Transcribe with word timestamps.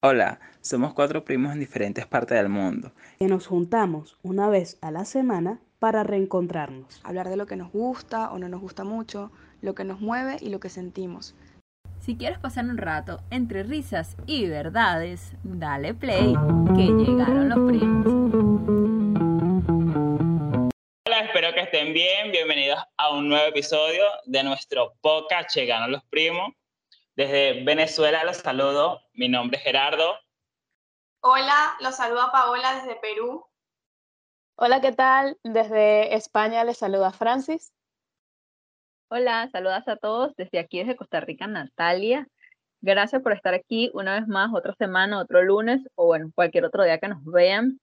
Hola, 0.00 0.38
somos 0.60 0.94
cuatro 0.94 1.24
primos 1.24 1.52
en 1.52 1.58
diferentes 1.58 2.06
partes 2.06 2.38
del 2.38 2.48
mundo. 2.48 2.92
que 3.18 3.26
nos 3.26 3.48
juntamos 3.48 4.16
una 4.22 4.48
vez 4.48 4.78
a 4.80 4.92
la 4.92 5.04
semana 5.04 5.58
para 5.80 6.04
reencontrarnos. 6.04 7.00
hablar 7.02 7.28
de 7.28 7.34
lo 7.34 7.46
que 7.46 7.56
nos 7.56 7.72
gusta 7.72 8.30
o 8.30 8.38
no 8.38 8.48
nos 8.48 8.60
gusta 8.60 8.84
mucho, 8.84 9.32
lo 9.60 9.74
que 9.74 9.82
nos 9.82 10.00
mueve 10.00 10.36
y 10.40 10.50
lo 10.50 10.60
que 10.60 10.68
sentimos. 10.68 11.34
Si 11.98 12.14
quieres 12.14 12.38
pasar 12.38 12.66
un 12.66 12.78
rato 12.78 13.24
entre 13.30 13.64
risas 13.64 14.16
y 14.24 14.46
verdades, 14.46 15.32
dale 15.42 15.94
play, 15.94 16.32
que 16.76 16.86
llegaron 16.86 17.48
los 17.48 17.58
primos. 17.68 18.06
Hola, 21.08 21.20
espero 21.24 21.52
que 21.54 21.62
estén 21.62 21.92
bien. 21.92 22.30
Bienvenidos 22.30 22.78
a 22.98 23.10
un 23.16 23.28
nuevo 23.28 23.48
episodio 23.48 24.04
de 24.26 24.44
nuestro 24.44 24.92
podcast 25.00 25.56
Llegaron 25.56 25.90
los 25.90 26.04
primos. 26.04 26.52
Desde 27.18 27.64
Venezuela 27.64 28.22
los 28.22 28.36
saludo. 28.36 29.00
Mi 29.12 29.28
nombre 29.28 29.58
es 29.58 29.64
Gerardo. 29.64 30.14
Hola, 31.20 31.76
los 31.80 31.96
saluda 31.96 32.30
Paola 32.30 32.76
desde 32.76 32.94
Perú. 32.94 33.44
Hola, 34.54 34.80
¿qué 34.80 34.92
tal? 34.92 35.36
Desde 35.42 36.14
España 36.14 36.62
les 36.62 36.78
saluda 36.78 37.10
Francis. 37.10 37.72
Hola, 39.10 39.48
saludas 39.50 39.88
a 39.88 39.96
todos 39.96 40.36
desde 40.36 40.60
aquí, 40.60 40.78
desde 40.78 40.94
Costa 40.94 41.18
Rica, 41.18 41.48
Natalia. 41.48 42.28
Gracias 42.82 43.20
por 43.20 43.32
estar 43.32 43.52
aquí 43.52 43.90
una 43.94 44.20
vez 44.20 44.28
más, 44.28 44.54
otra 44.54 44.76
semana, 44.78 45.18
otro 45.18 45.42
lunes 45.42 45.80
o 45.96 46.06
bueno, 46.06 46.30
cualquier 46.36 46.66
otro 46.66 46.84
día 46.84 47.00
que 47.00 47.08
nos 47.08 47.24
vean. 47.24 47.80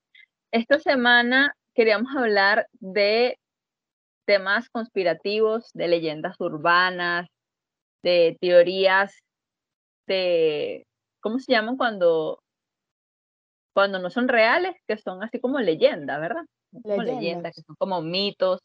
Esta 0.54 0.80
semana 0.80 1.58
queríamos 1.74 2.16
hablar 2.16 2.70
de 2.72 3.38
temas 4.24 4.70
conspirativos, 4.70 5.72
de 5.74 5.90
leyendas 5.90 6.40
urbanas, 6.40 7.28
de 8.02 8.38
teorías 8.40 9.25
de, 10.08 10.86
¿cómo 11.22 11.40
se 11.40 11.52
llaman 11.52 11.78
cuando, 11.78 12.40
cuando 13.74 14.00
no 14.00 14.10
son 14.10 14.28
reales? 14.28 14.76
Que 14.88 14.98
son 14.98 15.24
así 15.24 15.40
como 15.40 15.60
leyendas, 15.60 16.20
¿verdad? 16.20 16.44
Como 16.72 17.02
leyendas, 17.04 17.16
Leyendas. 17.22 17.56
que 17.56 17.62
son 17.62 17.76
como 17.78 18.02
mitos, 18.02 18.60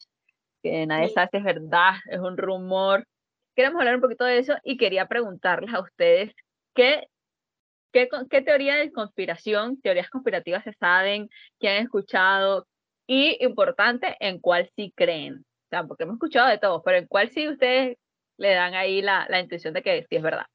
que 0.63 0.85
nadie 0.85 1.07
Sí. 1.09 1.13
sabe 1.13 1.29
si 1.31 1.37
es 1.37 1.43
verdad, 1.43 1.93
es 2.09 2.19
un 2.19 2.37
rumor. 2.37 3.05
Queremos 3.55 3.79
hablar 3.79 3.95
un 3.95 4.01
poquito 4.01 4.25
de 4.25 4.37
eso 4.39 4.55
y 4.63 4.77
quería 4.77 5.07
preguntarles 5.07 5.73
a 5.73 5.81
ustedes 5.81 6.33
qué, 6.73 7.07
qué, 7.91 8.07
qué 8.29 8.41
teoría 8.41 8.75
de 8.75 8.91
conspiración, 8.91 9.81
teorías 9.81 10.09
conspirativas 10.09 10.63
se 10.63 10.73
saben, 10.73 11.29
que 11.59 11.69
han 11.69 11.83
escuchado 11.83 12.67
y, 13.07 13.43
importante, 13.43 14.15
en 14.19 14.39
cuál 14.39 14.69
sí 14.75 14.93
creen. 14.95 15.39
O 15.39 15.69
sea, 15.69 15.83
porque 15.85 16.03
hemos 16.03 16.15
escuchado 16.15 16.47
de 16.49 16.57
todo, 16.57 16.81
pero 16.83 16.97
en 16.97 17.07
cuál 17.07 17.29
sí 17.29 17.47
ustedes 17.47 17.97
le 18.37 18.53
dan 18.53 18.73
ahí 18.73 19.01
la, 19.01 19.25
la 19.29 19.39
intuición 19.39 19.73
de 19.73 19.81
que 19.83 20.05
sí 20.09 20.15
es 20.15 20.21
verdad. 20.23 20.45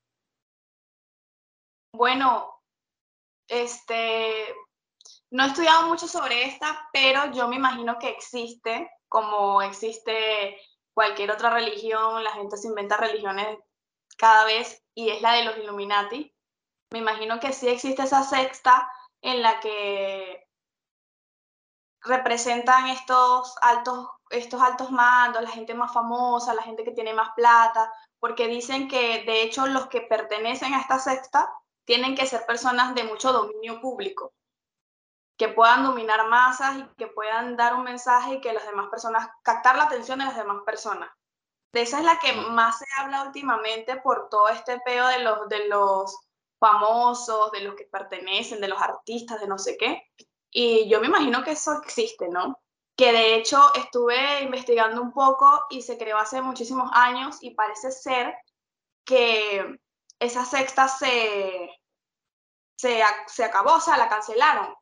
Bueno, 1.96 2.60
este, 3.48 4.54
no 5.30 5.44
he 5.44 5.46
estudiado 5.46 5.86
mucho 5.86 6.06
sobre 6.06 6.44
esta, 6.44 6.90
pero 6.92 7.32
yo 7.32 7.48
me 7.48 7.56
imagino 7.56 7.98
que 7.98 8.10
existe, 8.10 8.90
como 9.08 9.62
existe 9.62 10.60
cualquier 10.92 11.30
otra 11.30 11.48
religión, 11.48 12.22
la 12.22 12.32
gente 12.32 12.58
se 12.58 12.68
inventa 12.68 12.98
religiones 12.98 13.58
cada 14.18 14.44
vez 14.44 14.84
y 14.94 15.08
es 15.08 15.22
la 15.22 15.32
de 15.32 15.44
los 15.44 15.56
Illuminati. 15.56 16.34
Me 16.92 16.98
imagino 16.98 17.40
que 17.40 17.54
sí 17.54 17.66
existe 17.66 18.02
esa 18.02 18.22
sexta 18.24 18.90
en 19.22 19.40
la 19.40 19.58
que 19.60 20.46
representan 22.02 22.88
estos 22.88 23.56
altos, 23.62 24.06
estos 24.28 24.60
altos 24.60 24.90
mandos, 24.90 25.42
la 25.42 25.50
gente 25.50 25.72
más 25.72 25.94
famosa, 25.94 26.52
la 26.52 26.62
gente 26.62 26.84
que 26.84 26.92
tiene 26.92 27.14
más 27.14 27.30
plata, 27.34 27.90
porque 28.20 28.48
dicen 28.48 28.86
que 28.86 29.24
de 29.24 29.42
hecho 29.42 29.66
los 29.66 29.86
que 29.86 30.02
pertenecen 30.02 30.74
a 30.74 30.80
esta 30.80 30.98
sexta 30.98 31.50
tienen 31.86 32.14
que 32.14 32.26
ser 32.26 32.44
personas 32.44 32.94
de 32.94 33.04
mucho 33.04 33.32
dominio 33.32 33.80
público, 33.80 34.34
que 35.38 35.48
puedan 35.48 35.84
dominar 35.84 36.28
masas 36.28 36.78
y 36.78 36.84
que 36.96 37.06
puedan 37.06 37.56
dar 37.56 37.74
un 37.74 37.84
mensaje 37.84 38.34
y 38.34 38.40
que 38.40 38.52
las 38.52 38.66
demás 38.66 38.88
personas, 38.90 39.28
captar 39.42 39.76
la 39.76 39.84
atención 39.84 40.18
de 40.18 40.26
las 40.26 40.36
demás 40.36 40.62
personas. 40.66 41.10
De 41.72 41.82
esa 41.82 41.98
es 41.98 42.04
la 42.04 42.18
que 42.18 42.32
más 42.32 42.78
se 42.78 42.86
habla 42.98 43.24
últimamente 43.24 43.96
por 43.96 44.28
todo 44.28 44.48
este 44.48 44.80
peo 44.80 45.06
de 45.08 45.20
los, 45.20 45.48
de 45.48 45.68
los 45.68 46.18
famosos, 46.58 47.52
de 47.52 47.60
los 47.60 47.74
que 47.74 47.84
pertenecen, 47.84 48.60
de 48.60 48.68
los 48.68 48.80
artistas, 48.80 49.40
de 49.40 49.46
no 49.46 49.58
sé 49.58 49.76
qué. 49.76 50.02
Y 50.50 50.88
yo 50.88 51.00
me 51.00 51.06
imagino 51.06 51.44
que 51.44 51.52
eso 51.52 51.74
existe, 51.82 52.28
¿no? 52.28 52.58
Que 52.96 53.12
de 53.12 53.36
hecho 53.36 53.60
estuve 53.74 54.42
investigando 54.42 55.02
un 55.02 55.12
poco 55.12 55.66
y 55.68 55.82
se 55.82 55.98
creó 55.98 56.16
hace 56.16 56.40
muchísimos 56.40 56.90
años 56.94 57.36
y 57.42 57.50
parece 57.50 57.92
ser 57.92 58.34
que 59.04 59.78
esa 60.18 60.44
sexta 60.44 60.88
se, 60.88 61.70
se, 62.76 63.02
se 63.26 63.44
acabó, 63.44 63.74
o 63.74 63.80
sea, 63.80 63.96
la 63.96 64.08
cancelaron. 64.08 64.74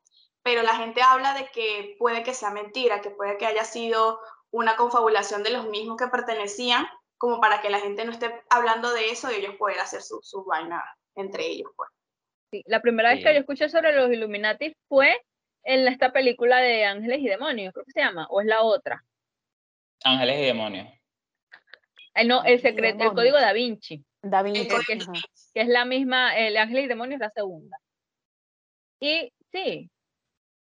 Pero 0.43 0.63
la 0.63 0.77
gente 0.77 1.03
habla 1.03 1.35
de 1.35 1.47
que 1.51 1.97
puede 1.99 2.23
que 2.23 2.35
sea 2.35 2.51
mentira, 2.51 3.01
que 3.01 3.11
puede 3.11 3.39
que 3.39 3.47
haya 3.47 3.65
sido 3.65 4.21
una 4.51 4.77
confabulación 4.77 5.43
de 5.43 5.51
los 5.51 5.67
mismos 5.69 5.97
que 5.97 6.09
pertenecían, 6.09 6.87
como 7.17 7.41
para 7.41 7.61
que 7.63 7.71
la 7.71 7.81
gente 7.81 8.05
no 8.05 8.13
esté 8.13 8.43
hablando 8.51 8.93
de 8.93 9.11
eso 9.11 9.31
y 9.31 9.37
ellos 9.37 9.55
puedan 9.59 9.81
hacer 9.81 10.03
su, 10.03 10.21
su 10.23 10.45
vaina 10.45 10.85
entre 11.17 11.47
ellos. 11.47 11.71
Pues. 11.77 11.91
Sí, 12.51 12.63
La 12.67 12.81
primera 12.81 13.11
vez 13.11 13.25
que 13.25 13.33
yo 13.33 13.41
escuché 13.41 13.69
sobre 13.69 13.93
los 13.93 14.11
Illuminati 14.13 14.77
fue 14.89 15.21
en 15.65 15.89
esta 15.89 16.13
película 16.13 16.59
de 16.59 16.85
Ángeles 16.85 17.21
y 17.21 17.29
Demonios, 17.29 17.73
creo 17.73 17.85
que 17.87 17.93
se 17.93 18.01
llama, 18.01 18.27
o 18.29 18.41
es 18.41 18.47
la 18.47 18.63
otra. 18.63 19.03
Ángeles 20.05 20.39
y 20.39 20.45
demonios. 20.45 20.89
Ay, 22.13 22.29
no, 22.29 22.45
el 22.45 22.61
secreto, 22.61 23.03
el 23.03 23.15
código 23.15 23.41
da 23.41 23.53
Vinci, 23.53 24.05
Da 24.25 24.43
Vinci, 24.43 24.61
El 24.63 24.69
código- 24.69 25.03
ajá. 25.13 25.21
que 25.53 25.61
es 25.61 25.69
la 25.69 25.85
misma, 25.85 26.37
el 26.37 26.57
Ángeles 26.57 26.85
y 26.85 26.89
Demonios 26.89 27.17
es 27.21 27.27
la 27.27 27.31
segunda. 27.31 27.77
Y 29.01 29.31
sí, 29.53 29.91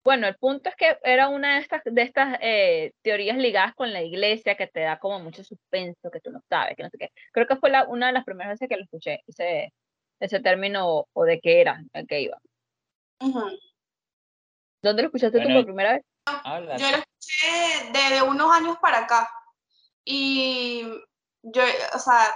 bueno, 0.05 0.27
el 0.27 0.37
punto 0.37 0.69
es 0.69 0.75
que 0.77 0.99
era 1.05 1.29
una 1.29 1.55
de 1.55 1.61
estas, 1.61 1.83
de 1.85 2.03
estas 2.03 2.37
eh, 2.41 2.93
teorías 3.03 3.39
ligadas 3.39 3.75
con 3.75 3.93
la 3.93 4.03
iglesia 4.03 4.57
que 4.57 4.67
te 4.67 4.81
da 4.81 4.99
como 4.99 5.21
mucho 5.21 5.45
suspenso, 5.45 6.11
que 6.11 6.21
tú 6.21 6.31
no 6.33 6.41
sabes, 6.49 6.77
que 6.77 6.83
no 6.83 6.91
sé 6.91 6.99
qué. 6.99 7.11
Creo 7.33 7.47
que 7.47 7.57
fue 7.57 7.71
la, 7.71 7.85
una 7.87 8.09
de 8.09 8.13
las 8.13 8.25
primeras 8.25 8.55
veces 8.55 8.69
que 8.69 8.77
lo 8.77 8.83
escuché, 8.83 9.21
ese, 9.27 9.73
ese 10.21 10.41
término 10.41 10.89
o, 10.89 11.09
o 11.13 11.25
de 11.25 11.39
qué 11.41 11.61
era, 11.61 11.81
el 11.93 12.07
que 12.07 12.23
iba. 12.23 12.39
Ujú. 13.21 13.51
¿Dónde 14.83 15.03
lo 15.03 15.09
escuchaste 15.09 15.39
tú 15.39 15.45
Bueno, 15.45 15.61
por 15.61 15.65
primera 15.67 15.93
vez? 15.95 16.03
Yo 16.27 16.91
lo 16.91 16.97
escuché 16.99 17.93
desde 17.93 18.23
unos 18.23 18.53
años 18.53 18.77
para 18.83 18.99
acá. 19.05 19.31
Y 20.05 20.83
yo, 21.43 21.63
o 21.95 21.99
sea, 21.99 22.35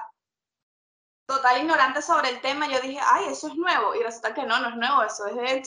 total 1.28 1.60
ignorante 1.60 2.00
sobre 2.00 2.30
el 2.30 2.40
tema, 2.40 2.66
yo 2.68 2.80
dije, 2.80 2.98
ay, 3.04 3.26
eso 3.28 3.48
es 3.48 3.54
nuevo. 3.54 3.94
Y 3.94 4.02
resulta 4.02 4.32
que 4.34 4.44
no, 4.44 4.58
no 4.60 4.70
es 4.70 4.76
nuevo, 4.76 5.02
eso 5.02 5.26
es 5.26 5.36
de 5.36 5.62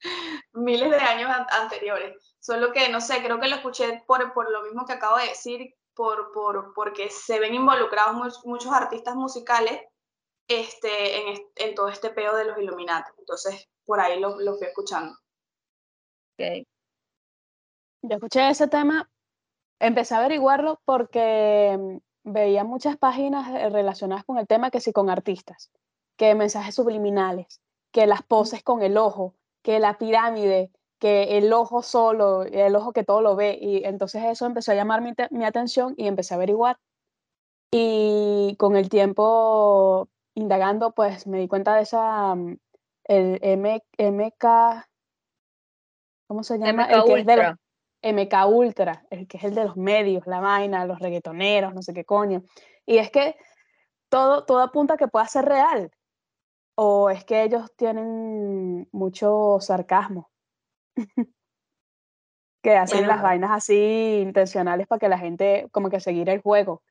miles 0.54 0.90
de 0.90 0.96
años 0.96 1.30
an- 1.30 1.46
anteriores. 1.50 2.34
Solo 2.40 2.72
que, 2.72 2.88
no 2.88 3.00
sé, 3.00 3.22
creo 3.22 3.38
que 3.38 3.48
lo 3.48 3.56
escuché 3.56 4.02
por, 4.06 4.32
por 4.32 4.50
lo 4.50 4.62
mismo 4.62 4.86
que 4.86 4.94
acabo 4.94 5.18
de 5.18 5.28
decir, 5.28 5.74
por, 5.94 6.32
por, 6.32 6.72
porque 6.74 7.10
se 7.10 7.38
ven 7.38 7.54
involucrados 7.54 8.16
much- 8.16 8.44
muchos 8.44 8.72
artistas 8.72 9.14
musicales 9.14 9.80
este, 10.48 11.30
en, 11.30 11.38
en 11.56 11.74
todo 11.74 11.88
este 11.88 12.10
peo 12.10 12.34
de 12.34 12.46
los 12.46 12.58
Illuminati. 12.58 13.10
Entonces, 13.18 13.68
por 13.84 14.00
ahí 14.00 14.18
lo, 14.18 14.40
lo 14.40 14.54
fui 14.56 14.66
escuchando. 14.66 15.12
Ok. 16.38 16.66
Yo 18.02 18.14
escuché 18.16 18.48
ese 18.48 18.68
tema, 18.68 19.08
empecé 19.78 20.14
a 20.14 20.18
averiguarlo 20.18 20.80
porque 20.84 22.00
veía 22.24 22.64
muchas 22.64 22.96
páginas 22.96 23.48
eh, 23.50 23.68
relacionadas 23.70 24.24
con 24.24 24.38
el 24.38 24.46
tema, 24.46 24.70
que 24.70 24.80
sí 24.80 24.92
con 24.92 25.10
artistas, 25.10 25.70
que 26.16 26.34
mensajes 26.34 26.74
subliminales, 26.74 27.60
que 27.92 28.06
las 28.06 28.22
poses 28.22 28.62
con 28.62 28.82
el 28.82 28.96
ojo, 28.96 29.34
que 29.62 29.78
la 29.78 29.98
pirámide, 29.98 30.70
que 30.98 31.38
el 31.38 31.52
ojo 31.52 31.82
solo, 31.82 32.42
el 32.42 32.74
ojo 32.74 32.92
que 32.92 33.04
todo 33.04 33.20
lo 33.20 33.36
ve. 33.36 33.58
Y 33.60 33.84
entonces 33.84 34.24
eso 34.24 34.46
empezó 34.46 34.72
a 34.72 34.74
llamar 34.74 35.02
mi, 35.02 35.12
mi 35.30 35.44
atención 35.44 35.94
y 35.96 36.06
empecé 36.06 36.34
a 36.34 36.36
averiguar. 36.36 36.78
Y 37.70 38.56
con 38.58 38.76
el 38.76 38.88
tiempo 38.88 40.08
indagando, 40.34 40.92
pues 40.92 41.26
me 41.26 41.38
di 41.38 41.48
cuenta 41.48 41.74
de 41.76 41.82
esa, 41.82 42.34
mm, 42.34 42.56
el 43.04 43.38
M, 43.42 43.82
MK, 43.98 44.86
¿cómo 46.26 46.42
se 46.42 46.58
llama? 46.58 46.86
MK 46.86 46.92
el 46.92 47.04
que 47.04 47.20
es 47.20 47.26
de 47.26 47.36
los, 47.36 47.46
Ultra. 47.46 47.58
MK 48.04 48.46
Ultra, 48.46 49.06
el 49.10 49.26
que 49.26 49.38
es 49.38 49.44
el 49.44 49.54
de 49.54 49.64
los 49.64 49.76
medios, 49.76 50.26
la 50.26 50.40
vaina, 50.40 50.86
los 50.86 50.98
reggaetoneros, 50.98 51.74
no 51.74 51.82
sé 51.82 51.94
qué 51.94 52.04
coño. 52.04 52.42
Y 52.84 52.98
es 52.98 53.10
que 53.10 53.36
todo, 54.10 54.44
todo 54.44 54.60
apunta 54.60 54.94
a 54.94 54.96
que 54.96 55.08
pueda 55.08 55.26
ser 55.26 55.46
real. 55.46 55.90
O 56.76 57.08
es 57.10 57.24
que 57.24 57.42
ellos 57.42 57.74
tienen 57.76 58.88
mucho 58.92 59.58
sarcasmo. 59.60 60.30
que 62.62 62.76
hacen 62.76 63.06
las 63.06 63.22
vainas 63.22 63.50
así 63.50 64.20
intencionales 64.22 64.86
para 64.86 64.98
que 64.98 65.08
la 65.08 65.18
gente 65.18 65.68
como 65.70 65.90
que 65.90 66.00
seguir 66.00 66.30
el 66.30 66.40
juego. 66.40 66.82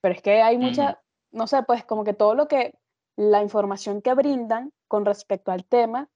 Pero 0.00 0.14
es 0.14 0.22
que 0.22 0.42
hay 0.42 0.58
mucha, 0.58 1.00
no 1.30 1.46
sé, 1.46 1.62
pues 1.62 1.84
como 1.84 2.02
que 2.02 2.12
todo 2.12 2.34
lo 2.34 2.48
que, 2.48 2.74
la 3.16 3.42
información 3.42 4.02
que 4.02 4.14
brindan 4.14 4.72
con 4.88 5.04
respecto 5.04 5.52
al 5.52 5.64
tema 5.64 6.08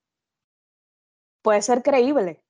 puede 1.41 1.61
ser 1.61 1.83
creíble. 1.83 2.43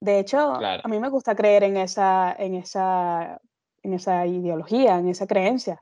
De 0.00 0.18
hecho, 0.18 0.56
Claro. 0.58 0.82
a 0.84 0.88
mí 0.88 0.98
me 1.00 1.08
gusta 1.08 1.34
creer 1.34 1.64
en 1.64 1.76
esa, 1.76 2.34
en 2.38 2.54
esa, 2.54 3.40
en 3.82 3.94
esa 3.94 4.26
ideología, 4.26 4.98
en 4.98 5.08
esa 5.08 5.26
creencia, 5.26 5.80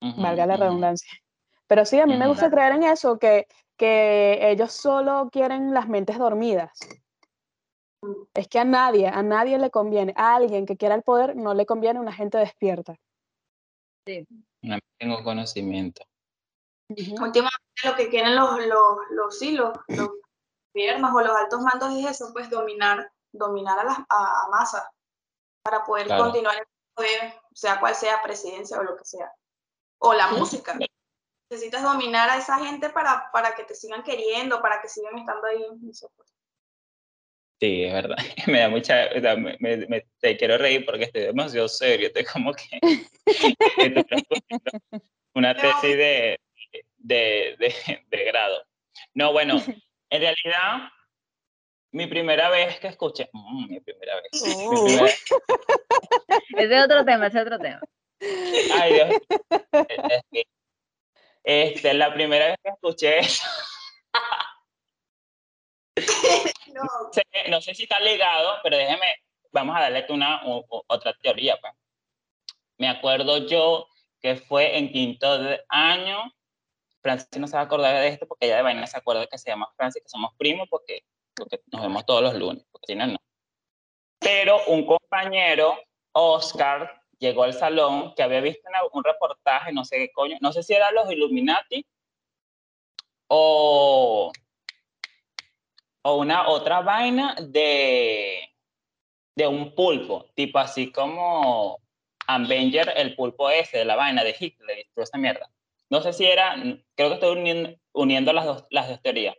Ujú, 0.00 0.22
valga 0.22 0.46
la 0.46 0.54
ujú. 0.54 0.64
redundancia. 0.64 1.10
Pero 1.66 1.84
sí, 1.84 1.98
a 1.98 2.06
mí 2.06 2.14
me 2.16 2.26
Ujú. 2.26 2.30
gusta 2.30 2.50
creer 2.50 2.72
en 2.72 2.84
eso, 2.84 3.18
que 3.18 3.46
que 3.76 4.50
ellos 4.50 4.72
solo 4.72 5.28
quieren 5.30 5.74
las 5.74 5.88
mentes 5.88 6.18
dormidas. 6.18 6.72
Es 8.34 8.48
que 8.48 8.58
a 8.58 8.64
nadie, 8.64 9.08
a 9.08 9.22
nadie 9.22 9.58
le 9.58 9.70
conviene, 9.70 10.12
a 10.16 10.36
alguien 10.36 10.66
que 10.66 10.76
quiera 10.76 10.94
el 10.94 11.02
poder 11.02 11.36
no 11.36 11.54
le 11.54 11.66
conviene 11.66 12.00
una 12.00 12.12
gente 12.12 12.38
despierta. 12.38 12.96
Sí. 14.06 14.26
No 14.62 14.78
tengo 14.98 15.22
conocimiento. 15.24 16.02
Últimamente 16.88 17.56
lo 17.84 17.96
que 17.96 18.08
quieren 18.08 18.36
los, 18.36 18.58
los, 18.66 18.98
los, 19.10 19.38
sí, 19.38 19.52
los, 19.52 19.76
los 19.88 20.10
gobiernos 20.74 21.14
o 21.14 21.20
los 21.20 21.36
altos 21.36 21.60
mandos 21.60 21.98
es 21.98 22.06
eso, 22.06 22.32
pues 22.32 22.48
dominar, 22.48 23.10
dominar 23.36 23.78
a 23.78 23.84
las 23.84 23.98
a, 23.98 24.44
a 24.44 24.48
masas 24.50 24.84
para 25.62 25.84
poder 25.84 26.06
Claro. 26.06 26.24
continuar 26.24 26.56
el 26.58 26.66
poder, 26.94 27.34
sea 27.52 27.78
cual 27.80 27.94
sea 27.94 28.22
presidencia 28.22 28.78
o 28.78 28.82
lo 28.82 28.96
que 28.96 29.04
sea. 29.04 29.32
O 29.98 30.12
la 30.14 30.28
música. 30.28 30.76
Necesitas 31.50 31.82
dominar 31.82 32.28
a 32.28 32.36
esa 32.38 32.58
gente 32.58 32.90
para, 32.90 33.30
para 33.32 33.54
que 33.54 33.64
te 33.64 33.74
sigan 33.74 34.02
queriendo, 34.02 34.60
para 34.60 34.80
que 34.80 34.88
sigan 34.88 35.16
estando 35.18 35.46
ahí. 35.46 35.64
Pues. 35.80 36.06
Sí, 37.60 37.84
es 37.84 37.92
verdad. 37.92 38.16
Me 38.46 38.58
da 38.60 38.68
mucha, 38.68 39.08
me, 39.38 39.56
me- 39.60 39.86
me- 39.86 40.06
te 40.20 40.36
quiero 40.36 40.58
reír 40.58 40.84
porque 40.84 41.04
estoy 41.04 41.22
demasiado 41.22 41.68
serio. 41.68 42.08
Estoy 42.08 42.24
como 42.24 42.52
que, 42.52 42.78
una 45.34 45.54
tesis 45.54 45.96
de, 45.96 46.38
de, 46.98 47.56
de, 47.58 48.04
de 48.08 48.24
grado. 48.24 48.62
No, 49.14 49.32
bueno, 49.32 49.54
en 50.10 50.20
realidad, 50.20 50.88
mi 51.96 52.06
primera 52.06 52.50
vez 52.50 52.78
que 52.78 52.88
escuché, 52.88 53.28
mm, 53.32 53.70
mi 53.70 53.80
primera 53.80 54.16
vez, 54.16 54.42
mi 54.44 54.66
Oh. 54.66 54.84
primera- 54.84 55.06
Ese 55.06 55.20
es 56.78 56.84
otro 56.84 57.04
tema, 57.04 57.26
ese 57.28 57.38
es 57.38 57.44
otro 57.46 57.58
tema. 57.58 57.80
ay 58.74 58.92
Dios, 58.94 59.08
es 61.44 61.74
este, 61.76 61.94
la 61.94 62.12
primera 62.12 62.46
vez 62.48 62.56
que 62.62 62.70
escuché 62.70 63.18
eso, 63.20 63.44
No, 66.74 66.82
sé- 67.12 67.48
no 67.50 67.60
sé 67.62 67.74
si 67.74 67.84
está 67.84 67.98
ligado, 68.00 68.58
pero 68.62 68.76
déjeme, 68.76 69.06
vamos 69.50 69.74
a 69.76 69.80
darle 69.80 70.04
una 70.10 70.44
u- 70.46 70.64
u- 70.68 70.82
otra 70.88 71.14
teoría. 71.22 71.56
Pues. 71.58 71.72
Me 72.78 72.88
acuerdo 72.88 73.46
yo 73.46 73.88
que 74.20 74.36
fue 74.36 74.76
en 74.76 74.92
quinto 74.92 75.38
de 75.38 75.64
año, 75.70 76.18
Francis 77.00 77.38
no 77.38 77.46
se 77.46 77.54
va 77.56 77.62
a 77.62 77.64
acordar 77.64 77.94
de 77.98 78.08
esto 78.08 78.26
porque 78.26 78.46
ella 78.46 78.56
de 78.56 78.62
vaina 78.62 78.86
se 78.86 78.98
acuerda 78.98 79.26
que 79.26 79.38
se 79.38 79.48
llama 79.50 79.72
Francis, 79.76 80.02
que 80.02 80.08
somos 80.10 80.34
primos 80.36 80.68
porque, 80.68 81.02
porque 81.36 81.60
nos 81.72 81.82
vemos 81.82 82.06
todos 82.06 82.22
los 82.22 82.34
lunes, 82.34 82.64
porque 82.70 82.86
si 82.86 82.94
no, 82.94 83.06
no. 83.06 83.18
Pero 84.18 84.58
un 84.68 84.86
compañero, 84.86 85.78
Oscar, 86.12 87.02
llegó 87.18 87.44
al 87.44 87.52
salón 87.52 88.14
que 88.14 88.22
había 88.22 88.40
visto 88.40 88.68
un 88.92 89.04
reportaje, 89.04 89.72
no 89.72 89.84
sé 89.84 89.96
qué 89.98 90.10
coño, 90.12 90.36
no 90.40 90.52
sé 90.52 90.62
si 90.62 90.74
eran 90.74 90.94
los 90.94 91.10
Illuminati 91.10 91.84
o 93.28 94.32
o 96.06 96.18
una 96.18 96.48
otra 96.48 96.82
vaina 96.82 97.34
de, 97.40 98.54
de 99.34 99.46
un 99.48 99.74
pulpo, 99.74 100.26
tipo 100.34 100.60
así 100.60 100.92
como 100.92 101.80
Avenger, 102.28 102.92
el 102.96 103.16
pulpo 103.16 103.50
ese 103.50 103.78
de 103.78 103.84
la 103.84 103.96
vaina 103.96 104.22
de 104.22 104.36
Hitler 104.38 104.86
toda 104.94 105.02
esa 105.02 105.18
mierda. 105.18 105.50
No 105.90 106.00
sé 106.00 106.12
si 106.12 106.24
era, 106.24 106.54
creo 106.94 107.08
que 107.08 107.14
estoy 107.14 107.36
uniendo, 107.36 107.76
uniendo 107.92 108.32
las, 108.32 108.44
dos, 108.44 108.64
las 108.70 108.88
dos 108.88 109.02
teorías, 109.02 109.34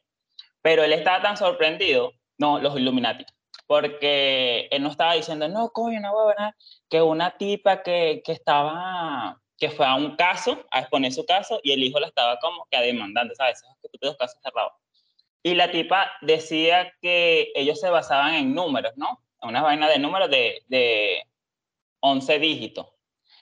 pero 0.62 0.83
él 0.83 0.94
estaba 0.94 1.21
tan 1.21 1.38
sorprendido, 1.38 2.13
no, 2.38 2.59
los 2.59 2.77
Illuminati, 2.77 3.25
porque 3.68 4.68
él 4.71 4.83
no 4.83 4.89
estaba 4.89 5.13
diciendo, 5.13 5.48
no, 5.48 5.69
coño, 5.69 6.00
no 6.00 6.13
voy 6.13 6.33
a 6.38 6.44
ver 6.44 6.54
que 6.89 7.01
una 7.01 7.38
tipa 7.38 7.83
que, 7.83 8.21
que 8.24 8.31
estaba, 8.31 9.42
que 9.57 9.69
fue 9.69 9.86
a 9.86 9.95
un 9.95 10.15
caso, 10.15 10.65
a 10.71 10.80
exponer 10.80 11.12
su 11.12 11.25
caso, 11.25 11.59
y 11.63 11.71
el 11.71 11.83
hijo 11.83 12.00
la 12.00 12.07
estaba 12.07 12.38
como 12.39 12.65
que 12.69 12.77
demandando, 12.80 13.36
¿sabes? 13.36 13.57
Esos 13.57 13.75
estúpidos 13.83 14.18
casos 14.18 14.39
cerrados. 14.42 14.74
Y 15.44 15.56
la 15.56 15.71
tipa 15.71 16.12
decía 16.21 16.94
que 17.01 17.51
ellos 17.56 17.80
se 17.80 17.89
basaban 17.89 18.36
en 18.36 18.54
números, 18.54 18.94
¿no? 18.95 19.24
En 19.42 19.50
una 19.50 19.62
vaina 19.62 19.88
de 19.88 20.00
números 20.00 20.30
de, 20.30 20.63
de 20.68 21.24
11 22.01 22.39
dígitos. 22.39 22.88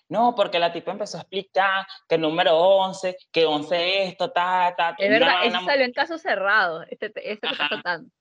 No, 0.07 0.35
porque 0.35 0.59
la 0.59 0.71
tipa 0.71 0.91
empezó 0.91 1.17
a 1.17 1.21
explicar 1.21 1.85
que 2.07 2.15
el 2.15 2.21
número 2.21 2.57
11, 2.57 3.17
que 3.31 3.45
11 3.45 4.03
esto, 4.03 4.31
ta, 4.31 4.73
ta, 4.77 4.95
ta. 4.95 5.03
Es 5.03 5.09
verdad, 5.09 5.45
eso 5.45 5.65
salió 5.65 5.85
en 5.85 5.93
casos 5.93 6.21
cerrados, 6.21 6.85
este, 6.89 7.11
este 7.15 7.47
contando. 7.69 8.11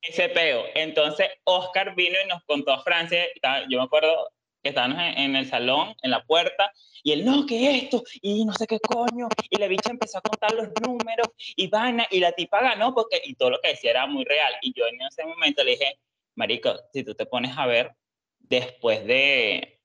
ese 0.00 0.28
peo. 0.30 0.64
Entonces, 0.74 1.28
Oscar 1.44 1.94
vino 1.94 2.16
y 2.24 2.28
nos 2.28 2.42
contó 2.44 2.72
a 2.72 2.82
Francia, 2.82 3.24
yo 3.68 3.78
me 3.78 3.84
acuerdo 3.84 4.30
que 4.62 4.70
estábamos 4.70 4.98
en, 4.98 5.18
en 5.18 5.36
el 5.36 5.46
salón, 5.46 5.94
en 6.02 6.10
la 6.10 6.24
puerta, 6.24 6.72
y 7.02 7.12
él, 7.12 7.24
no, 7.24 7.44
que 7.44 7.76
esto, 7.76 8.02
y 8.22 8.46
no 8.46 8.54
sé 8.54 8.66
qué 8.66 8.80
coño, 8.80 9.28
y 9.50 9.58
la 9.58 9.68
bicha 9.68 9.90
empezó 9.90 10.18
a 10.18 10.22
contar 10.22 10.52
los 10.54 10.68
números, 10.80 11.28
y 11.54 11.68
vaina, 11.68 12.06
y 12.10 12.18
la 12.18 12.32
tipa 12.32 12.62
ganó, 12.62 12.94
porque, 12.94 13.20
y 13.22 13.34
todo 13.34 13.50
lo 13.50 13.60
que 13.60 13.68
decía 13.68 13.90
era 13.90 14.06
muy 14.06 14.24
real, 14.24 14.54
y 14.62 14.72
yo 14.72 14.86
en 14.86 15.02
ese 15.02 15.26
momento 15.26 15.62
le 15.62 15.72
dije, 15.72 15.98
marico, 16.34 16.74
si 16.94 17.04
tú 17.04 17.14
te 17.14 17.26
pones 17.26 17.56
a 17.58 17.66
ver, 17.66 17.92
después 18.38 19.06
de, 19.06 19.80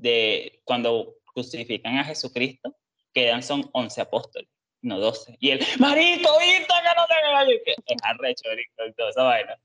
de 0.00 0.60
cuando 0.64 1.16
crucifican 1.34 1.98
a 1.98 2.04
Jesucristo, 2.04 2.74
quedan 3.12 3.42
son 3.42 3.68
11 3.72 4.00
apóstoles, 4.00 4.48
no 4.82 4.98
12. 4.98 5.36
Y 5.40 5.50
él, 5.50 5.60
marico, 5.78 6.30
viste 6.38 6.66
que 6.66 6.96
no 6.96 7.06
te 7.06 7.64
que 7.64 7.72
es 7.72 8.02
arrecho, 8.02 8.44
y 8.52 8.92
toda 8.92 9.10
esa 9.10 9.22
vaina. 9.22 9.56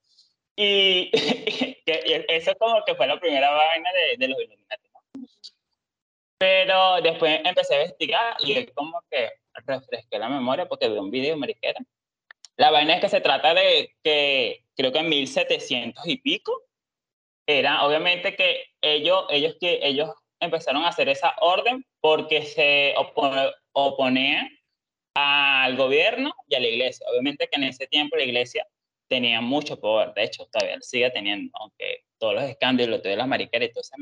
Y, 0.56 1.10
y 1.86 2.26
eso 2.28 2.54
como 2.58 2.84
que 2.86 2.96
fue 2.96 3.08
la 3.08 3.20
primera 3.20 3.52
vaina 3.52 3.90
de, 3.92 4.18
de 4.18 4.28
los 4.28 4.40
Illuminati, 4.40 4.90
¿no? 4.94 5.28
Pero 6.38 7.02
después 7.02 7.40
empecé 7.44 7.76
a 7.76 7.82
investigar 7.82 8.36
y 8.42 8.66
como 8.68 9.02
que 9.10 9.32
refresqué 9.66 10.20
la 10.20 10.30
memoria 10.30 10.66
porque 10.68 10.90
vi 10.90 10.98
un 10.98 11.12
video, 11.12 11.38
mariquera. 11.38 11.80
La 12.58 12.72
vaina 12.72 12.96
es 12.96 13.02
que 13.02 13.10
se 13.10 13.22
trata 13.22 13.54
de 13.54 13.96
que 14.04 14.64
creo 14.76 14.92
que 14.92 15.00
en 15.00 15.10
1700 15.10 16.06
y 16.08 16.18
pico 16.18 16.64
era 17.48 17.86
obviamente 17.86 18.36
que 18.36 18.64
ellos, 18.82 19.26
ellos, 19.30 19.56
que 19.60 19.80
ellos 19.84 20.10
empezaron 20.46 20.84
a 20.84 20.90
hacer 20.90 21.10
esa 21.10 21.36
orden 21.42 21.86
porque 22.00 22.44
se 22.44 22.94
opo- 22.98 23.54
oponían 23.74 24.50
al 25.16 25.76
gobierno 25.76 26.34
y 26.48 26.56
a 26.56 26.60
la 26.60 26.68
iglesia. 26.68 27.06
Obviamente 27.10 27.48
que 27.48 27.58
en 27.58 27.64
ese 27.66 27.88
tiempo 27.88 28.18
la 28.18 28.24
iglesia 28.24 28.66
tenía 29.08 29.40
mucho 29.42 29.80
poder, 29.80 30.14
de 30.14 30.24
hecho 30.24 30.48
todavía 30.52 30.78
sigue 30.82 31.10
teniendo, 31.12 31.52
aunque 31.60 32.06
todos 32.18 32.34
los 32.36 32.44
escándalos, 32.44 33.02
todas 33.02 33.18
las 33.18 33.28
mariqueras 33.28 33.70
y 33.70 33.72
todo 33.72 33.82
ese 33.82 33.96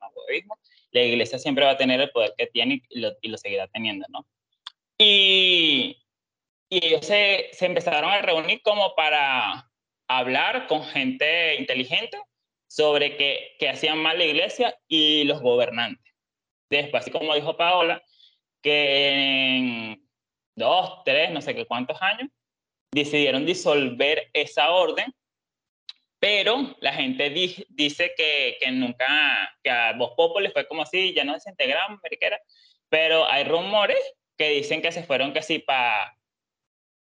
magoísmo, 0.00 0.58
la 0.90 1.02
iglesia 1.02 1.38
siempre 1.38 1.64
va 1.64 1.72
a 1.72 1.76
tener 1.76 2.00
el 2.00 2.10
poder 2.10 2.34
que 2.36 2.46
tiene 2.46 2.82
y 2.88 2.98
lo, 3.00 3.12
y 3.20 3.28
lo 3.28 3.38
seguirá 3.38 3.68
teniendo, 3.68 4.06
¿no? 4.08 4.26
Y, 4.98 6.02
y 6.68 6.84
ellos 6.84 7.06
se, 7.06 7.50
se 7.52 7.66
empezaron 7.66 8.10
a 8.10 8.20
reunir 8.22 8.60
como 8.62 8.94
para 8.94 9.70
hablar 10.08 10.66
con 10.66 10.82
gente 10.82 11.54
inteligente 11.56 12.20
sobre 12.70 13.16
qué, 13.16 13.56
qué 13.58 13.68
hacían 13.68 13.98
mal 13.98 14.16
la 14.16 14.24
iglesia 14.24 14.78
y 14.86 15.24
los 15.24 15.40
gobernantes. 15.40 16.14
Después, 16.70 17.02
así 17.02 17.10
como 17.10 17.34
dijo 17.34 17.56
Paola, 17.56 18.00
que 18.62 19.08
en 19.08 20.08
dos, 20.54 21.02
tres, 21.04 21.32
no 21.32 21.40
sé 21.40 21.52
qué 21.52 21.66
cuántos 21.66 22.00
años, 22.00 22.30
decidieron 22.92 23.44
disolver 23.44 24.30
esa 24.32 24.70
orden, 24.70 25.12
pero 26.20 26.76
la 26.80 26.92
gente 26.92 27.30
di- 27.30 27.66
dice 27.70 28.12
que, 28.16 28.56
que 28.60 28.70
nunca, 28.70 29.52
que 29.64 29.70
a 29.70 29.92
Voz 29.94 30.12
Populi 30.16 30.48
fue 30.50 30.68
como 30.68 30.82
así, 30.82 31.12
ya 31.12 31.24
no 31.24 31.32
desintegramos, 31.34 31.98
mariquera, 32.00 32.40
pero 32.88 33.28
hay 33.28 33.42
rumores 33.42 33.98
que 34.36 34.50
dicen 34.50 34.80
que 34.80 34.92
se 34.92 35.02
fueron 35.02 35.32
que 35.32 35.42
sí 35.42 35.58
para 35.58 36.16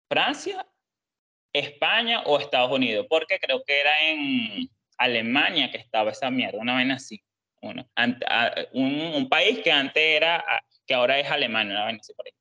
Francia, 0.08 0.66
España 1.52 2.22
o 2.26 2.40
Estados 2.40 2.72
Unidos, 2.72 3.06
porque 3.08 3.38
creo 3.38 3.62
que 3.64 3.78
era 3.80 4.10
en 4.10 4.68
Alemania 4.98 5.70
que 5.70 5.78
estaba 5.78 6.10
esa 6.10 6.30
mierda, 6.30 6.58
una 6.58 6.74
vaina 6.74 6.96
así. 6.96 7.22
Un, 7.60 7.86
un 8.72 9.28
país 9.28 9.60
que 9.60 9.72
antes 9.72 10.02
era, 10.02 10.44
que 10.86 10.94
ahora 10.94 11.18
es 11.18 11.30
Alemania, 11.30 11.74
una 11.74 11.84
vaina 11.84 11.98
así 12.00 12.12
por 12.12 12.26
ahí. 12.26 12.32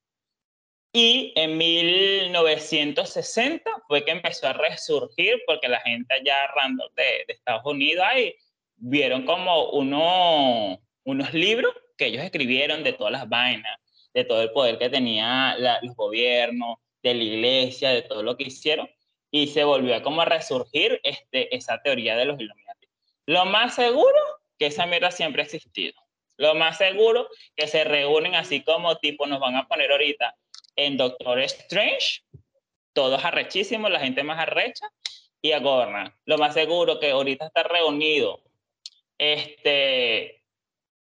Y 0.96 1.34
en 1.36 1.58
1960 1.58 3.72
fue 3.88 4.06
que 4.06 4.12
empezó 4.12 4.48
a 4.48 4.54
resurgir 4.54 5.42
porque 5.48 5.68
la 5.68 5.80
gente 5.80 6.14
allá 6.14 6.46
random 6.56 6.88
de, 6.96 7.26
de 7.28 7.34
Estados 7.34 7.66
Unidos 7.66 8.06
ahí 8.08 8.36
vieron 8.76 9.26
como 9.26 9.72
uno, 9.72 10.80
unos 11.04 11.34
libros 11.34 11.74
que 11.98 12.08
ellos 12.08 12.24
escribieron 12.24 12.84
de 12.84 12.94
todas 12.94 13.14
las 13.14 13.30
vainas, 13.30 13.80
de 14.14 14.26
todo 14.26 14.42
el 14.42 14.52
poder 14.52 14.78
que 14.78 14.90
tenía 14.90 15.56
los 15.82 15.96
gobiernos, 15.96 16.78
de 17.02 17.14
la 17.14 17.24
iglesia, 17.24 17.90
de 17.90 18.02
todo 18.02 18.24
lo 18.24 18.38
que 18.38 18.46
hicieron, 18.46 18.90
y 19.34 19.48
se 19.48 19.64
volvió 19.64 19.96
a 19.96 20.04
como 20.04 20.22
a 20.22 20.26
resurgir 20.26 21.02
este, 21.04 21.54
esa 21.56 21.82
teoría 21.82 22.16
de 22.16 22.26
los 22.26 22.40
Illuminati. 22.40 22.88
Lo 23.26 23.46
más 23.46 23.74
seguro 23.74 24.20
que 24.60 24.68
esa 24.68 24.86
mierda 24.86 25.10
siempre 25.10 25.42
ha 25.42 25.46
existido. 25.46 26.00
Lo 26.38 26.54
más 26.54 26.78
seguro 26.78 27.28
que 27.56 27.68
se 27.68 27.84
reúnen 27.84 28.36
así 28.36 28.64
como 28.64 28.96
tipo 28.98 29.26
nos 29.26 29.40
van 29.40 29.56
a 29.56 29.68
poner 29.68 29.92
ahorita 29.92 30.36
en 30.76 30.98
Doctor 30.98 31.40
Strange, 31.40 32.22
todos 32.94 33.26
arrechísimos, 33.26 33.90
la 33.90 34.00
gente 34.00 34.22
más 34.22 34.38
arrecha, 34.38 34.86
y 35.42 35.52
a 35.52 35.60
gobernar. 35.60 36.14
Lo 36.26 36.38
más 36.38 36.54
seguro 36.54 37.00
que 37.00 37.10
ahorita 37.10 37.48
está 37.48 37.64
reunido, 37.64 38.40
este, 39.18 40.44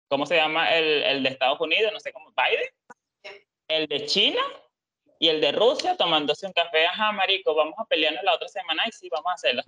¿cómo 0.09 0.27
se 0.27 0.35
llama? 0.35 0.75
El, 0.75 1.05
el 1.05 1.23
de 1.23 1.29
Estados 1.29 1.61
Unidos, 1.61 1.93
no 1.93 2.01
sé 2.01 2.13
cómo, 2.13 2.33
Biden, 2.33 3.39
el 3.69 3.87
de 3.87 4.07
China 4.07 4.41
Y 5.19 5.29
el 5.29 5.41
de 5.41 5.53
Rusia 5.53 5.97
tomándose 5.97 6.47
un 6.47 6.53
café, 6.53 6.87
ajá, 6.87 7.11
marico, 7.13 7.55
vamos 7.55 7.75
a 7.79 7.85
pelearnos 7.85 8.23
la 8.23 8.35
otra 8.35 8.49
semana 8.49 8.85
y 8.87 8.93
sí, 8.93 9.09
vamos 9.11 9.31
a 9.31 9.35
hacerlo. 9.35 9.63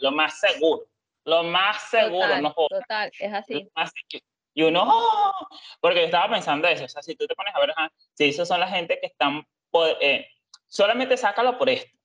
lo 0.00 0.12
más 0.12 0.38
seguro, 0.38 0.84
lo 1.24 1.42
más 1.44 1.88
seguro, 1.88 2.26
Total, 2.26 2.42
no 2.42 2.50
jodas. 2.50 2.80
total, 2.80 3.12
es 3.18 3.32
así. 3.32 3.70
Y 4.54 4.62
uno, 4.64 4.84
¡oh! 4.86 5.48
porque 5.80 6.00
yo 6.00 6.04
estaba 6.06 6.28
pensando 6.28 6.68
eso, 6.68 6.84
o 6.84 6.88
sea, 6.88 7.02
si 7.02 7.14
tú 7.16 7.26
te 7.26 7.34
pones 7.34 7.54
a 7.54 7.60
ver, 7.60 7.70
ajá, 7.70 7.90
si 8.12 8.28
esos 8.28 8.46
son 8.46 8.60
la 8.60 8.68
gente 8.68 8.98
que 9.00 9.06
están, 9.06 9.46
eh, 10.00 10.28
solamente 10.66 11.16
sácalo 11.16 11.56
por 11.56 11.70
esto. 11.70 11.96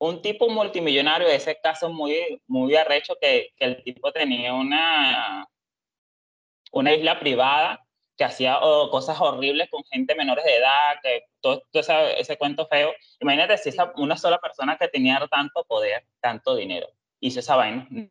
Un 0.00 0.20
tipo 0.20 0.48
multimillonario, 0.48 1.26
ese 1.26 1.58
caso 1.58 1.88
muy, 1.90 2.40
muy 2.46 2.76
arrecho, 2.76 3.16
que, 3.20 3.52
que 3.56 3.64
el 3.64 3.82
tipo 3.82 4.12
tenía 4.12 4.52
una, 4.52 5.48
una 6.70 6.94
isla 6.94 7.18
privada 7.18 7.82
que 8.18 8.24
hacía 8.24 8.58
oh, 8.60 8.90
cosas 8.90 9.18
horribles 9.20 9.70
con 9.70 9.84
gente 9.84 10.16
menores 10.16 10.44
de 10.44 10.56
edad, 10.56 10.96
que 11.02 11.26
todo, 11.40 11.62
todo 11.70 11.80
ese, 11.80 12.20
ese 12.20 12.36
cuento 12.36 12.66
feo. 12.66 12.92
Imagínate 13.20 13.56
si 13.56 13.68
esa, 13.68 13.92
una 13.96 14.16
sola 14.16 14.38
persona 14.38 14.76
que 14.76 14.88
tenía 14.88 15.24
tanto 15.30 15.64
poder, 15.64 16.04
tanto 16.20 16.56
dinero, 16.56 16.88
hizo 17.20 17.38
esa 17.38 17.54
vaina, 17.54 17.86
no 17.90 18.10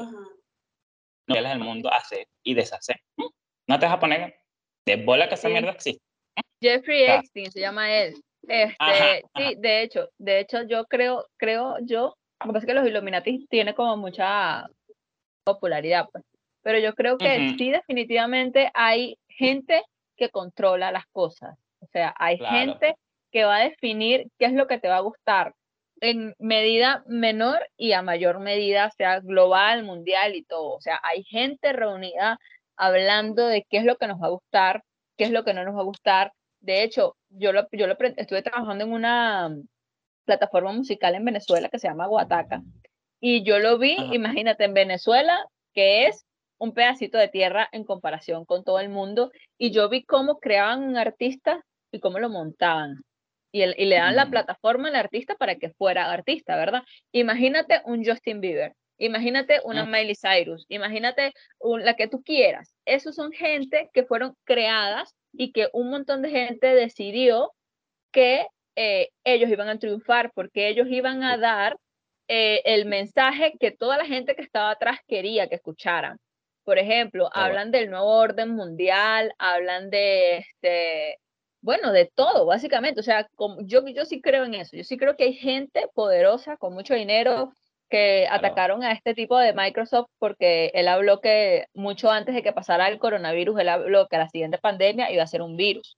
Ujú. 0.00 0.24
del 1.26 1.58
mundo 1.58 1.92
hacer 1.92 2.28
y 2.44 2.54
deshacer. 2.54 3.00
¿Mm? 3.16 3.26
No 3.66 3.78
te 3.78 3.86
vas 3.86 3.94
a 3.96 4.00
poner 4.00 4.36
de 4.86 4.96
bola 4.96 5.28
que 5.28 5.34
esa 5.34 5.48
Sí. 5.48 5.52
mierda 5.52 5.72
existe. 5.72 6.02
Jeffrey 6.60 7.04
Claro. 7.04 7.20
Epstein 7.20 7.50
se 7.50 7.60
llama 7.60 7.92
él. 7.92 8.14
Este, 8.46 8.76
Ajá, 8.78 9.16
sí, 9.16 9.22
ajá. 9.32 9.50
de 9.56 9.82
hecho, 9.82 10.08
de 10.18 10.40
hecho 10.40 10.62
yo 10.62 10.84
creo, 10.84 11.26
creo 11.36 11.78
yo, 11.80 12.14
lo 12.40 12.46
que 12.46 12.52
pasa 12.52 12.58
es 12.58 12.66
que 12.66 12.74
los 12.74 12.86
Illuminati 12.86 13.46
tienen 13.48 13.74
como 13.74 13.96
mucha 13.96 14.66
popularidad, 15.44 16.08
pues. 16.12 16.22
Pero 16.64 16.78
yo 16.78 16.94
creo 16.94 17.18
que 17.18 17.54
sí, 17.56 17.70
definitivamente 17.70 18.70
hay 18.74 19.16
gente 19.28 19.82
que 20.16 20.30
controla 20.30 20.90
las 20.90 21.06
cosas. 21.12 21.56
O 21.80 21.86
sea, 21.86 22.14
hay 22.18 22.38
Claro. 22.38 22.56
gente 22.56 22.96
que 23.30 23.44
va 23.44 23.56
a 23.56 23.64
definir 23.64 24.26
qué 24.38 24.46
es 24.46 24.52
lo 24.54 24.66
que 24.66 24.78
te 24.78 24.88
va 24.88 24.96
a 24.96 25.00
gustar 25.00 25.54
en 26.00 26.34
medida 26.38 27.04
menor 27.06 27.68
y 27.76 27.92
a 27.92 28.02
mayor 28.02 28.40
medida, 28.40 28.90
sea 28.90 29.20
global, 29.20 29.84
mundial 29.84 30.34
y 30.34 30.42
todo. 30.44 30.74
O 30.74 30.80
sea, 30.80 30.98
hay 31.02 31.22
gente 31.24 31.72
reunida 31.72 32.38
hablando 32.76 33.46
de 33.46 33.64
qué 33.68 33.76
es 33.78 33.84
lo 33.84 33.96
que 33.96 34.06
nos 34.06 34.20
va 34.20 34.26
a 34.26 34.30
gustar, 34.30 34.82
qué 35.16 35.24
es 35.24 35.30
lo 35.30 35.44
que 35.44 35.54
no 35.54 35.64
nos 35.64 35.76
va 35.76 35.80
a 35.80 35.84
gustar. 35.84 36.32
De 36.60 36.82
hecho, 36.82 37.16
yo 37.28 37.52
lo, 37.52 37.68
yo 37.72 37.86
lo 37.86 37.96
estuve 38.16 38.42
trabajando 38.42 38.84
en 38.84 38.92
una 38.92 39.54
plataforma 40.24 40.72
musical 40.72 41.14
en 41.14 41.24
Venezuela 41.24 41.68
que 41.68 41.78
se 41.78 41.88
llama 41.88 42.06
Guataca. 42.06 42.62
Y 43.20 43.42
yo 43.44 43.58
lo 43.58 43.78
vi, 43.78 43.96
Ajá. 43.98 44.14
imagínate, 44.14 44.64
en 44.64 44.74
Venezuela, 44.74 45.44
que 45.74 46.06
es 46.06 46.24
un 46.58 46.72
pedacito 46.72 47.18
de 47.18 47.28
tierra 47.28 47.68
en 47.72 47.84
comparación 47.84 48.44
con 48.44 48.64
todo 48.64 48.80
el 48.80 48.88
mundo. 48.88 49.30
Y 49.58 49.70
yo 49.70 49.88
vi 49.88 50.04
cómo 50.04 50.38
creaban 50.38 50.82
un 50.84 50.96
artista 50.96 51.62
y 51.92 52.00
cómo 52.00 52.18
lo 52.18 52.28
montaban. 52.28 53.02
Y, 53.52 53.62
el- 53.62 53.74
y 53.78 53.84
le 53.86 53.96
dan 53.96 54.16
la 54.16 54.26
Mm. 54.26 54.30
plataforma 54.30 54.88
al 54.88 54.96
artista 54.96 55.34
para 55.36 55.54
que 55.56 55.70
fuera 55.70 56.10
artista, 56.10 56.56
¿verdad? 56.56 56.82
Imagínate 57.12 57.80
un 57.84 58.04
Justin 58.04 58.40
Bieber, 58.40 58.72
imagínate 58.98 59.60
una 59.64 59.84
Mm. 59.84 59.90
Miley 59.90 60.14
Cyrus, 60.16 60.66
imagínate 60.68 61.32
un- 61.60 61.84
la 61.84 61.94
que 61.94 62.08
tú 62.08 62.22
quieras. 62.22 62.74
Esos 62.84 63.14
son 63.14 63.30
gente 63.32 63.90
que 63.92 64.04
fueron 64.04 64.34
creadas 64.44 65.14
y 65.32 65.52
que 65.52 65.68
un 65.72 65.90
montón 65.90 66.22
de 66.22 66.30
gente 66.30 66.74
decidió 66.74 67.52
que 68.12 68.46
eh, 68.76 69.10
ellos 69.24 69.48
iban 69.50 69.68
a 69.68 69.78
triunfar 69.78 70.32
porque 70.34 70.66
ellos 70.68 70.88
iban 70.90 71.22
a 71.22 71.36
dar 71.36 71.76
eh, 72.26 72.60
el 72.64 72.86
mensaje 72.86 73.52
que 73.60 73.70
toda 73.70 73.96
la 73.98 74.04
gente 74.06 74.34
que 74.34 74.42
estaba 74.42 74.70
atrás 74.72 74.98
quería 75.06 75.46
que 75.46 75.54
escucharan. 75.56 76.16
Por 76.64 76.78
ejemplo, 76.78 77.30
bueno. 77.34 77.34
hablan 77.34 77.70
del 77.70 77.90
nuevo 77.90 78.10
orden 78.10 78.50
mundial, 78.50 79.34
hablan 79.38 79.90
de 79.90 80.38
este, 80.38 81.18
bueno, 81.60 81.92
de 81.92 82.06
todo, 82.14 82.46
básicamente. 82.46 83.00
O 83.00 83.02
sea, 83.02 83.28
como, 83.36 83.58
yo, 83.66 83.86
yo 83.88 84.04
sí 84.04 84.20
creo 84.20 84.44
en 84.44 84.54
eso. 84.54 84.76
Yo 84.76 84.84
sí 84.84 84.96
creo 84.96 85.16
que 85.16 85.24
hay 85.24 85.34
gente 85.34 85.88
poderosa 85.94 86.56
con 86.56 86.74
mucho 86.74 86.94
dinero 86.94 87.52
que 87.90 88.26
Claro. 88.38 88.46
atacaron 88.48 88.82
a 88.82 88.92
este 88.92 89.14
tipo 89.14 89.38
de 89.38 89.52
Microsoft 89.54 90.08
porque 90.18 90.70
él 90.74 90.88
habló 90.88 91.20
que 91.20 91.66
mucho 91.74 92.10
antes 92.10 92.34
de 92.34 92.42
que 92.42 92.52
pasara 92.52 92.88
el 92.88 92.98
coronavirus, 92.98 93.60
él 93.60 93.68
habló 93.68 94.08
que 94.08 94.18
la 94.18 94.28
siguiente 94.28 94.58
pandemia 94.58 95.10
iba 95.12 95.22
a 95.22 95.26
ser 95.26 95.42
un 95.42 95.56
virus. 95.56 95.96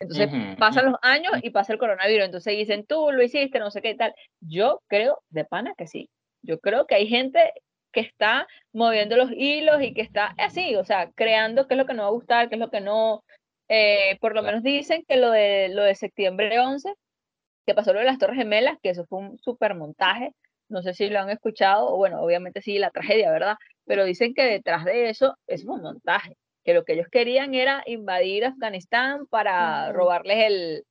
Entonces 0.00 0.28
Ujú, 0.28 0.56
pasan 0.58 0.86
los 0.86 0.96
años 1.02 1.32
y 1.42 1.50
pasa 1.50 1.72
el 1.72 1.78
coronavirus. 1.78 2.24
Entonces 2.26 2.56
dicen, 2.56 2.86
tú 2.86 3.12
lo 3.12 3.22
hiciste, 3.22 3.58
no 3.58 3.70
sé 3.70 3.82
qué 3.82 3.90
y 3.90 3.96
tal. 3.96 4.14
Yo 4.40 4.80
creo, 4.88 5.22
de 5.28 5.44
pana, 5.44 5.74
que 5.76 5.86
sí. 5.86 6.10
Yo 6.42 6.58
creo 6.58 6.86
que 6.86 6.94
hay 6.94 7.06
gente 7.06 7.52
que 7.92 8.00
está 8.00 8.46
moviendo 8.72 9.16
los 9.16 9.30
hilos 9.32 9.82
y 9.82 9.94
que 9.94 10.02
está 10.02 10.34
así, 10.38 10.76
o 10.76 10.84
sea, 10.84 11.10
creando 11.14 11.66
qué 11.66 11.74
es 11.74 11.78
lo 11.78 11.86
que 11.86 11.94
no 11.94 12.02
va 12.02 12.08
a 12.08 12.12
gustar, 12.12 12.48
qué 12.48 12.56
es 12.56 12.60
lo 12.60 12.70
que 12.70 12.80
no. 12.80 13.24
Eh, 13.68 14.18
por 14.20 14.34
lo 14.34 14.42
menos 14.42 14.62
dicen 14.62 15.04
que 15.06 15.16
lo 15.16 15.30
de, 15.30 15.68
lo 15.70 15.82
de 15.82 15.94
septiembre 15.94 16.58
11, 16.58 16.92
que 17.66 17.74
pasó 17.74 17.92
lo 17.92 18.00
de 18.00 18.06
las 18.06 18.18
Torres 18.18 18.36
Gemelas, 18.36 18.78
que 18.82 18.90
eso 18.90 19.06
fue 19.06 19.20
un 19.20 19.38
super 19.38 19.74
montaje. 19.74 20.32
No 20.68 20.82
sé 20.82 20.94
si 20.94 21.08
lo 21.08 21.20
han 21.20 21.30
escuchado, 21.30 21.92
o 21.92 21.96
bueno, 21.96 22.22
obviamente 22.22 22.62
sí, 22.62 22.78
la 22.78 22.90
tragedia, 22.90 23.30
¿verdad? 23.30 23.56
Pero 23.86 24.04
dicen 24.04 24.34
que 24.34 24.42
detrás 24.44 24.84
de 24.84 25.10
eso, 25.10 25.36
fue 25.46 25.74
un 25.74 25.82
montaje 25.82 26.36
que 26.64 26.74
lo 26.74 26.84
que 26.84 26.92
ellos 26.92 27.08
querían 27.10 27.54
era 27.54 27.82
invadir 27.86 28.44
Afganistán 28.44 29.26
para 29.26 29.92
robarles 29.92 30.46
el, 30.46 30.84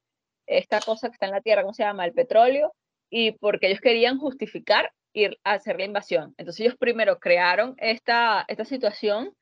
esta 0.48 0.80
cosa 0.82 1.10
que 1.10 1.14
está 1.14 1.28
en 1.28 1.32
la 1.32 1.42
tierra, 1.42 1.62
¿cómo 1.62 1.74
se 1.74 1.84
llama? 1.84 2.06
El 2.06 2.14
petróleo, 2.14 2.74
y 3.10 3.34
porque 3.34 3.68
ellos 3.68 3.82
querían 3.82 4.18
justificar 4.18 4.92
ir 5.20 5.38
a 5.44 5.54
hacer 5.54 5.78
la 5.78 5.86
invasión. 5.86 6.34
Entonces 6.38 6.62
ellos 6.62 6.76
primero 6.80 7.20
crearon 7.20 7.76
esta, 7.78 8.46
esta 8.48 8.66
situación 8.66 9.34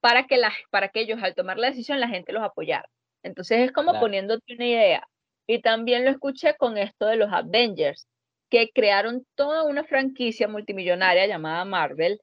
para 0.00 0.26
que, 0.26 0.36
las, 0.36 0.54
para 0.70 0.88
que 0.88 1.00
ellos 1.00 1.22
al 1.22 1.34
tomar 1.34 1.58
la 1.58 1.68
decisión 1.68 2.00
la 2.00 2.08
gente 2.08 2.32
los 2.32 2.42
apoyara. 2.42 2.88
Entonces 3.22 3.60
es 3.60 3.72
como 3.72 3.90
Claro. 3.90 4.04
poniéndote 4.04 4.54
una 4.54 4.66
idea. 4.66 5.06
Y 5.46 5.60
también 5.60 6.04
lo 6.04 6.10
escuché 6.10 6.56
con 6.56 6.76
esto 6.78 7.06
de 7.06 7.16
los 7.16 7.32
Avengers, 7.32 8.06
que 8.50 8.70
crearon 8.72 9.24
toda 9.34 9.64
una 9.64 9.84
franquicia 9.84 10.46
multimillonaria 10.48 11.26
llamada 11.26 11.64
Marvel 11.64 12.20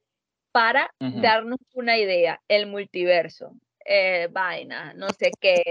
para 0.52 0.90
darnos 0.98 1.58
una 1.74 1.96
idea, 1.96 2.40
el 2.48 2.66
multiverso, 2.66 3.52
eh, 3.84 4.28
vaina, 4.30 4.92
no 4.94 5.08
sé 5.10 5.30
qué, 5.40 5.62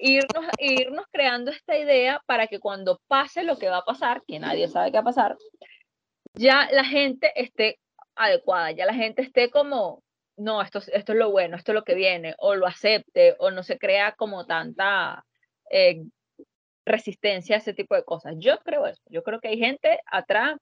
irnos, 0.00 0.44
irnos 0.58 1.04
creando 1.12 1.50
esta 1.50 1.76
idea 1.76 2.20
para 2.26 2.46
que 2.46 2.60
cuando 2.60 3.00
pase 3.08 3.42
lo 3.42 3.58
que 3.58 3.68
va 3.68 3.78
a 3.78 3.84
pasar, 3.84 4.22
que 4.26 4.38
nadie 4.38 4.68
sabe 4.68 4.90
qué 4.90 4.96
va 4.96 5.00
a 5.00 5.04
pasar, 5.04 5.36
ya 6.36 6.68
la 6.70 6.84
gente 6.84 7.32
esté 7.34 7.78
adecuada, 8.14 8.70
ya 8.70 8.86
la 8.86 8.94
gente 8.94 9.22
esté 9.22 9.50
como, 9.50 10.02
no, 10.36 10.62
esto, 10.62 10.78
es- 10.78 10.88
esto 10.88 11.12
es 11.12 11.18
lo 11.18 11.30
bueno, 11.30 11.56
esto 11.56 11.72
es 11.72 11.74
lo 11.74 11.84
que 11.84 11.94
viene, 11.94 12.34
o 12.38 12.54
lo 12.54 12.66
acepte, 12.66 13.36
o 13.38 13.50
no 13.50 13.62
se 13.62 13.78
crea 13.78 14.12
como 14.12 14.46
tanta 14.46 15.24
eh, 15.70 16.02
resistencia 16.86 17.56
a 17.56 17.58
ese 17.58 17.74
tipo 17.74 17.94
de 17.94 18.04
cosas. 18.04 18.34
Yo 18.38 18.58
creo 18.60 18.86
eso, 18.86 19.02
yo 19.06 19.22
creo 19.22 19.40
que 19.40 19.48
hay 19.48 19.58
gente 19.58 20.00
atrás 20.06 20.56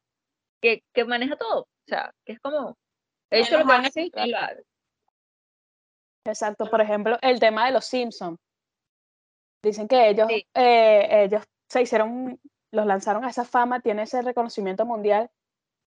que, 0.62 0.82
que 0.92 1.04
maneja 1.04 1.36
todo, 1.36 1.62
o 1.62 1.68
sea, 1.86 2.12
que 2.24 2.32
es 2.32 2.40
como, 2.40 2.76
ellos 3.30 3.50
lo 3.50 3.64
van 3.66 3.84
a 3.84 3.90
y 3.94 4.10
lo. 4.30 4.38
Exacto, 6.26 6.70
por 6.70 6.80
ejemplo, 6.80 7.18
el 7.20 7.38
tema 7.38 7.66
de 7.66 7.72
los 7.72 7.84
Simpsons. 7.84 8.38
Dicen 9.62 9.88
que 9.88 10.08
ellos, 10.08 10.26
Sí. 10.28 10.46
eh, 10.54 11.24
ellos 11.24 11.42
se 11.68 11.82
hicieron, 11.82 12.40
los 12.70 12.86
lanzaron 12.86 13.24
a 13.24 13.30
esa 13.30 13.44
fama, 13.44 13.80
tiene 13.80 14.02
ese 14.02 14.22
reconocimiento 14.22 14.86
mundial, 14.86 15.30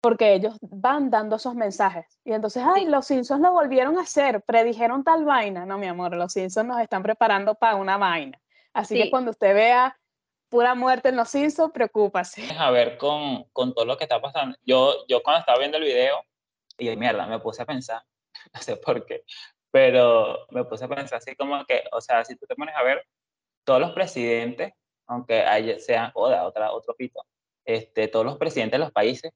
porque 0.06 0.34
ellos 0.34 0.56
van 0.60 1.10
dando 1.10 1.34
esos 1.34 1.56
mensajes. 1.56 2.06
Y 2.24 2.32
entonces, 2.32 2.62
ay, 2.64 2.84
Sí. 2.84 2.88
los 2.88 3.08
Simpsons 3.08 3.40
lo 3.40 3.50
volvieron 3.50 3.98
a 3.98 4.02
hacer, 4.02 4.40
predijeron 4.42 5.02
tal 5.02 5.24
vaina. 5.24 5.66
No, 5.66 5.78
mi 5.78 5.88
amor, 5.88 6.14
los 6.14 6.32
Simpsons 6.32 6.68
nos 6.68 6.78
están 6.78 7.02
preparando 7.02 7.56
para 7.56 7.74
una 7.74 7.96
vaina. 7.96 8.40
Así 8.72 8.94
que 9.02 9.10
cuando 9.10 9.32
usted 9.32 9.52
vea 9.52 9.98
pura 10.48 10.76
muerte 10.76 11.08
en 11.08 11.16
los 11.16 11.28
Simpsons, 11.28 11.72
preocúpase. 11.72 12.46
a 12.56 12.70
ver 12.70 12.98
con, 12.98 13.46
con 13.52 13.74
todo 13.74 13.84
lo 13.84 13.96
que 13.96 14.04
está 14.04 14.20
pasando. 14.20 14.56
Yo, 14.64 14.94
yo 15.08 15.24
cuando 15.24 15.40
estaba 15.40 15.58
viendo 15.58 15.76
el 15.78 15.82
video, 15.82 16.22
y 16.78 16.94
mierda, 16.94 17.26
me 17.26 17.40
puse 17.40 17.62
a 17.62 17.66
pensar, 17.66 18.00
no 18.54 18.62
sé 18.62 18.76
por 18.76 19.04
qué, 19.06 19.24
pero 19.72 20.46
me 20.50 20.62
puse 20.62 20.84
a 20.84 20.88
pensar 20.88 21.18
así 21.18 21.34
como 21.34 21.64
que, 21.64 21.82
o 21.90 22.00
sea, 22.00 22.24
si 22.24 22.36
tú 22.36 22.46
te 22.46 22.54
pones 22.54 22.76
a 22.76 22.84
ver, 22.84 23.04
todos 23.64 23.80
los 23.80 23.90
presidentes, 23.90 24.72
aunque 25.08 25.42
haya, 25.42 25.80
sean, 25.80 26.12
oda, 26.14 26.44
otra, 26.46 26.70
otro 26.70 26.94
pito, 26.94 27.26
este, 27.64 28.06
todos 28.06 28.24
los 28.24 28.38
presidentes 28.38 28.78
de 28.78 28.84
los 28.84 28.92
países, 28.92 29.32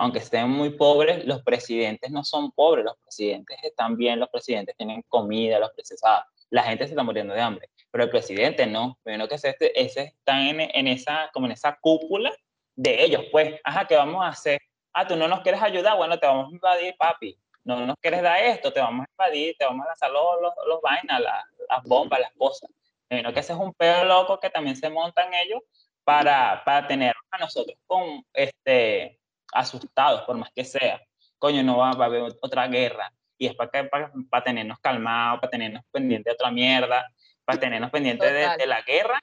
aunque 0.00 0.18
estén 0.20 0.48
muy 0.48 0.70
pobres, 0.70 1.26
los 1.26 1.42
presidentes 1.42 2.10
no 2.10 2.24
son 2.24 2.50
pobres, 2.52 2.86
los 2.86 2.96
presidentes 3.02 3.58
están 3.62 3.98
bien, 3.98 4.18
los 4.18 4.30
presidentes 4.30 4.74
tienen 4.74 5.02
comida, 5.08 5.58
los 5.58 5.72
sea, 5.76 6.24
la 6.48 6.62
gente 6.62 6.84
se 6.86 6.92
está 6.92 7.02
muriendo 7.02 7.34
de 7.34 7.40
hambre, 7.42 7.68
pero 7.90 8.04
el 8.04 8.10
presidente 8.10 8.66
no, 8.66 8.98
menos 9.04 9.28
que 9.28 9.34
ese, 9.34 9.54
ese 9.74 10.02
están 10.18 10.40
en, 10.46 10.60
en 10.72 10.88
esa, 10.88 11.28
como 11.34 11.44
en 11.44 11.52
esa 11.52 11.78
cúpula 11.82 12.32
de 12.74 13.04
ellos, 13.04 13.24
pues, 13.30 13.60
ajá, 13.62 13.86
¿qué 13.86 13.94
vamos 13.96 14.24
a 14.24 14.28
hacer? 14.28 14.58
Ah, 14.94 15.06
tú 15.06 15.16
no 15.16 15.28
nos 15.28 15.40
quieres 15.40 15.60
ayudar, 15.62 15.98
bueno, 15.98 16.18
te 16.18 16.26
vamos 16.26 16.48
a 16.50 16.54
invadir, 16.54 16.96
papi. 16.98 17.38
No 17.62 17.84
nos 17.84 17.96
quieres 18.00 18.22
dar 18.22 18.42
esto, 18.42 18.72
te 18.72 18.80
vamos 18.80 19.04
a 19.06 19.10
invadir, 19.12 19.54
te 19.58 19.66
vamos 19.66 19.84
a 19.84 19.88
lanzar 19.88 20.10
los, 20.10 20.40
los, 20.40 20.54
los 20.66 20.80
vainas, 20.80 21.20
la- 21.20 21.44
las 21.68 21.82
bombas, 21.84 22.20
las 22.20 22.32
cosas. 22.32 22.70
Menos 23.10 23.34
que 23.34 23.40
ese 23.40 23.52
es 23.52 23.58
un 23.58 23.74
pedo 23.74 24.02
loco 24.06 24.40
que 24.40 24.48
también 24.48 24.76
se 24.76 24.88
montan 24.88 25.34
ellos 25.34 25.60
para, 26.04 26.62
para 26.64 26.86
tener 26.88 27.14
a 27.30 27.36
nosotros 27.38 27.76
con, 27.86 28.24
este, 28.32 29.19
asustados, 29.52 30.22
por 30.22 30.36
más 30.36 30.50
que 30.54 30.64
sea. 30.64 31.00
Coño, 31.38 31.62
no 31.62 31.78
va, 31.78 31.92
va 31.92 32.04
a 32.04 32.08
haber 32.08 32.22
otra 32.40 32.66
guerra. 32.68 33.12
Y 33.38 33.46
es 33.46 33.54
para, 33.54 33.70
que- 33.70 33.84
para, 33.84 34.12
para 34.28 34.44
tenernos 34.44 34.78
calmados, 34.80 35.40
para 35.40 35.50
tenernos 35.50 35.82
pendientes 35.90 36.24
de 36.30 36.34
otra 36.34 36.50
mierda, 36.50 37.10
para 37.44 37.58
tenernos 37.58 37.90
pendientes 37.90 38.30
de, 38.32 38.56
de 38.58 38.66
la 38.66 38.82
guerra 38.82 39.18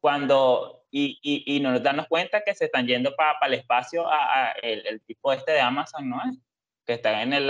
cuando, 0.00 0.84
y, 0.90 1.18
y, 1.22 1.56
y 1.56 1.60
no 1.60 1.72
nos 1.72 1.82
damos 1.82 2.06
cuenta 2.08 2.42
que 2.42 2.54
se 2.54 2.66
están 2.66 2.86
yendo 2.86 3.14
para 3.16 3.38
el 3.46 3.54
espacio 3.54 4.08
a, 4.08 4.46
a 4.46 4.52
el, 4.52 4.86
el, 4.86 5.00
tipo 5.02 5.32
este 5.32 5.52
de 5.52 5.60
Amazon, 5.60 6.08
¿no 6.08 6.22
es? 6.24 6.38
Que 6.86 6.94
está 6.94 7.22
en 7.22 7.32
el, 7.34 7.46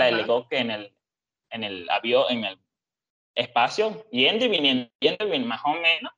que 0.49 0.57
en 0.57 0.71
el, 0.71 0.95
en 1.49 1.63
el 1.63 1.89
avión, 1.89 2.25
en 2.29 2.45
el 2.45 2.59
espacio, 3.35 4.05
yendo 4.11 4.45
y 4.45 4.49
viniendo, 4.49 4.91
yendo 4.99 5.23
y 5.23 5.25
viniendo, 5.25 5.47
más 5.47 5.61
o 5.63 5.73
menos. 5.73 6.11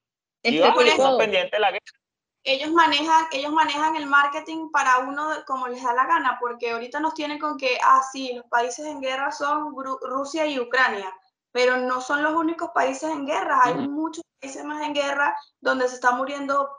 Y 0.55 0.59
vamos 0.59 0.83
pendiente 1.19 1.55
de 1.55 1.59
la 1.62 1.71
guerra 1.71 2.02
ellos 2.43 2.71
manejan, 2.71 3.25
ellos 3.31 3.51
manejan 3.51 3.95
el 3.95 4.05
marketing 4.05 4.69
para 4.71 5.00
uno 5.00 5.29
como 5.47 5.67
les 5.67 5.81
da 5.81 5.93
la 5.93 6.05
gana, 6.05 6.38
porque 6.41 6.71
ahorita 6.71 7.00
nos 7.00 7.13
tienen 7.13 7.39
con 7.39 7.57
que, 7.57 7.77
ah, 7.83 8.01
sí, 8.12 8.33
los 8.33 8.45
países 8.47 8.85
en 8.85 9.00
guerra 9.00 9.31
son 9.31 9.73
Rusia 10.01 10.45
y 10.45 10.59
Ucrania, 10.59 11.09
pero 11.51 11.77
no 11.77 12.01
son 12.01 12.21
los 12.21 12.33
únicos 12.33 12.71
países 12.73 13.09
en 13.09 13.25
guerra, 13.25 13.62
hay 13.63 13.88
muchos 13.88 14.23
países 14.41 14.63
más 14.65 14.81
en 14.81 14.93
guerra 14.93 15.35
donde 15.62 15.88
se 15.88 15.95
está 15.95 16.12
muriendo, 16.12 16.69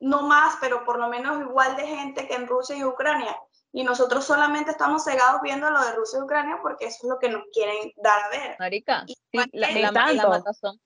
no 0.00 0.22
más, 0.22 0.56
pero 0.60 0.84
por 0.84 0.98
lo 0.98 1.08
menos 1.08 1.40
igual 1.40 1.76
de 1.76 1.86
gente 1.86 2.26
que 2.26 2.34
en 2.34 2.48
Rusia 2.48 2.76
y 2.76 2.84
Ucrania. 2.84 3.36
Y 3.74 3.84
nosotros 3.84 4.24
solamente 4.24 4.72
estamos 4.72 5.04
cegados 5.04 5.40
viendo 5.40 5.70
lo 5.70 5.82
de 5.82 5.92
Rusia 5.92 6.18
y 6.18 6.22
Ucrania 6.22 6.58
porque 6.60 6.86
eso 6.86 6.98
es 7.04 7.08
lo 7.08 7.18
que 7.18 7.30
nos 7.30 7.44
quieren 7.54 7.92
dar 7.96 8.24
a 8.24 8.28
ver. 8.28 8.56
Marica, 8.58 9.06
la, 9.32 9.70
la, 9.70 9.92
matazón, 10.28 10.78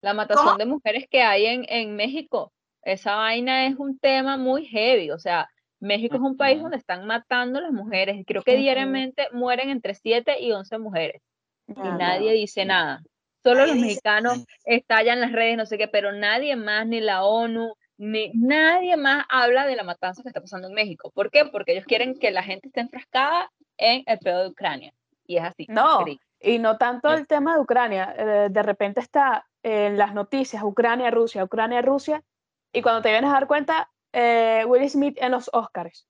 la 0.00 0.14
matazón 0.14 0.58
de 0.58 0.66
mujeres 0.66 1.04
que 1.08 1.22
hay 1.22 1.46
en, 1.46 1.64
en 1.68 1.94
México 1.94 2.52
esa 2.92 3.16
vaina 3.16 3.66
es 3.66 3.76
un 3.76 3.98
tema 3.98 4.36
muy 4.36 4.64
heavy, 4.66 5.10
o 5.10 5.18
sea, 5.18 5.48
México 5.80 6.16
es 6.16 6.22
un 6.22 6.36
país 6.36 6.60
donde 6.60 6.76
están 6.76 7.06
matando 7.06 7.58
a 7.58 7.62
las 7.62 7.72
mujeres, 7.72 8.24
creo 8.26 8.42
que 8.42 8.56
diariamente 8.56 9.28
mueren 9.32 9.70
entre 9.70 9.94
7 9.94 10.40
y 10.40 10.52
11 10.52 10.78
mujeres 10.78 11.22
y 11.68 11.88
nadie 11.98 12.32
dice 12.32 12.64
nada. 12.64 13.02
Solo 13.42 13.66
los 13.66 13.76
mexicanos 13.76 14.44
estallan 14.64 15.20
las 15.20 15.32
redes, 15.32 15.56
no 15.56 15.66
sé 15.66 15.78
qué, 15.78 15.88
pero 15.88 16.12
nadie 16.12 16.56
más, 16.56 16.86
ni 16.86 17.00
la 17.00 17.24
ONU, 17.24 17.74
ni 17.96 18.32
nadie 18.34 18.96
más 18.96 19.24
habla 19.28 19.66
de 19.66 19.76
la 19.76 19.84
matanza 19.84 20.22
que 20.22 20.28
está 20.28 20.40
pasando 20.40 20.68
en 20.68 20.74
México. 20.74 21.10
¿Por 21.14 21.30
qué? 21.30 21.44
Porque 21.44 21.72
ellos 21.72 21.84
quieren 21.86 22.18
que 22.18 22.30
la 22.30 22.42
gente 22.42 22.68
esté 22.68 22.80
enfrascada 22.80 23.50
en 23.76 24.02
el 24.06 24.18
pedo 24.18 24.42
de 24.42 24.48
Ucrania. 24.48 24.92
Y 25.26 25.36
es 25.36 25.44
así. 25.44 25.66
No, 25.68 26.04
y 26.40 26.58
no 26.58 26.78
tanto 26.78 27.12
el 27.12 27.26
tema 27.26 27.54
de 27.54 27.60
Ucrania. 27.60 28.14
Eh, 28.16 28.48
de 28.50 28.62
repente 28.62 29.00
está 29.00 29.46
en 29.62 29.98
las 29.98 30.14
noticias 30.14 30.62
Ucrania, 30.62 31.10
Rusia, 31.10 31.44
Ucrania, 31.44 31.82
Rusia, 31.82 32.22
y 32.72 32.82
cuando 32.82 33.02
te 33.02 33.10
vienes 33.10 33.30
a 33.30 33.34
dar 33.34 33.46
cuenta, 33.46 33.90
eh, 34.12 34.64
Will 34.66 34.88
Smith 34.88 35.16
en 35.20 35.32
los 35.32 35.50
Oscars. 35.52 36.06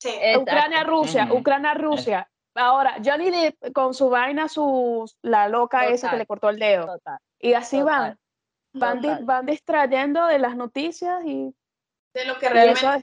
Sí. 0.00 0.14
Ucrania, 0.36 0.84
Rusia, 0.84 1.28
Ucrania, 1.32 1.74
Rusia. 1.74 2.30
Ahora, 2.54 2.96
Johnny 3.04 3.30
Depp 3.30 3.72
con 3.72 3.94
su 3.94 4.08
vaina, 4.08 4.48
su, 4.48 5.10
la 5.22 5.48
loca 5.48 5.86
esa 5.86 6.10
que 6.10 6.16
le 6.16 6.26
cortó 6.26 6.48
el 6.48 6.58
dedo. 6.58 6.98
Y 7.38 7.54
así 7.54 7.82
van. 7.82 8.18
Van, 8.72 9.00
van 9.24 9.46
distrayendo 9.46 10.26
de 10.26 10.38
las 10.38 10.54
noticias 10.54 11.24
y... 11.24 11.54
De 12.14 12.24
lo 12.24 12.38
que 12.38 12.48
realmente, 12.48 13.02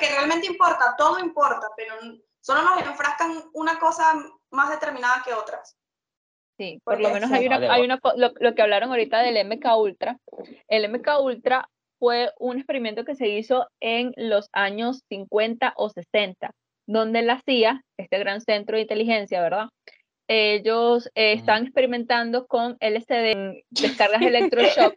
que 0.00 0.08
realmente 0.08 0.46
importa, 0.46 0.94
todo 0.96 1.18
importa, 1.18 1.68
pero 1.76 1.94
solo 2.40 2.62
nos 2.62 2.82
enfrascan 2.82 3.44
una 3.54 3.78
cosa 3.78 4.14
más 4.50 4.70
determinada 4.70 5.22
que 5.24 5.34
otras. 5.34 5.77
Sí, 6.58 6.80
por 6.84 7.00
lo 7.00 7.10
menos 7.10 7.30
hay 7.30 7.46
una, 7.46 7.72
hay 7.72 7.82
una 7.82 8.00
lo, 8.16 8.32
lo, 8.38 8.54
que 8.54 8.62
hablaron 8.62 8.90
ahorita 8.90 9.22
del 9.22 9.46
MK 9.46 9.64
Ultra. 9.78 10.18
El 10.66 10.90
MK 10.90 11.20
Ultra 11.22 11.68
fue 11.98 12.32
un 12.38 12.56
experimento 12.56 13.04
que 13.04 13.14
se 13.14 13.28
hizo 13.28 13.68
en 13.80 14.12
los 14.16 14.48
años 14.52 15.04
50 15.08 15.74
o 15.76 15.88
60, 15.88 16.50
donde 16.86 17.22
la 17.22 17.40
CIA, 17.44 17.84
este 17.96 18.18
gran 18.18 18.40
centro 18.40 18.76
de 18.76 18.82
inteligencia, 18.82 19.40
¿verdad? 19.40 19.68
Ellos 20.30 21.10
eh, 21.14 21.32
están 21.32 21.64
experimentando 21.64 22.46
con 22.46 22.76
LSD, 22.80 23.62
descargas 23.70 24.22
electroshock 24.22 24.94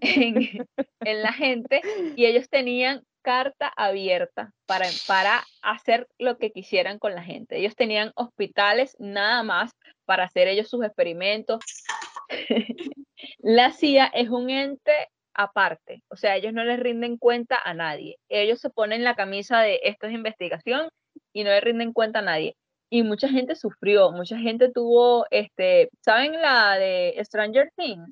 en, 0.00 0.66
en 1.00 1.22
la 1.22 1.32
gente, 1.32 1.80
y 2.16 2.26
ellos 2.26 2.48
tenían 2.48 3.02
carta 3.26 3.72
abierta 3.76 4.52
para, 4.66 4.86
para 5.08 5.42
hacer 5.60 6.06
lo 6.16 6.38
que 6.38 6.52
quisieran 6.52 7.00
con 7.00 7.16
la 7.16 7.24
gente. 7.24 7.58
Ellos 7.58 7.74
tenían 7.74 8.12
hospitales 8.14 8.94
nada 9.00 9.42
más 9.42 9.72
para 10.04 10.22
hacer 10.22 10.46
ellos 10.46 10.68
sus 10.68 10.84
experimentos. 10.84 11.58
la 13.38 13.72
CIA 13.72 14.06
es 14.14 14.28
un 14.28 14.48
ente 14.48 14.92
aparte, 15.34 16.04
o 16.08 16.16
sea, 16.16 16.36
ellos 16.36 16.52
no 16.52 16.62
les 16.62 16.78
rinden 16.78 17.18
cuenta 17.18 17.58
a 17.62 17.74
nadie. 17.74 18.16
Ellos 18.28 18.60
se 18.60 18.70
ponen 18.70 19.02
la 19.02 19.16
camisa 19.16 19.60
de 19.60 19.80
esto 19.82 20.06
es 20.06 20.12
investigación 20.12 20.88
y 21.32 21.42
no 21.42 21.50
le 21.50 21.60
rinden 21.60 21.92
cuenta 21.92 22.20
a 22.20 22.22
nadie. 22.22 22.54
Y 22.90 23.02
mucha 23.02 23.28
gente 23.28 23.56
sufrió, 23.56 24.12
mucha 24.12 24.38
gente 24.38 24.70
tuvo, 24.70 25.26
este, 25.32 25.90
¿saben 26.00 26.40
la 26.40 26.78
de 26.78 27.20
Stranger 27.24 27.72
Things? 27.76 28.08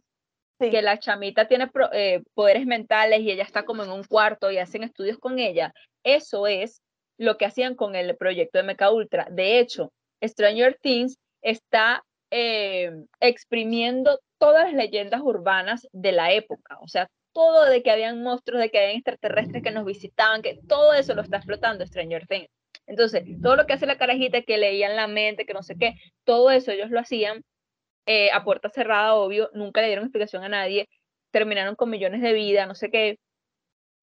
Que 0.58 0.82
la 0.82 0.98
chamita 0.98 1.46
tiene 1.48 1.70
eh, 1.92 2.22
poderes 2.34 2.66
mentales 2.66 3.20
y 3.20 3.30
ella 3.30 3.42
está 3.42 3.64
como 3.64 3.82
en 3.82 3.90
un 3.90 4.04
cuarto 4.04 4.50
y 4.50 4.58
hacen 4.58 4.82
estudios 4.82 5.18
con 5.18 5.38
ella. 5.38 5.72
Eso 6.02 6.46
es 6.46 6.82
lo 7.18 7.36
que 7.36 7.46
hacían 7.46 7.74
con 7.74 7.94
el 7.94 8.16
proyecto 8.16 8.58
de 8.58 8.64
Mecha 8.64 8.90
Ultra. 8.90 9.26
De 9.30 9.58
hecho, 9.58 9.92
Stranger 10.22 10.78
Things 10.80 11.18
está 11.42 12.02
eh, 12.30 12.92
exprimiendo 13.20 14.18
todas 14.38 14.64
las 14.64 14.74
leyendas 14.74 15.20
urbanas 15.22 15.86
de 15.92 16.12
la 16.12 16.32
época. 16.32 16.78
O 16.80 16.88
sea, 16.88 17.08
todo 17.32 17.64
de 17.64 17.82
que 17.82 17.90
habían 17.90 18.22
monstruos, 18.22 18.60
de 18.60 18.70
que 18.70 18.78
habían 18.78 18.96
extraterrestres 18.96 19.62
que 19.62 19.70
nos 19.70 19.84
visitaban, 19.84 20.42
que 20.42 20.58
todo 20.68 20.94
eso 20.94 21.14
lo 21.14 21.22
está 21.22 21.36
explotando 21.38 21.86
Stranger 21.86 22.26
Things. 22.26 22.48
Entonces, 22.86 23.24
todo 23.42 23.56
lo 23.56 23.66
que 23.66 23.72
hace 23.72 23.86
la 23.86 23.98
carajita, 23.98 24.42
que 24.42 24.58
leían 24.58 24.96
la 24.96 25.06
mente, 25.06 25.46
que 25.46 25.54
no 25.54 25.62
sé 25.62 25.76
qué, 25.78 25.94
todo 26.24 26.50
eso 26.50 26.70
ellos 26.70 26.90
lo 26.90 27.00
hacían 27.00 27.42
eh, 28.06 28.30
a 28.32 28.44
puerta 28.44 28.68
cerrada, 28.68 29.14
obvio, 29.14 29.50
nunca 29.54 29.80
le 29.80 29.88
dieron 29.88 30.04
explicación 30.04 30.44
a 30.44 30.48
nadie, 30.48 30.88
terminaron 31.30 31.74
con 31.74 31.90
millones 31.90 32.22
de 32.22 32.32
vidas, 32.32 32.68
no 32.68 32.74
sé 32.74 32.90
qué. 32.90 33.18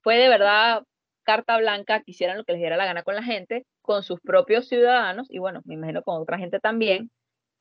Fue 0.02 0.18
de 0.18 0.30
verdad 0.30 0.84
carta 1.24 1.58
blanca, 1.58 2.02
quisieran 2.02 2.38
lo 2.38 2.44
que 2.44 2.54
les 2.54 2.62
diera 2.62 2.78
la 2.78 2.86
gana 2.86 3.04
con 3.04 3.16
la 3.16 3.24
gente, 3.24 3.66
con 3.82 4.04
sus 4.04 4.20
propios 4.22 4.68
ciudadanos 4.68 5.28
y 5.30 5.40
bueno, 5.40 5.62
me 5.66 5.76
imagino 5.76 6.04
con 6.04 6.22
otra 6.22 6.38
gente 6.38 6.60
también. 6.60 7.12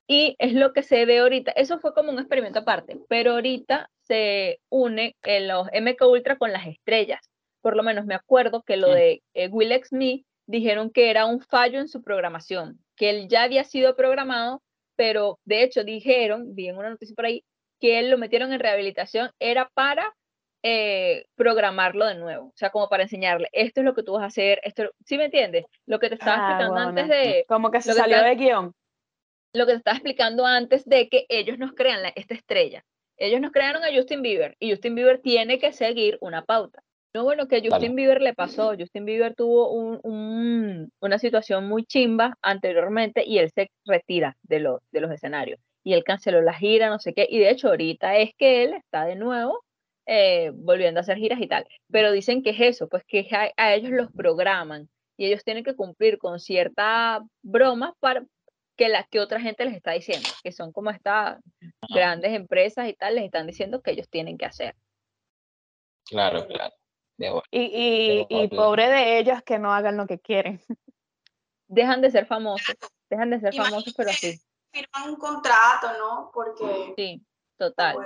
Y 0.06 0.34
es 0.38 0.54
lo 0.54 0.72
que 0.72 0.82
se 0.82 1.04
ve 1.06 1.20
ahorita. 1.20 1.52
Eso 1.52 1.78
fue 1.78 1.94
como 1.94 2.10
un 2.10 2.18
experimento 2.18 2.60
aparte, 2.60 2.98
pero 3.08 3.32
ahorita 3.32 3.90
se 4.02 4.60
une 4.68 5.16
en 5.22 5.46
los 5.48 5.68
MK 5.68 6.02
Ultra 6.02 6.36
con 6.36 6.52
las 6.52 6.66
estrellas. 6.66 7.20
Por 7.60 7.76
lo 7.76 7.82
menos 7.84 8.06
me 8.06 8.14
acuerdo 8.14 8.62
que 8.62 8.76
lo 8.76 8.90
de 8.90 9.22
eh, 9.34 9.48
Will 9.48 9.72
X 9.72 9.92
Me 9.92 10.24
dijeron 10.46 10.90
que 10.90 11.10
era 11.10 11.26
un 11.26 11.40
fallo 11.40 11.78
en 11.78 11.88
su 11.88 12.02
programación, 12.02 12.80
que 12.96 13.10
él 13.10 13.28
ya 13.28 13.44
había 13.44 13.62
sido 13.62 13.94
programado 13.94 14.62
pero 15.00 15.38
de 15.46 15.62
hecho 15.62 15.82
dijeron, 15.82 16.54
vi 16.54 16.68
en 16.68 16.76
una 16.76 16.90
noticia 16.90 17.16
por 17.16 17.24
ahí, 17.24 17.42
que 17.80 17.98
él 17.98 18.10
lo 18.10 18.18
metieron 18.18 18.52
en 18.52 18.60
rehabilitación, 18.60 19.30
era 19.40 19.70
para 19.72 20.14
eh, 20.62 21.24
programarlo 21.36 22.04
de 22.04 22.16
nuevo, 22.16 22.48
o 22.48 22.52
sea, 22.54 22.68
como 22.68 22.90
para 22.90 23.04
enseñarle, 23.04 23.48
esto 23.52 23.80
es 23.80 23.86
lo 23.86 23.94
que 23.94 24.02
tú 24.02 24.12
vas 24.12 24.24
a 24.24 24.26
hacer, 24.26 24.60
esto, 24.62 24.90
¿sí 25.06 25.16
me 25.16 25.24
entiendes? 25.24 25.64
Lo 25.86 26.00
que 26.00 26.10
te 26.10 26.16
estaba 26.16 26.36
ah, 26.36 26.50
explicando 26.50 26.76
antes 26.78 27.08
de... 27.08 27.46
Como 27.48 27.70
que 27.70 27.80
se 27.80 27.94
salió 27.94 28.22
de 28.22 28.34
guion. 28.34 28.74
Lo 29.54 29.64
que 29.64 29.72
te 29.72 29.78
estaba 29.78 29.96
explicando 29.96 30.44
antes 30.44 30.84
de 30.84 31.08
que 31.08 31.24
ellos 31.30 31.56
nos 31.56 31.72
crean 31.72 32.00
esta 32.14 32.34
estrella. 32.34 32.84
Ellos 33.16 33.40
nos 33.40 33.52
crearon 33.52 33.82
a 33.82 33.88
Justin 33.90 34.20
Bieber 34.20 34.54
y 34.58 34.70
Justin 34.70 34.96
Bieber 34.96 35.18
tiene 35.22 35.58
que 35.58 35.72
seguir 35.72 36.18
una 36.20 36.44
pauta. 36.44 36.82
No, 37.12 37.24
bueno, 37.24 37.48
que 37.48 37.56
a 37.56 37.60
Justin 37.62 37.96
Bieber 37.96 38.22
le 38.22 38.34
pasó. 38.34 38.74
Justin 38.78 39.04
Bieber 39.04 39.34
tuvo 39.34 39.70
un, 39.72 40.92
una 41.00 41.18
situación 41.18 41.66
muy 41.68 41.84
chimba 41.84 42.36
anteriormente 42.40 43.24
y 43.26 43.38
él 43.38 43.50
se 43.50 43.70
retira 43.84 44.36
de, 44.42 44.60
los 44.60 44.80
de 44.92 45.00
los 45.00 45.10
escenarios. 45.10 45.58
Y 45.82 45.94
él 45.94 46.04
canceló 46.04 46.40
la 46.40 46.54
gira, 46.54 46.88
no 46.88 47.00
sé 47.00 47.12
qué. 47.12 47.26
Y 47.28 47.38
de 47.38 47.50
hecho, 47.50 47.68
ahorita 47.68 48.16
es 48.16 48.30
que 48.36 48.62
él 48.62 48.74
está 48.74 49.06
de 49.06 49.16
nuevo 49.16 49.60
eh, 50.06 50.50
volviendo 50.54 51.00
a 51.00 51.02
hacer 51.02 51.18
giras 51.18 51.40
y 51.40 51.48
tal. 51.48 51.66
Pero 51.90 52.12
dicen 52.12 52.42
que 52.42 52.50
es 52.50 52.60
eso, 52.60 52.88
pues 52.88 53.02
que 53.04 53.26
a, 53.56 53.74
ellos 53.74 53.90
los 53.90 54.12
programan 54.12 54.88
y 55.16 55.26
ellos 55.26 55.42
tienen 55.44 55.64
que 55.64 55.74
cumplir 55.74 56.18
con 56.18 56.38
cierta 56.38 57.22
broma 57.42 57.94
para 58.00 58.24
que 58.76 58.88
la 58.88 59.04
que 59.04 59.20
otra 59.20 59.40
gente 59.40 59.64
les 59.64 59.74
está 59.74 59.92
diciendo, 59.92 60.28
que 60.42 60.52
son 60.52 60.72
como 60.72 60.90
estas 60.90 61.38
grandes 61.92 62.32
empresas 62.32 62.88
y 62.88 62.94
tal, 62.94 63.16
les 63.16 63.24
están 63.24 63.46
diciendo 63.46 63.82
que 63.82 63.90
ellos 63.90 64.08
tienen 64.08 64.38
que 64.38 64.46
hacer. 64.46 64.74
Claro, 66.06 66.46
claro. 66.46 66.74
Y, 67.50 68.26
y, 68.28 68.48
pobre 68.48 68.88
de 68.88 69.18
ellos 69.18 69.42
que 69.42 69.58
no 69.58 69.72
hagan 69.72 69.96
lo 69.96 70.06
que 70.06 70.18
quieren. 70.18 70.60
Dejan 71.68 72.00
de 72.00 72.10
ser 72.10 72.26
famosos, 72.26 72.74
dejan 73.08 73.30
de 73.30 73.38
ser 73.38 73.54
famosos, 73.54 73.94
pero 73.96 74.10
sí. 74.10 74.40
Firman 74.72 75.10
un 75.10 75.16
contrato, 75.16 75.92
¿no? 75.98 76.30
Porque... 76.34 76.94
Sí, 76.96 77.24
total. 77.56 77.96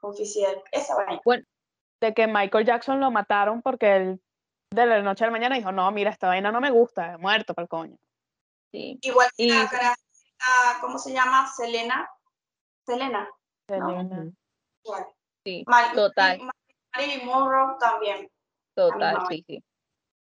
Oficial, 0.00 0.62
esa 0.72 0.96
vaina. 0.96 1.20
Bueno, 1.24 1.44
de 2.00 2.12
que 2.12 2.26
Michael 2.26 2.66
Jackson 2.66 2.98
lo 2.98 3.12
mataron 3.12 3.62
porque 3.62 3.96
él 3.96 4.20
de 4.70 4.86
la 4.86 5.00
noche 5.02 5.24
a 5.24 5.28
la 5.28 5.30
mañana 5.30 5.54
dijo, 5.54 5.70
no, 5.70 5.90
mira, 5.92 6.10
esta 6.10 6.26
vaina 6.26 6.50
no 6.50 6.60
me 6.60 6.70
gusta, 6.70 7.16
muerto 7.18 7.54
para 7.54 7.64
el 7.64 7.68
coño. 7.68 7.96
Sí. 8.72 8.98
Igual 9.00 9.28
que 9.36 9.46
la, 9.46 9.70
¿cómo 10.80 10.98
se 10.98 11.12
llama? 11.12 11.46
Selena. 11.56 12.10
Selena. 12.84 13.28
Selena. 13.68 14.32
Sí, 15.44 15.64
total. 15.94 16.40
Marilyn 16.94 17.26
Monroe 17.26 17.76
también. 17.80 18.28
Total, 18.74 19.16
sí, 19.28 19.44
sí. 19.46 19.62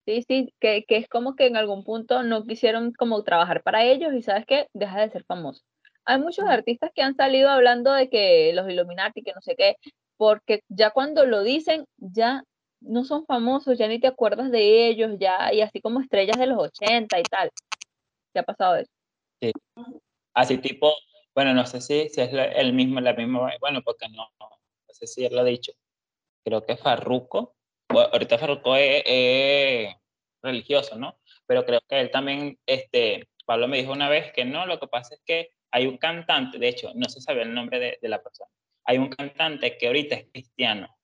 Sí, 0.06 0.24
sí, 0.28 0.54
que, 0.60 0.84
que, 0.86 0.98
es 0.98 1.08
como 1.08 1.34
que 1.34 1.46
en 1.46 1.56
algún 1.56 1.82
punto 1.82 2.22
no 2.22 2.44
quisieron 2.44 2.92
como 2.92 3.24
trabajar 3.24 3.62
para 3.62 3.84
ellos 3.84 4.14
y 4.14 4.22
sabes 4.22 4.46
qué, 4.46 4.68
deja 4.72 5.00
de 5.00 5.10
ser 5.10 5.24
famoso. 5.24 5.62
Hay 6.04 6.20
muchos 6.20 6.44
artistas 6.46 6.92
que 6.94 7.02
han 7.02 7.16
salido 7.16 7.50
hablando 7.50 7.92
de 7.92 8.08
que 8.08 8.52
los 8.54 8.70
Illuminati, 8.70 9.22
que 9.22 9.32
no 9.34 9.40
sé 9.40 9.56
qué, 9.56 9.74
porque 10.16 10.62
ya 10.68 10.90
cuando 10.90 11.26
lo 11.26 11.42
dicen, 11.42 11.84
ya 11.98 12.44
no 12.80 13.04
son 13.04 13.26
famosos, 13.26 13.76
ya 13.78 13.88
ni 13.88 13.98
te 13.98 14.06
acuerdas 14.06 14.52
de 14.52 14.86
ellos, 14.88 15.16
ya, 15.18 15.52
y 15.52 15.60
así 15.60 15.80
como 15.80 16.00
estrellas 16.00 16.38
de 16.38 16.46
los 16.46 16.58
80 16.58 17.18
y 17.18 17.22
tal. 17.24 17.50
¿Qué 18.32 18.38
ha 18.38 18.44
pasado 18.44 18.76
eso? 18.76 18.90
Sí. 19.40 19.52
Así 20.34 20.58
tipo, 20.58 20.92
bueno, 21.34 21.52
no 21.52 21.66
sé 21.66 21.80
si, 21.80 22.08
si 22.10 22.20
es 22.20 22.30
el 22.32 22.72
mismo, 22.72 23.00
la 23.00 23.14
misma, 23.14 23.50
bueno, 23.60 23.82
porque 23.82 24.08
no, 24.08 24.28
no, 24.38 24.48
sé 24.92 25.06
si 25.06 25.24
él 25.24 25.34
lo 25.34 25.40
ha 25.40 25.44
dicho. 25.44 25.72
Creo 26.46 26.64
que 26.64 26.76
Farruco, 26.76 27.56
ahorita 27.88 28.38
Farruco 28.38 28.76
es, 28.76 29.92
religioso, 30.40 30.96
¿no? 30.96 31.18
Pero 31.44 31.66
creo 31.66 31.80
que 31.88 31.98
él 31.98 32.12
también, 32.12 32.56
este, 32.66 33.28
Pablo 33.44 33.66
me 33.66 33.78
dijo 33.78 33.90
una 33.90 34.08
vez 34.08 34.32
que 34.32 34.44
no, 34.44 34.64
lo 34.64 34.78
que 34.78 34.86
pasa 34.86 35.16
es 35.16 35.20
que 35.26 35.50
hay 35.72 35.88
un 35.88 35.98
cantante, 35.98 36.60
de 36.60 36.68
hecho, 36.68 36.92
no 36.94 37.08
se 37.08 37.20
sabe 37.20 37.42
el 37.42 37.52
nombre 37.52 37.80
de, 37.80 37.98
de 38.00 38.08
la 38.08 38.22
persona, 38.22 38.48
hay 38.84 38.98
un 38.98 39.08
cantante 39.08 39.76
que 39.76 39.88
ahorita 39.88 40.14
es 40.14 40.26
cristiano, 40.30 40.96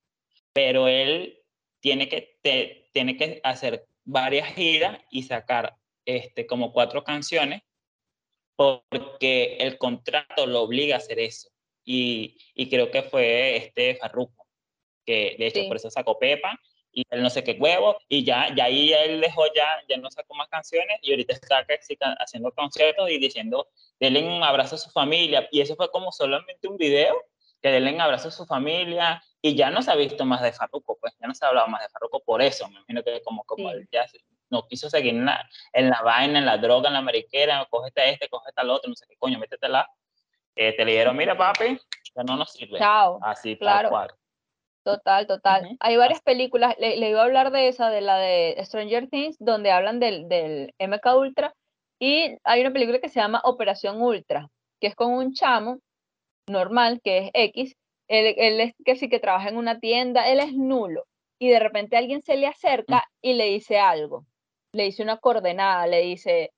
pero 0.52 0.86
él 0.86 1.42
tiene 1.80 2.08
que, 2.08 2.38
te, 2.40 2.88
tiene 2.92 3.16
que 3.16 3.40
hacer 3.42 3.88
varias 4.04 4.54
giras 4.54 5.00
y 5.10 5.24
sacar 5.24 5.74
este, 6.04 6.46
como 6.46 6.72
cuatro 6.72 7.02
canciones 7.02 7.62
porque 8.54 9.56
el 9.56 9.76
contrato 9.76 10.46
lo 10.46 10.62
obliga 10.62 10.94
a 10.94 10.98
hacer 10.98 11.18
eso. 11.18 11.48
Y, 11.84 12.38
y 12.54 12.70
creo 12.70 12.92
que 12.92 13.02
fue 13.02 13.56
este 13.56 13.96
Farruko, 13.96 14.41
que 15.04 15.36
de 15.38 15.46
hecho 15.46 15.60
por 15.68 15.76
eso 15.76 15.90
sacó 15.90 16.18
Pepa 16.18 16.58
y 16.92 17.04
él 17.10 17.22
no 17.22 17.30
sé 17.30 17.42
qué 17.42 17.56
huevo, 17.58 17.96
y 18.08 18.22
ya, 18.22 18.54
ya 18.54 18.64
ahí 18.64 18.92
él 18.92 19.20
dejó 19.20 19.46
ya, 19.54 19.64
ya 19.88 19.96
no 19.96 20.10
sacó 20.10 20.34
más 20.34 20.48
canciones, 20.48 20.98
y 21.00 21.10
ahorita 21.10 21.32
está 21.32 21.66
haciendo 22.18 22.52
conciertos 22.52 23.10
y 23.10 23.18
diciendo, 23.18 23.66
denle 23.98 24.22
un 24.22 24.42
abrazo 24.42 24.74
a 24.74 24.78
su 24.78 24.90
familia, 24.90 25.48
y 25.50 25.62
eso 25.62 25.74
fue 25.74 25.90
como 25.90 26.12
solamente 26.12 26.68
un 26.68 26.76
video, 26.76 27.16
que 27.62 27.70
denle 27.70 27.94
un 27.94 28.00
abrazo 28.00 28.28
a 28.28 28.30
su 28.30 28.44
familia, 28.44 29.22
y 29.40 29.54
ya 29.54 29.70
no 29.70 29.80
se 29.80 29.90
ha 29.90 29.94
visto 29.94 30.24
más 30.26 30.42
de 30.42 30.52
Farruko, 30.52 30.98
pues 31.00 31.16
ya 31.18 31.26
no 31.26 31.34
se 31.34 31.44
ha 31.44 31.48
hablado 31.48 31.68
más 31.68 31.82
de 31.82 31.88
Farruko 31.88 32.20
por 32.20 32.42
eso, 32.42 32.68
me 32.68 32.74
imagino 32.74 33.02
que 33.02 33.22
como, 33.22 33.42
como 33.44 33.70
él 33.70 33.88
ya 33.90 34.04
no 34.50 34.66
quiso 34.68 34.90
seguir 34.90 35.14
en 35.14 35.24
la, 35.24 35.48
en 35.72 35.88
la 35.88 36.02
vaina, 36.02 36.38
en 36.38 36.44
la 36.44 36.58
droga, 36.58 36.88
en 36.88 36.94
la 36.94 37.00
mariquera, 37.00 37.66
cógete 37.70 38.10
este, 38.10 38.28
cógete 38.28 38.60
al 38.60 38.68
otro, 38.68 38.90
no 38.90 38.94
sé 38.94 39.06
qué 39.08 39.16
coño, 39.16 39.38
métetela. 39.38 39.88
Eh, 40.54 40.76
te 40.76 40.84
le 40.84 40.92
dijeron, 40.92 41.16
mira 41.16 41.34
papi, 41.34 41.80
ya 42.14 42.22
no 42.22 42.36
nos 42.36 42.52
sirve. 42.52 42.78
Chao. 42.78 43.18
Así, 43.22 43.56
claro. 43.56 43.88
tal 43.88 43.90
cual. 43.90 44.10
Total, 44.84 45.26
total. 45.26 45.76
Hay 45.78 45.96
varias 45.96 46.20
películas, 46.22 46.74
le, 46.78 47.08
iba 47.08 47.20
a 47.20 47.24
hablar 47.24 47.52
de 47.52 47.68
esa, 47.68 47.88
de 47.88 48.00
la 48.00 48.16
de 48.16 48.56
Stranger 48.64 49.08
Things, 49.08 49.36
donde 49.38 49.70
hablan 49.70 50.00
del, 50.00 50.28
del 50.28 50.74
MK 50.78 51.06
Ultra, 51.16 51.54
y 52.00 52.36
hay 52.42 52.60
una 52.62 52.72
película 52.72 52.98
que 52.98 53.08
se 53.08 53.20
llama 53.20 53.40
Operación 53.44 54.02
Ultra, 54.02 54.48
que 54.80 54.88
es 54.88 54.96
con 54.96 55.12
un 55.12 55.34
chamo 55.34 55.78
normal, 56.48 57.00
que 57.02 57.18
es 57.18 57.30
X, 57.32 57.76
él, 58.08 58.34
él 58.36 58.60
es 58.60 58.74
que 58.84 58.96
sí 58.96 59.08
que 59.08 59.20
trabaja 59.20 59.48
en 59.48 59.56
una 59.56 59.78
tienda, 59.78 60.28
él 60.28 60.40
es 60.40 60.52
nulo, 60.52 61.04
y 61.38 61.48
de 61.48 61.60
repente 61.60 61.96
alguien 61.96 62.22
se 62.22 62.36
le 62.36 62.48
acerca 62.48 63.04
y 63.20 63.34
le 63.34 63.44
dice 63.46 63.78
algo, 63.78 64.26
le 64.72 64.84
dice 64.84 65.04
una 65.04 65.18
coordenada, 65.18 65.86
le 65.86 66.02
dice, 66.02 66.52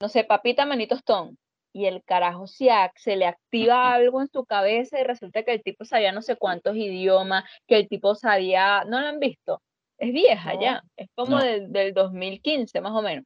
no 0.00 0.08
sé, 0.08 0.24
papita 0.24 0.64
manito 0.64 0.94
stone, 0.94 1.36
y 1.74 1.86
el 1.86 2.04
carajo 2.04 2.46
se, 2.46 2.68
se 2.94 3.16
le 3.16 3.26
activa 3.26 3.92
algo 3.92 4.22
en 4.22 4.28
su 4.28 4.44
cabeza 4.46 5.00
y 5.00 5.02
resulta 5.02 5.42
que 5.42 5.52
el 5.52 5.62
tipo 5.62 5.84
sabía 5.84 6.12
no 6.12 6.22
sé 6.22 6.36
cuántos 6.36 6.76
idiomas, 6.76 7.44
que 7.66 7.76
el 7.76 7.88
tipo 7.88 8.14
sabía, 8.14 8.84
¿no 8.84 9.00
lo 9.00 9.08
han 9.08 9.18
visto? 9.18 9.60
Es 9.98 10.12
vieja 10.12 10.58
ya, 10.60 10.82
es 10.96 11.08
como 11.16 11.38
del, 11.38 11.72
del 11.72 11.92
2015 11.92 12.80
más 12.80 12.92
o 12.92 13.02
menos. 13.02 13.24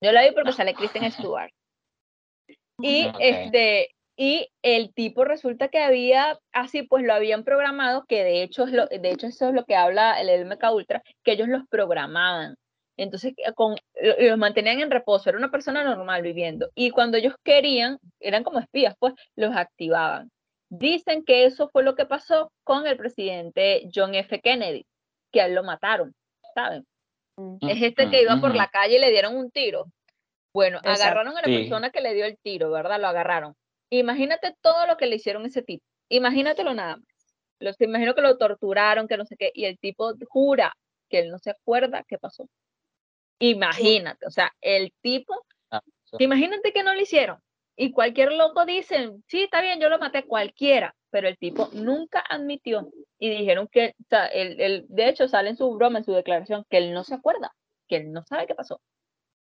Yo 0.00 0.12
la 0.12 0.22
vi 0.22 0.32
porque 0.32 0.52
sale 0.52 0.74
Kristen 0.74 1.10
Stewart. 1.10 1.50
Y 2.80 3.10
este 3.18 3.90
y 4.18 4.48
el 4.62 4.94
tipo 4.94 5.24
resulta 5.24 5.68
que 5.68 5.78
había 5.78 6.38
así 6.52 6.82
pues 6.82 7.04
lo 7.04 7.14
habían 7.14 7.44
programado 7.44 8.04
que 8.06 8.24
de 8.24 8.42
hecho 8.42 8.64
es 8.64 8.72
lo 8.72 8.86
de 8.86 9.10
hecho 9.10 9.26
eso 9.26 9.48
es 9.48 9.54
lo 9.54 9.64
que 9.64 9.76
habla 9.76 10.20
el 10.20 10.46
MK 10.46 10.72
Ultra, 10.72 11.02
que 11.24 11.32
ellos 11.32 11.48
los 11.48 11.66
programaban 11.68 12.56
entonces, 12.96 13.34
eh, 13.36 13.52
con, 13.54 13.76
los 14.00 14.38
mantenían 14.38 14.80
en 14.80 14.90
reposo, 14.90 15.28
era 15.28 15.38
una 15.38 15.50
persona 15.50 15.84
normal 15.84 16.22
viviendo. 16.22 16.70
Y 16.74 16.90
cuando 16.90 17.18
ellos 17.18 17.34
querían, 17.42 17.98
eran 18.20 18.44
como 18.44 18.58
espías, 18.58 18.94
pues 18.98 19.14
los 19.34 19.54
activaban. 19.54 20.30
Dicen 20.68 21.24
que 21.24 21.44
eso 21.44 21.68
fue 21.68 21.84
lo 21.84 21.94
que 21.94 22.06
pasó 22.06 22.50
con 22.64 22.86
el 22.86 22.96
presidente 22.96 23.88
John 23.94 24.14
F. 24.14 24.40
Kennedy, 24.40 24.86
que 25.32 25.40
a 25.40 25.46
él 25.46 25.54
lo 25.54 25.62
mataron, 25.62 26.14
¿saben? 26.54 26.84
Es 27.60 27.82
este 27.82 28.08
que 28.08 28.22
iba 28.22 28.40
por 28.40 28.54
la 28.54 28.68
calle 28.68 28.96
y 28.96 29.00
le 29.00 29.10
dieron 29.10 29.36
un 29.36 29.50
tiro. 29.50 29.86
Bueno, 30.54 30.80
agarraron 30.82 31.36
a 31.36 31.42
la 31.42 31.46
persona 31.46 31.90
que 31.90 32.00
le 32.00 32.14
dio 32.14 32.24
el 32.24 32.38
tiro, 32.38 32.70
¿verdad? 32.70 32.98
Lo 32.98 33.08
agarraron. 33.08 33.54
Imagínate 33.90 34.54
todo 34.62 34.86
lo 34.86 34.96
que 34.96 35.06
le 35.06 35.16
hicieron 35.16 35.44
a 35.44 35.48
ese 35.48 35.62
tipo. 35.62 35.84
Imagínatelo 36.08 36.72
nada 36.72 36.96
más. 36.96 37.06
Los, 37.58 37.80
imagino 37.80 38.14
que 38.14 38.22
lo 38.22 38.38
torturaron, 38.38 39.06
que 39.06 39.18
no 39.18 39.26
sé 39.26 39.36
qué, 39.36 39.50
y 39.54 39.66
el 39.66 39.78
tipo 39.78 40.14
jura 40.28 40.74
que 41.08 41.20
él 41.20 41.30
no 41.30 41.38
se 41.38 41.50
acuerda 41.50 42.04
qué 42.08 42.18
pasó. 42.18 42.48
Imagínate, 43.38 44.26
o 44.26 44.30
sea, 44.30 44.52
el 44.60 44.92
tipo, 45.02 45.34
ah, 45.70 45.82
imagínate 46.18 46.72
que 46.72 46.82
no 46.82 46.94
lo 46.94 47.00
hicieron. 47.00 47.38
Y 47.78 47.92
cualquier 47.92 48.32
loco 48.32 48.64
dice, 48.64 49.12
sí, 49.26 49.42
está 49.42 49.60
bien, 49.60 49.78
yo 49.78 49.90
lo 49.90 49.98
maté, 49.98 50.24
cualquiera, 50.24 50.94
pero 51.10 51.28
el 51.28 51.36
tipo 51.36 51.68
nunca 51.74 52.24
admitió. 52.26 52.88
Y 53.18 53.28
dijeron 53.28 53.68
que, 53.70 53.94
o 54.00 54.04
sea, 54.08 54.26
él, 54.26 54.86
de 54.88 55.08
hecho 55.08 55.28
sale 55.28 55.50
en 55.50 55.56
su 55.56 55.70
broma, 55.74 55.98
en 55.98 56.04
su 56.04 56.12
declaración, 56.12 56.64
que 56.70 56.78
él 56.78 56.94
no 56.94 57.04
se 57.04 57.14
acuerda, 57.14 57.54
que 57.86 57.96
él 57.96 58.12
no 58.12 58.24
sabe 58.24 58.46
qué 58.46 58.54
pasó. 58.54 58.80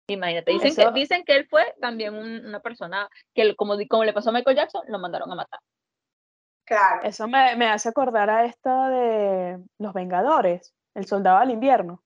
Imagínate, 0.08 0.52
dicen, 0.52 0.74
que, 0.74 0.92
dicen 0.92 1.24
que 1.24 1.36
él 1.36 1.46
fue 1.48 1.74
también 1.80 2.14
una 2.14 2.60
persona 2.60 3.08
que, 3.34 3.54
como, 3.54 3.76
como 3.88 4.04
le 4.04 4.12
pasó 4.14 4.30
a 4.30 4.32
Michael 4.32 4.56
Jackson, 4.56 4.82
lo 4.88 4.98
mandaron 4.98 5.30
a 5.30 5.34
matar. 5.34 5.60
Claro. 6.64 7.02
Eso 7.02 7.28
me, 7.28 7.54
me 7.56 7.66
hace 7.66 7.90
acordar 7.90 8.30
a 8.30 8.46
esta 8.46 8.88
de 8.88 9.58
Los 9.78 9.92
Vengadores, 9.92 10.74
el 10.94 11.06
soldado 11.06 11.36
al 11.38 11.50
invierno. 11.50 12.02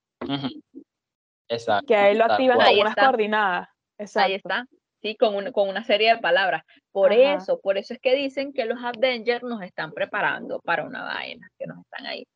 Exacto. 1.48 1.86
Que 1.86 1.96
ahí 1.96 2.16
lo 2.16 2.24
activan 2.24 2.58
con 2.58 2.78
unas 2.78 2.96
coordinadas. 2.96 3.68
Ahí 4.14 4.34
está. 4.34 4.66
Sí, 5.02 5.16
con, 5.16 5.52
con 5.52 5.68
una 5.68 5.84
serie 5.84 6.14
de 6.14 6.20
palabras. 6.20 6.64
Por 6.90 7.12
eso, 7.12 7.60
por 7.60 7.78
eso 7.78 7.94
es 7.94 8.00
que 8.00 8.14
dicen 8.14 8.52
que 8.52 8.64
los 8.64 8.78
Avengers 8.82 9.42
nos 9.42 9.62
están 9.62 9.92
preparando 9.92 10.60
para 10.60 10.84
una 10.84 11.04
vaina, 11.04 11.48
que 11.58 11.66
nos 11.66 11.78
están 11.78 12.06
ahí. 12.06 12.26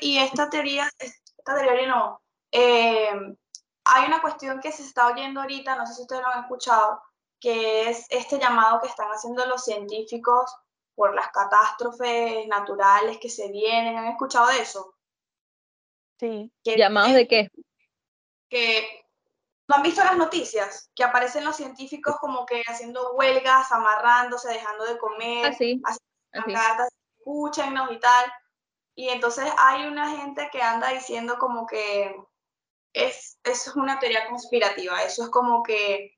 y 0.00 0.18
esta 0.18 0.48
teoría, 0.48 0.88
esta 0.98 1.54
teoría 1.56 1.86
no. 1.88 2.20
Eh, 2.52 3.10
hay 3.84 4.06
una 4.06 4.20
cuestión 4.20 4.60
que 4.60 4.72
se 4.72 4.82
está 4.82 5.08
oyendo 5.08 5.40
ahorita, 5.40 5.76
no 5.76 5.86
sé 5.86 5.94
si 5.94 6.02
ustedes 6.02 6.22
lo 6.22 6.28
han 6.28 6.42
escuchado, 6.44 7.00
que 7.40 7.88
es 7.88 8.06
este 8.10 8.38
llamado 8.38 8.80
que 8.80 8.88
están 8.88 9.08
haciendo 9.08 9.44
los 9.46 9.64
científicos 9.64 10.54
por 10.94 11.14
las 11.14 11.28
catástrofes 11.28 12.46
naturales 12.48 13.18
que 13.18 13.28
se 13.28 13.50
vienen. 13.52 13.96
¿Han 13.96 14.06
escuchado 14.06 14.48
de 14.48 14.60
eso? 14.60 14.94
Sí. 16.18 16.50
¿Llamados 16.64 17.12
de 17.12 17.28
qué? 17.28 17.50
Que 18.48 19.06
no 19.68 19.76
han 19.76 19.82
visto 19.82 20.02
las 20.04 20.16
noticias, 20.16 20.90
que 20.94 21.04
aparecen 21.04 21.44
los 21.44 21.56
científicos 21.56 22.16
como 22.20 22.46
que 22.46 22.62
haciendo 22.66 23.14
huelgas, 23.14 23.70
amarrándose, 23.72 24.48
dejando 24.48 24.84
de 24.84 24.98
comer, 24.98 25.46
así, 25.46 25.82
haciendo 25.84 26.60
cartas, 26.60 26.88
escúchenos 27.18 27.90
y 27.90 27.98
tal. 27.98 28.32
Y 28.94 29.08
entonces 29.08 29.44
hay 29.58 29.86
una 29.86 30.16
gente 30.16 30.48
que 30.52 30.62
anda 30.62 30.88
diciendo 30.88 31.36
como 31.38 31.66
que 31.66 32.16
es, 32.92 33.38
es 33.44 33.68
una 33.76 33.98
teoría 33.98 34.26
conspirativa, 34.28 35.02
eso 35.02 35.24
es 35.24 35.30
como 35.30 35.62
que, 35.62 36.16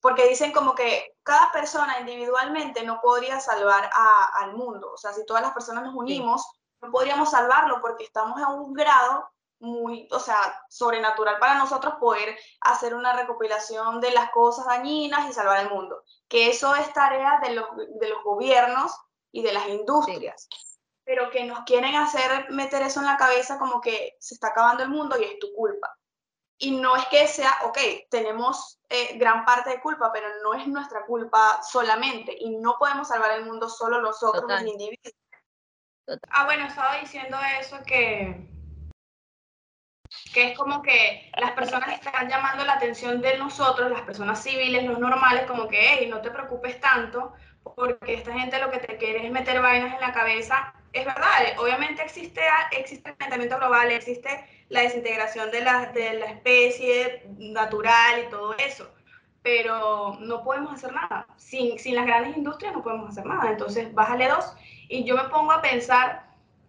porque 0.00 0.28
dicen 0.28 0.52
como 0.52 0.74
que 0.74 1.14
cada 1.22 1.52
persona 1.52 2.00
individualmente 2.00 2.82
no 2.82 3.00
podría 3.00 3.38
salvar 3.38 3.88
al 4.34 4.54
mundo, 4.54 4.90
o 4.92 4.96
sea, 4.96 5.12
si 5.12 5.24
todas 5.24 5.42
las 5.42 5.52
personas 5.52 5.84
nos 5.84 5.94
unimos, 5.94 6.44
no 6.80 6.90
podríamos 6.90 7.30
salvarlo 7.30 7.80
porque 7.80 8.04
estamos 8.04 8.40
a 8.42 8.48
un 8.48 8.72
grado 8.72 9.30
muy, 9.60 10.08
o 10.10 10.18
sea, 10.18 10.36
sobrenatural 10.68 11.38
para 11.38 11.54
nosotros 11.54 11.94
poder 11.98 12.36
hacer 12.60 12.94
una 12.94 13.12
recopilación 13.14 14.00
de 14.00 14.10
las 14.10 14.30
cosas 14.30 14.66
dañinas 14.66 15.28
y 15.28 15.32
salvar 15.32 15.60
el 15.60 15.70
mundo. 15.70 16.02
Que 16.28 16.48
eso 16.48 16.74
es 16.74 16.92
tarea 16.92 17.40
de 17.42 17.54
los, 17.54 17.66
de 17.76 18.08
los 18.08 18.22
gobiernos 18.22 18.92
y 19.32 19.42
de 19.42 19.52
las 19.52 19.68
industrias. 19.68 20.48
Pero 21.04 21.30
que 21.30 21.44
nos 21.44 21.60
quieren 21.60 21.94
hacer 21.94 22.50
meter 22.50 22.82
eso 22.82 23.00
en 23.00 23.06
la 23.06 23.16
cabeza 23.16 23.58
como 23.58 23.80
que 23.80 24.16
se 24.18 24.34
está 24.34 24.48
acabando 24.48 24.82
el 24.82 24.90
mundo 24.90 25.16
y 25.18 25.24
es 25.24 25.38
tu 25.38 25.52
culpa. 25.54 25.96
Y 26.58 26.72
no 26.72 26.96
es 26.96 27.06
que 27.06 27.28
sea, 27.28 27.54
ok, 27.64 27.78
tenemos 28.10 28.80
eh, 28.88 29.18
gran 29.18 29.44
parte 29.44 29.70
de 29.70 29.80
culpa, 29.80 30.10
pero 30.12 30.26
no 30.42 30.54
es 30.54 30.66
nuestra 30.66 31.04
culpa 31.04 31.62
solamente. 31.62 32.34
Y 32.38 32.56
no 32.56 32.76
podemos 32.78 33.08
salvar 33.08 33.32
el 33.32 33.44
mundo 33.44 33.68
solo 33.68 34.00
nosotros, 34.00 34.44
los 34.48 34.62
individuos. 34.62 35.14
Ah, 36.30 36.44
bueno, 36.44 36.66
estaba 36.66 36.96
diciendo 36.96 37.36
eso 37.60 37.78
que 37.84 38.48
que 40.32 40.50
es 40.50 40.58
como 40.58 40.82
que 40.82 41.30
las 41.36 41.52
personas 41.52 41.88
están 41.88 42.28
llamando 42.28 42.64
la 42.64 42.74
atención 42.74 43.20
de 43.20 43.38
nosotros, 43.38 43.90
las 43.90 44.02
personas 44.02 44.42
civiles, 44.42 44.84
los 44.84 44.98
normales, 44.98 45.44
como 45.46 45.68
que, 45.68 45.78
hey, 45.80 46.08
no 46.10 46.20
te 46.20 46.30
preocupes 46.30 46.80
tanto, 46.80 47.32
porque 47.74 48.14
esta 48.14 48.32
gente 48.32 48.58
lo 48.58 48.70
que 48.70 48.78
te 48.78 48.96
quiere 48.96 49.26
es 49.26 49.32
meter 49.32 49.60
vainas 49.60 49.94
en 49.94 50.00
la 50.00 50.12
cabeza. 50.12 50.74
Es 50.92 51.04
verdad, 51.04 51.28
obviamente 51.58 52.02
existe, 52.02 52.40
existe 52.70 53.10
el 53.10 53.16
calentamiento 53.16 53.58
global, 53.58 53.90
existe 53.90 54.46
la 54.68 54.80
desintegración 54.82 55.50
de 55.50 55.60
la, 55.60 55.86
de 55.86 56.14
la 56.14 56.26
especie 56.26 57.24
natural 57.38 58.24
y 58.26 58.30
todo 58.30 58.56
eso, 58.56 58.90
pero 59.42 60.16
no 60.20 60.42
podemos 60.42 60.74
hacer 60.74 60.92
nada. 60.92 61.26
Sin, 61.36 61.78
sin 61.78 61.94
las 61.94 62.06
grandes 62.06 62.36
industrias 62.36 62.72
no 62.72 62.82
podemos 62.82 63.10
hacer 63.10 63.26
nada. 63.26 63.50
Entonces, 63.50 63.92
bájale 63.94 64.28
dos 64.28 64.56
Y 64.88 65.04
yo 65.04 65.16
me 65.16 65.28
pongo 65.28 65.52
a 65.52 65.62
pensar, 65.62 66.26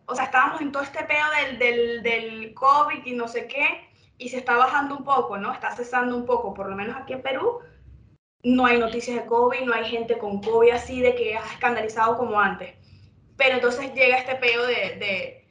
o 0.07 0.15
sea, 0.15 0.25
estábamos 0.25 0.61
en 0.61 0.71
todo 0.71 0.83
este 0.83 1.03
peo 1.03 1.25
del, 1.41 1.59
del, 1.59 2.03
del 2.03 2.53
COVID 2.53 3.05
y 3.05 3.13
no 3.13 3.27
sé 3.27 3.47
qué, 3.47 3.87
y 4.17 4.29
se 4.29 4.37
está 4.37 4.55
bajando 4.55 4.95
un 4.95 5.03
poco, 5.03 5.37
¿no? 5.37 5.53
Está 5.53 5.75
cesando 5.75 6.15
un 6.15 6.25
poco, 6.25 6.53
por 6.53 6.69
lo 6.69 6.75
menos 6.75 6.95
aquí 6.95 7.13
en 7.13 7.21
Perú. 7.21 7.59
No 8.41 8.65
hay 8.65 8.79
noticias 8.79 9.17
de 9.17 9.25
COVID, 9.25 9.61
no 9.61 9.73
hay 9.73 9.85
gente 9.85 10.17
con 10.17 10.41
COVID 10.41 10.71
así 10.71 11.01
de 11.01 11.13
que 11.13 11.35
ha 11.35 11.45
escandalizado 11.45 12.17
como 12.17 12.39
antes. 12.39 12.73
Pero 13.35 13.55
entonces 13.55 13.93
llega 13.93 14.17
este 14.17 14.35
peo 14.35 14.65
de, 14.65 15.43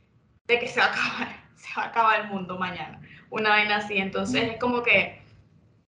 de, 0.46 0.58
que 0.58 0.68
se 0.68 0.80
va, 0.80 0.86
a 0.86 0.90
acabar, 0.90 1.28
se 1.54 1.68
va 1.76 1.84
a 1.84 1.88
acabar 1.88 2.20
el 2.20 2.28
mundo 2.28 2.58
mañana. 2.58 3.00
Una 3.30 3.50
vaina 3.50 3.76
así. 3.76 3.98
Entonces 3.98 4.52
es 4.52 4.58
como 4.58 4.82
que 4.82 5.20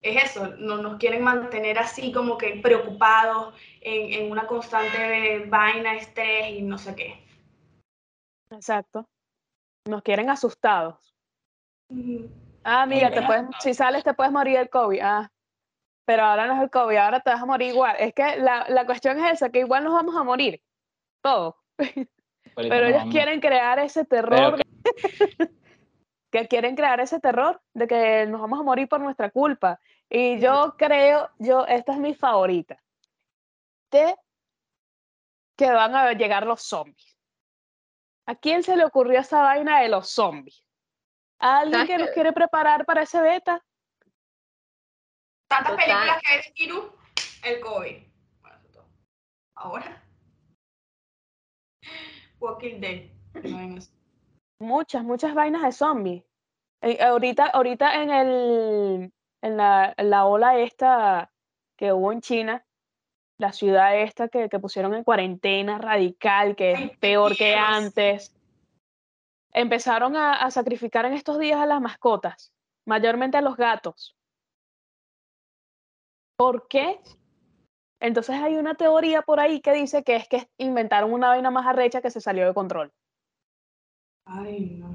es 0.03 0.25
eso, 0.25 0.55
no, 0.59 0.79
nos 0.79 0.99
quieren 0.99 1.23
mantener 1.23 1.79
así 1.79 2.13
como 2.13 2.39
que 2.39 2.61
preocupados 2.63 3.55
en, 3.81 4.13
en 4.15 4.31
una 4.31 4.47
constante 4.47 5.45
vaina, 5.47 5.95
estrés 5.97 6.51
y 6.51 6.63
no 6.63 6.79
sé 6.79 6.95
qué. 6.95 7.30
Exacto. 8.51 9.09
Nos 9.89 10.03
quieren 10.03 10.31
asustados. 10.31 11.15
Ah, 12.63 12.87
mira, 12.87 13.11
te 13.11 13.23
puedes, 13.23 13.47
si 13.61 13.75
sales 13.75 14.05
te 14.05 14.15
puedes 14.15 14.33
morir 14.33 14.59
del 14.59 14.69
COVID. 14.69 15.01
Ah, 15.03 15.31
pero 16.05 16.25
ahora 16.25 16.47
no 16.47 16.57
es 16.57 16.63
el 16.63 16.71
COVID, 16.71 16.97
ahora 16.97 17.21
te 17.21 17.31
vas 17.31 17.43
a 17.43 17.47
morir 17.47 17.69
igual. 17.69 17.97
Es 17.99 18.13
que 18.13 18.37
la, 18.37 18.67
la 18.69 18.85
cuestión 18.85 19.19
es 19.19 19.35
esa, 19.35 19.51
que 19.51 19.61
igual 19.61 19.85
nos 19.85 19.95
vamos 19.95 20.17
a 20.17 20.25
morir. 20.25 20.61
Todos. 21.23 21.55
Pero 22.57 22.87
ellos 22.87 23.05
quieren 23.11 23.41
crear 23.41 23.79
ese 23.79 24.05
terror, 24.05 24.61
que 26.31 26.49
quieren 26.49 26.75
crear 26.75 27.01
ese 27.01 27.21
terror 27.21 27.61
de 27.75 27.87
que 27.87 28.27
nos 28.27 28.41
vamos 28.41 28.61
a 28.61 28.63
morir 28.63 28.89
por 28.89 29.01
nuestra 29.01 29.31
culpa. 29.31 29.81
Y 30.09 30.41
yo 30.41 30.75
creo, 30.77 31.31
yo, 31.39 31.67
esta 31.67 31.93
es 31.93 31.99
mi 31.99 32.15
favorita, 32.15 32.83
de 33.91 34.17
que 35.57 35.71
van 35.71 35.95
a 35.95 36.13
llegar 36.13 36.47
los 36.47 36.63
zombies. 36.63 37.10
¿A 38.31 38.37
quién 38.37 38.63
se 38.63 38.77
le 38.77 38.85
ocurrió 38.85 39.19
esa 39.19 39.43
vaina 39.43 39.81
de 39.81 39.89
los 39.89 40.09
zombies? 40.09 40.65
¿A 41.41 41.59
alguien 41.59 41.81
¿Sabes 41.81 41.89
que 41.89 41.99
nos 41.99 42.11
quiere 42.11 42.33
preparar 42.33 42.87
para 42.87 43.03
ese 43.03 43.21
beta? 43.21 43.61
Tantas 45.49 45.73
Total. 45.73 45.85
películas 45.85 46.23
que 46.23 46.29
hay 46.29 46.43
de 46.43 46.53
virus, 46.57 46.85
el 47.43 47.61
COVID. 47.61 47.97
Bueno, 48.41 48.57
eso 48.57 48.67
es 48.67 48.73
todo. 48.73 48.89
Ahora. 49.57 50.05
Walking 52.39 52.81
Dead. 52.81 53.11
Muchas, 54.61 55.03
muchas 55.03 55.35
vainas 55.35 55.63
de 55.63 55.73
zombies. 55.73 56.25
Eh, 56.83 57.03
ahorita, 57.03 57.47
ahorita 57.47 58.01
en 58.01 58.11
el, 58.11 59.13
en 59.43 59.57
la, 59.57 59.93
en 59.97 60.09
la 60.09 60.27
ola 60.27 60.57
esta 60.57 61.33
que 61.77 61.93
hubo 61.93 62.13
en 62.13 62.21
China, 62.21 62.65
la 63.41 63.53
ciudad 63.53 63.99
esta 63.99 64.29
que, 64.29 64.49
que 64.49 64.59
pusieron 64.59 64.95
en 64.95 65.03
cuarentena 65.03 65.79
radical, 65.79 66.55
que 66.55 66.73
es 66.73 66.99
peor 66.99 67.37
que 67.37 67.55
antes, 67.55 68.35
empezaron 69.53 70.15
a, 70.15 70.35
a 70.35 70.51
sacrificar 70.51 71.07
en 71.07 71.15
estos 71.15 71.39
días 71.39 71.59
a 71.59 71.67
las 71.67 71.81
mascotas, 71.81 72.53
mayormente 72.87 73.37
a 73.39 73.43
los 73.43 73.57
gatos. 73.57 74.15
¿Por 76.37 76.69
qué? 76.69 77.01
Entonces 78.01 78.37
hay 78.37 78.57
una 78.57 78.75
teoría 78.75 79.23
por 79.23 79.41
ahí 79.41 79.61
que 79.61 79.73
dice 79.73 80.03
que 80.05 80.17
es 80.17 80.29
que 80.29 80.49
inventaron 80.59 81.13
una 81.13 81.29
vaina 81.29 81.51
más 81.51 81.67
arrecha 81.67 82.01
que 82.01 82.11
se 82.11 82.21
salió 82.21 82.47
de 82.47 82.55
control. 82.55 82.93
Ay, 84.27 84.77
no. 84.79 84.95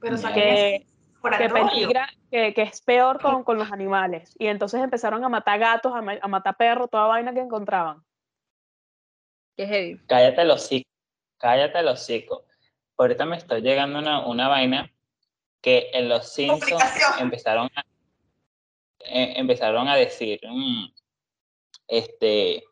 Pero 0.00 0.16
Que- 0.34 0.86
que 1.30 1.44
laboratorio. 1.48 1.70
peligra, 1.70 2.08
que, 2.30 2.54
que 2.54 2.62
es 2.62 2.80
peor 2.82 3.20
con, 3.20 3.44
con 3.44 3.58
los 3.58 3.70
animales. 3.72 4.34
Y 4.38 4.46
entonces 4.46 4.80
empezaron 4.82 5.24
a 5.24 5.28
matar 5.28 5.58
gatos, 5.58 5.92
a, 5.94 6.02
ma- 6.02 6.18
a 6.20 6.28
matar 6.28 6.56
perros, 6.56 6.88
toda 6.90 7.06
vaina 7.06 7.32
que 7.34 7.40
encontraban. 7.40 8.02
Qué 9.56 9.66
heavy. 9.66 10.00
Cállate 10.06 10.44
los 10.44 10.64
hocico, 10.64 10.88
cállate 11.38 11.82
los 11.82 12.00
hocico. 12.00 12.44
Ahorita 12.98 13.24
me 13.24 13.36
está 13.36 13.58
llegando 13.58 13.98
una, 13.98 14.26
una 14.26 14.48
vaina 14.48 14.90
que 15.62 15.90
en 15.92 16.08
los 16.08 16.32
Simpsons 16.32 16.84
empezaron 17.18 17.68
a, 17.74 17.84
eh, 19.00 19.34
empezaron 19.36 19.88
a 19.88 19.96
decir 19.96 20.40
mm, 20.46 20.86
este 21.88 22.64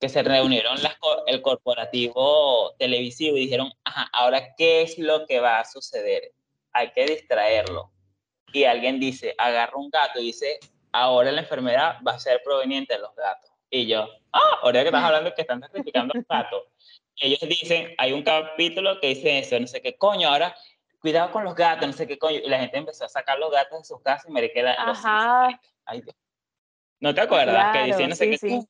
que 0.00 0.08
se 0.08 0.22
reunieron 0.22 0.82
las 0.82 0.96
el 1.26 1.40
corporativo 1.42 2.74
televisivo 2.78 3.36
y 3.36 3.40
dijeron, 3.40 3.72
ajá, 3.84 4.08
ahora 4.12 4.54
qué 4.56 4.82
es 4.82 4.98
lo 4.98 5.26
que 5.26 5.40
va 5.40 5.60
a 5.60 5.64
suceder. 5.64 6.32
Hay 6.72 6.92
que 6.92 7.06
distraerlo. 7.06 7.92
Y 8.52 8.64
alguien 8.64 8.98
dice, 8.98 9.34
agarra 9.38 9.76
un 9.76 9.90
gato 9.90 10.18
y 10.20 10.26
dice, 10.26 10.58
ahora 10.92 11.30
la 11.32 11.42
enfermedad 11.42 11.98
va 12.06 12.12
a 12.12 12.18
ser 12.18 12.42
proveniente 12.42 12.94
de 12.94 13.00
los 13.00 13.14
gatos. 13.14 13.50
Y 13.70 13.86
yo, 13.86 14.08
ah, 14.32 14.58
ahora 14.62 14.80
que 14.80 14.88
estás 14.88 15.04
hablando 15.04 15.34
que 15.34 15.42
están 15.42 15.60
sacrificando 15.60 16.12
los 16.14 16.26
gatos. 16.26 16.64
Ellos 17.16 17.40
dicen, 17.40 17.94
hay 17.98 18.12
un 18.12 18.22
capítulo 18.22 18.98
que 19.00 19.08
dice 19.08 19.38
eso, 19.38 19.60
no 19.60 19.66
sé 19.66 19.80
qué 19.80 19.96
coño, 19.96 20.28
ahora 20.28 20.56
cuidado 21.00 21.30
con 21.30 21.44
los 21.44 21.54
gatos, 21.54 21.86
no 21.86 21.92
sé 21.92 22.06
qué 22.06 22.18
coño. 22.18 22.38
Y 22.38 22.48
la 22.48 22.58
gente 22.58 22.78
empezó 22.78 23.04
a 23.04 23.08
sacar 23.08 23.38
los 23.38 23.50
gatos 23.50 23.78
de 23.78 23.84
sus 23.84 24.00
casas 24.02 24.28
y 24.28 24.32
me 24.32 24.50
que 24.50 24.62
la, 24.62 24.72
Ajá. 24.72 25.60
Ay, 25.84 26.02
Dios. 26.02 26.16
¿No 27.00 27.14
te 27.14 27.20
acuerdas? 27.20 27.72
que 27.72 27.86
decían 27.86 28.10
no 28.10 28.16
sé 28.16 28.24
sí, 28.24 28.30
qué 28.30 28.38
sí. 28.38 28.68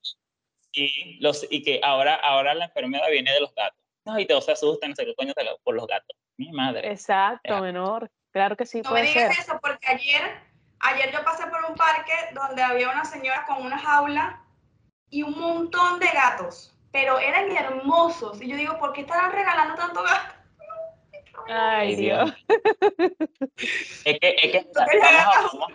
y, 0.73 1.19
los, 1.19 1.45
y 1.49 1.63
que 1.63 1.81
ahora, 1.83 2.15
ahora 2.15 2.53
la 2.53 2.65
enfermedad 2.65 3.09
viene 3.09 3.33
de 3.33 3.41
los 3.41 3.53
gatos. 3.53 3.79
No, 4.05 4.17
y 4.17 4.25
todos 4.25 4.45
se 4.45 4.53
asustan, 4.53 4.91
no 4.91 4.95
sé 4.95 5.05
qué 5.05 5.15
coño, 5.15 5.33
por 5.63 5.75
los 5.75 5.85
gatos. 5.85 6.15
Mi 6.41 6.51
madre. 6.51 6.91
Exacto, 6.91 7.53
Ya. 7.53 7.61
menor. 7.61 8.09
Claro 8.31 8.57
que 8.57 8.65
sí 8.65 8.81
No 8.81 8.91
me 8.91 9.03
digas 9.03 9.35
ser. 9.35 9.43
eso 9.43 9.59
porque 9.61 9.87
ayer, 9.87 10.39
ayer 10.79 11.11
yo 11.11 11.23
pasé 11.23 11.45
por 11.45 11.63
un 11.69 11.75
parque 11.75 12.13
donde 12.33 12.63
había 12.63 12.89
una 12.89 13.05
señora 13.05 13.45
con 13.45 13.63
una 13.63 13.77
jaula 13.77 14.41
y 15.11 15.21
un 15.21 15.37
montón 15.39 15.99
de 15.99 16.07
gatos, 16.07 16.75
pero 16.91 17.19
eran 17.19 17.51
hermosos. 17.55 18.41
Y 18.41 18.49
yo 18.49 18.55
digo, 18.57 18.79
¿por 18.79 18.91
qué 18.93 19.01
estarán 19.01 19.31
regalando 19.31 19.75
tanto 19.75 20.01
gato? 20.01 20.33
Ay, 21.47 21.95
Dios. 21.95 22.33
Es 24.03 24.19
que, 24.19 24.35
es 24.41 24.51
que 24.51 24.67
vamos, 24.73 25.53
a, 25.53 25.67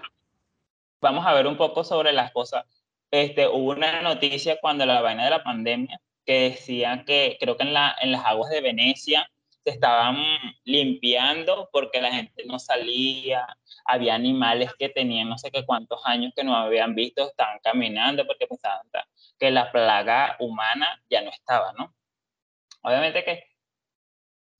vamos 1.00 1.26
a 1.26 1.33
ver 1.35 1.46
un 1.46 1.57
poco 1.57 1.85
sobre 1.85 2.12
las 2.12 2.33
cosas. 2.33 2.64
Este, 3.12 3.46
hubo 3.46 3.70
una 3.70 4.02
noticia 4.02 4.59
cuando 4.61 4.85
la 4.85 5.00
vaina 5.00 5.24
de 5.24 5.31
la 5.31 5.44
pandemia 5.44 6.00
que 6.24 6.50
decía 6.50 7.05
que 7.07 7.37
creo 7.38 7.57
que 7.57 7.62
en, 7.62 7.72
la, 7.72 7.94
en 8.00 8.11
las 8.11 8.24
aguas 8.24 8.50
de 8.50 8.61
Venecia 8.61 9.31
se 9.66 9.74
estaban 9.74 10.16
limpiando 10.64 11.68
porque 11.72 12.00
la 12.00 12.12
gente 12.12 12.44
no 12.46 12.61
salía, 12.61 13.44
había 13.85 14.14
animales 14.14 14.70
que 14.79 14.88
tenían 14.88 15.29
no 15.29 15.38
sé 15.38 15.50
qué 15.50 15.66
cuántos 15.66 16.00
años 16.05 16.33
que 16.37 16.44
no 16.44 16.55
habían 16.55 16.94
visto, 16.94 17.26
estaban 17.26 17.59
caminando 17.64 18.24
porque 18.26 18.46
pensaban 18.46 18.87
que 19.37 19.50
la 19.50 19.72
plaga 19.72 20.37
humana 20.38 21.02
ya 21.11 21.20
no 21.22 21.31
estaba, 21.31 21.72
¿no? 21.72 21.92
Obviamente 22.83 23.24
que 23.24 23.42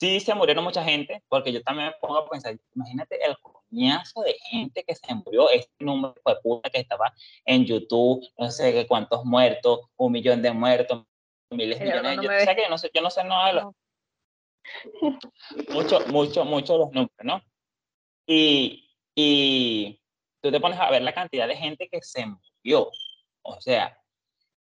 sí 0.01 0.19
se 0.19 0.35
murieron 0.35 0.65
mucha 0.65 0.83
gente, 0.83 1.23
porque 1.29 1.53
yo 1.53 1.63
también 1.63 1.89
me 1.89 1.95
pongo 2.01 2.19
a 2.19 2.29
pensar, 2.29 2.59
imagínate 2.75 3.25
el 3.25 3.37
coñazo 3.39 4.23
de 4.23 4.35
gente 4.51 4.83
que 4.83 4.97
se 4.97 5.15
murió, 5.15 5.49
este 5.51 5.73
número 5.85 6.17
de 6.27 6.37
puta 6.43 6.69
que 6.69 6.81
estaba 6.81 7.15
en 7.45 7.65
YouTube, 7.65 8.27
no 8.37 8.51
sé 8.51 8.73
qué 8.73 8.89
cuántos 8.89 9.25
muertos, 9.25 9.83
un 9.97 10.11
millón 10.11 10.43
de 10.43 10.53
muertos, 10.53 11.05
miles 11.51 11.79
de 11.79 11.85
millones. 11.85 12.17
no 12.17 12.23
yo, 12.25 12.29
me 12.29 12.37
o 12.39 12.41
sea 12.41 12.55
ves. 12.55 12.57
que 12.57 12.63
yo 12.63 12.69
no 12.71 12.79
sé, 12.79 12.91
yo 12.93 13.03
no 13.03 13.11
sé 13.11 13.23
nada 13.23 13.47
de 13.47 13.53
los... 13.55 13.75
Mucho, 15.69 16.01
mucho, 16.09 16.45
mucho 16.45 16.79
los 16.79 16.93
números, 16.93 17.17
¿no? 17.23 17.43
Y, 18.27 18.91
y 19.15 20.01
tú 20.41 20.51
te 20.51 20.61
pones 20.61 20.79
a 20.81 20.91
ver 20.91 21.03
la 21.03 21.15
cantidad 21.15 21.47
de 21.49 21.57
gente 21.57 21.89
que 21.89 22.01
se 22.03 22.27
murió, 22.27 22.91
o 23.43 23.61
sea, 23.61 23.99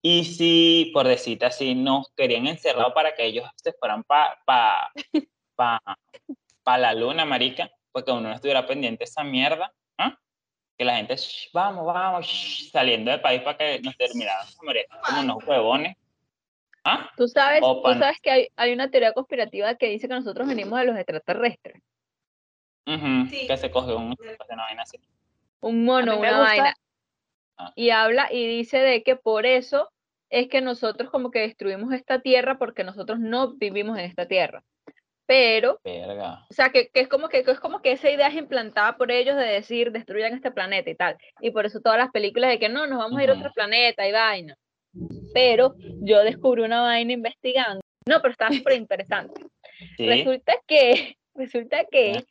y 0.03 0.25
si, 0.25 0.91
por 0.93 1.09
decirte 1.09 1.47
así, 1.47 1.75
nos 1.75 2.13
querían 2.15 2.47
encerrar 2.47 2.93
para 2.93 3.15
que 3.15 3.25
ellos 3.25 3.49
se 3.57 3.73
fueran 3.73 4.05
para 4.05 4.39
pa, 4.45 4.93
pa, 5.55 5.81
pa 6.63 6.79
la 6.79 6.93
luna, 6.93 7.25
marica, 7.25 7.71
porque 7.91 8.11
uno 8.11 8.29
no 8.29 8.35
estuviera 8.35 8.67
pendiente 8.67 8.99
de 8.99 9.05
esa 9.05 9.25
mierda, 9.25 9.73
¿ah? 9.97 10.19
que 10.77 10.85
la 10.85 10.97
gente, 10.97 11.17
"Shh, 11.17 11.51
vamos, 11.53 11.87
vamos, 11.87 12.27
shh", 12.27 12.71
saliendo 12.71 13.11
del 13.11 13.21
país 13.21 13.41
para 13.43 13.57
que 13.57 13.81
nos 13.81 13.97
terminaran 13.97 14.47
como 15.07 15.21
unos 15.21 15.45
huevones. 15.47 15.97
¿Ah? 16.85 17.11
Tú 17.17 17.27
sabes, 17.29 17.61
tú 17.61 17.95
sabes 17.99 18.21
que 18.21 18.31
hay, 18.31 18.49
hay 18.57 18.73
una 18.73 18.91
teoría 18.91 19.13
conspirativa 19.13 19.75
que 19.77 19.89
dice 19.89 20.07
que 20.07 20.15
nosotros 20.15 20.47
venimos 20.47 20.79
de 20.79 20.85
los 20.85 20.97
extraterrestres. 20.97 21.83
Sí. 22.87 23.47
Que 23.47 23.57
se 23.57 23.71
cogió 23.71 23.97
un, 23.97 24.15
una 24.51 24.63
vaina 24.63 24.83
así. 24.83 24.99
Un 25.61 25.85
mono, 25.85 26.13
me 26.13 26.19
una 26.19 26.39
gusta. 26.39 26.45
vaina. 26.45 26.75
Ah. 27.57 27.73
Y 27.75 27.91
habla 27.91 28.29
y 28.31 28.47
dice 28.47 28.79
de 28.79 29.03
que 29.03 29.17
por 29.17 29.47
eso 29.47 29.91
es 30.29 30.49
que 30.49 30.61
nosotros 30.61 31.11
como 31.11 31.31
que 31.31 31.41
destruimos 31.41 31.93
esta 31.95 32.21
tierra 32.21 32.59
porque 32.59 32.85
nosotros 32.85 33.19
no 33.19 33.55
vivimos 33.55 33.99
en 33.99 34.05
esta 34.05 34.27
tierra. 34.27 34.63
Pero, 35.27 35.81
Verga. 35.83 36.45
o 36.51 36.53
sea, 36.53 36.69
que, 36.69 36.89
que 36.89 37.01
es 37.01 37.09
como 37.09 37.31
que, 37.31 37.45
que 37.45 37.51
es 37.53 37.61
como 37.61 37.81
que 37.81 37.93
esa 37.93 38.11
idea 38.11 38.29
es 38.29 38.35
implantada 38.35 38.99
por 38.99 39.11
ellos 39.11 39.37
de 39.37 39.45
decir 39.45 39.91
destruyan 39.91 40.35
este 40.35 40.51
planeta 40.51 40.91
y 40.91 40.95
tal. 40.95 41.17
Y 41.41 41.51
por 41.51 41.65
eso 41.65 41.81
todas 41.81 41.99
las 41.99 42.11
películas 42.11 42.51
de 42.51 42.59
que 42.59 42.69
no, 42.69 42.87
nos 42.87 42.99
vamos 42.99 43.19
a 43.19 43.25
ir 43.25 43.31
a 43.31 43.35
otro 43.35 43.51
planeta 43.55 44.07
y 44.07 44.13
vaina. 44.13 44.59
Pero 45.33 45.75
yo 46.03 46.23
descubrí 46.23 46.63
una 46.63 46.83
vaina 46.83 47.13
investigando. 47.13 47.81
No, 48.07 48.21
pero 48.21 48.33
está 48.33 48.49
súper 48.69 48.75
interesante. 48.75 49.43
Sí. 49.97 50.07
Resulta 50.07 50.55
que, 50.67 51.17
resulta 51.35 51.85
que 51.91 52.25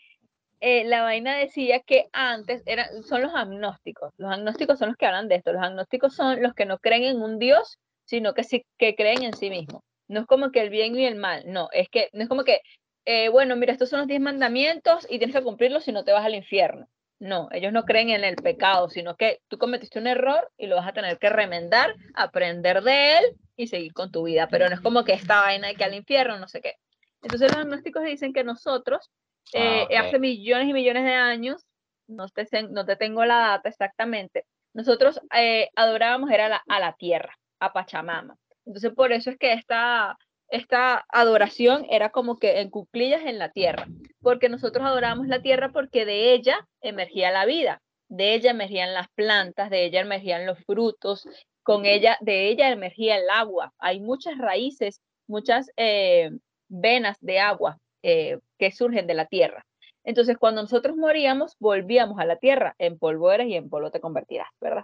eh, 0.62 0.86
la 0.86 1.02
vaina 1.02 1.36
decía 1.36 1.82
que 1.82 2.08
antes 2.14 2.64
eran, 2.66 3.04
son 3.04 3.22
los 3.22 3.34
agnósticos. 3.36 4.14
Los 4.18 4.32
agnósticos 4.32 4.80
son 4.80 4.90
los 4.90 4.98
que 4.98 5.06
hablan 5.06 5.28
de 5.28 5.36
esto. 5.36 5.52
Los 5.52 5.64
agnósticos 5.64 6.16
son 6.16 6.42
los 6.42 6.54
que 6.54 6.66
no 6.66 6.78
creen 6.78 7.04
en 7.04 7.22
un 7.22 7.38
Dios, 7.40 7.80
sino 8.06 8.34
que 8.34 8.44
sí 8.44 8.66
que 8.78 8.96
creen 8.96 9.24
en 9.24 9.34
sí 9.34 9.50
mismos. 9.50 9.82
No 10.08 10.22
es 10.22 10.26
como 10.26 10.52
que 10.52 10.62
el 10.62 10.70
bien 10.70 10.96
y 10.96 11.06
el 11.06 11.16
mal, 11.16 11.44
no, 11.48 11.70
es 11.72 11.90
que 11.90 12.10
no 12.14 12.24
es 12.24 12.30
como 12.30 12.44
que, 12.44 12.62
eh, 13.06 13.30
bueno, 13.30 13.56
mira, 13.56 13.74
estos 13.74 13.90
son 13.90 14.00
los 14.00 14.08
diez 14.08 14.22
mandamientos 14.22 15.08
y 15.10 15.18
tienes 15.18 15.36
que 15.36 15.44
cumplirlos 15.44 15.86
si 15.86 15.92
no 15.92 16.04
te 16.04 16.12
vas 16.12 16.26
al 16.26 16.36
infierno. 16.36 16.88
No, 17.24 17.48
ellos 17.52 17.72
no 17.72 17.86
creen 17.86 18.10
en 18.10 18.24
el 18.26 18.36
pecado, 18.36 18.90
sino 18.90 19.16
que 19.16 19.40
tú 19.48 19.58
cometiste 19.58 19.98
un 19.98 20.08
error 20.08 20.52
y 20.58 20.68
lo 20.68 20.76
vas 20.76 20.88
a 20.88 20.94
tener 20.94 21.18
que 21.20 21.30
remendar, 21.30 21.96
aprender 22.16 22.82
de 22.84 23.18
él 23.18 23.26
y 23.56 23.68
seguir 23.68 23.94
con 23.94 24.12
tu 24.12 24.24
vida. 24.24 24.48
Pero 24.52 24.68
no 24.68 24.76
es 24.76 24.82
como 24.82 25.04
que 25.06 25.14
esta 25.14 25.40
vaina 25.42 25.70
de 25.70 25.76
que 25.76 25.86
al 25.86 25.94
infierno, 25.94 26.38
no 26.38 26.48
sé 26.50 26.60
qué. 26.62 26.76
Entonces 27.22 27.50
los 27.50 27.60
agnósticos 27.62 28.04
dicen 28.04 28.34
que 28.34 28.44
nosotros, 28.44 29.10
Ah, 29.56 29.88
eh, 29.90 29.98
hace 29.98 30.20
millones 30.20 30.68
y 30.68 30.74
millones 30.74 31.04
de 31.06 31.14
años, 31.14 31.66
no 32.08 32.28
te, 32.28 32.46
no 32.70 32.86
te 32.86 32.96
tengo 32.96 33.24
la 33.26 33.38
data 33.38 33.70
exactamente, 33.70 34.46
nosotros 34.74 35.22
eh, 35.34 35.70
adorábamos 35.76 36.30
era 36.32 36.50
la- 36.50 36.64
a 36.68 36.80
la 36.80 36.94
tierra, 36.94 37.38
a 37.60 37.72
Pachamama. 37.72 38.36
Entonces 38.66 38.92
por 38.94 39.12
eso 39.14 39.30
es 39.30 39.38
que 39.38 39.54
esta, 39.54 40.18
esta 40.54 41.04
adoración 41.10 41.84
era 41.90 42.12
como 42.12 42.38
que 42.38 42.62
en 42.62 42.70
cuclillas 42.70 43.24
en 43.26 43.40
la 43.40 43.50
tierra, 43.50 43.88
porque 44.22 44.50
nosotros 44.50 44.86
adorábamos 44.86 45.28
la 45.28 45.42
tierra 45.42 45.72
porque 45.74 46.06
de 46.06 46.32
ella 46.34 46.68
emergía 46.82 47.32
la 47.32 47.46
vida, 47.46 47.82
de 48.08 48.36
ella 48.36 48.52
emergían 48.52 48.94
las 48.94 49.08
plantas, 49.16 49.72
de 49.72 49.84
ella 49.86 50.02
emergían 50.02 50.46
los 50.46 50.60
frutos, 50.66 51.28
con 51.64 51.88
ella, 51.88 52.18
de 52.22 52.50
ella 52.50 52.70
emergía 52.70 53.18
el 53.18 53.28
agua. 53.32 53.74
Hay 53.80 54.00
muchas 54.00 54.38
raíces, 54.38 55.02
muchas 55.26 55.72
eh, 55.76 56.30
venas 56.68 57.18
de 57.20 57.40
agua 57.40 57.80
eh, 58.04 58.38
que 58.60 58.72
surgen 58.72 59.08
de 59.08 59.16
la 59.16 59.26
tierra. 59.26 59.66
Entonces, 60.04 60.38
cuando 60.38 60.62
nosotros 60.62 60.96
moríamos, 60.96 61.56
volvíamos 61.58 62.20
a 62.20 62.26
la 62.26 62.36
tierra, 62.36 62.76
en 62.78 63.00
polvo 63.00 63.32
eres 63.32 63.48
y 63.48 63.56
en 63.56 63.70
polvo 63.70 63.90
te 63.90 64.02
convertirás, 64.02 64.50
¿verdad? 64.62 64.84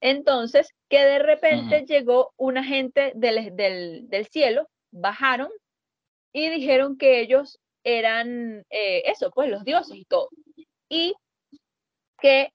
Entonces, 0.00 0.70
que 0.88 1.04
de 1.04 1.18
repente 1.18 1.84
llegó 1.86 2.32
una 2.38 2.64
gente 2.64 3.12
del, 3.14 3.54
del, 3.54 4.08
del 4.08 4.26
cielo, 4.28 4.68
bajaron 4.92 5.50
y 6.32 6.48
dijeron 6.50 6.96
que 6.96 7.20
ellos 7.20 7.58
eran 7.84 8.64
eh, 8.70 9.02
eso, 9.06 9.30
pues 9.30 9.50
los 9.50 9.64
dioses 9.64 9.96
y 9.96 10.04
todo. 10.04 10.28
Y 10.88 11.14
que 12.20 12.52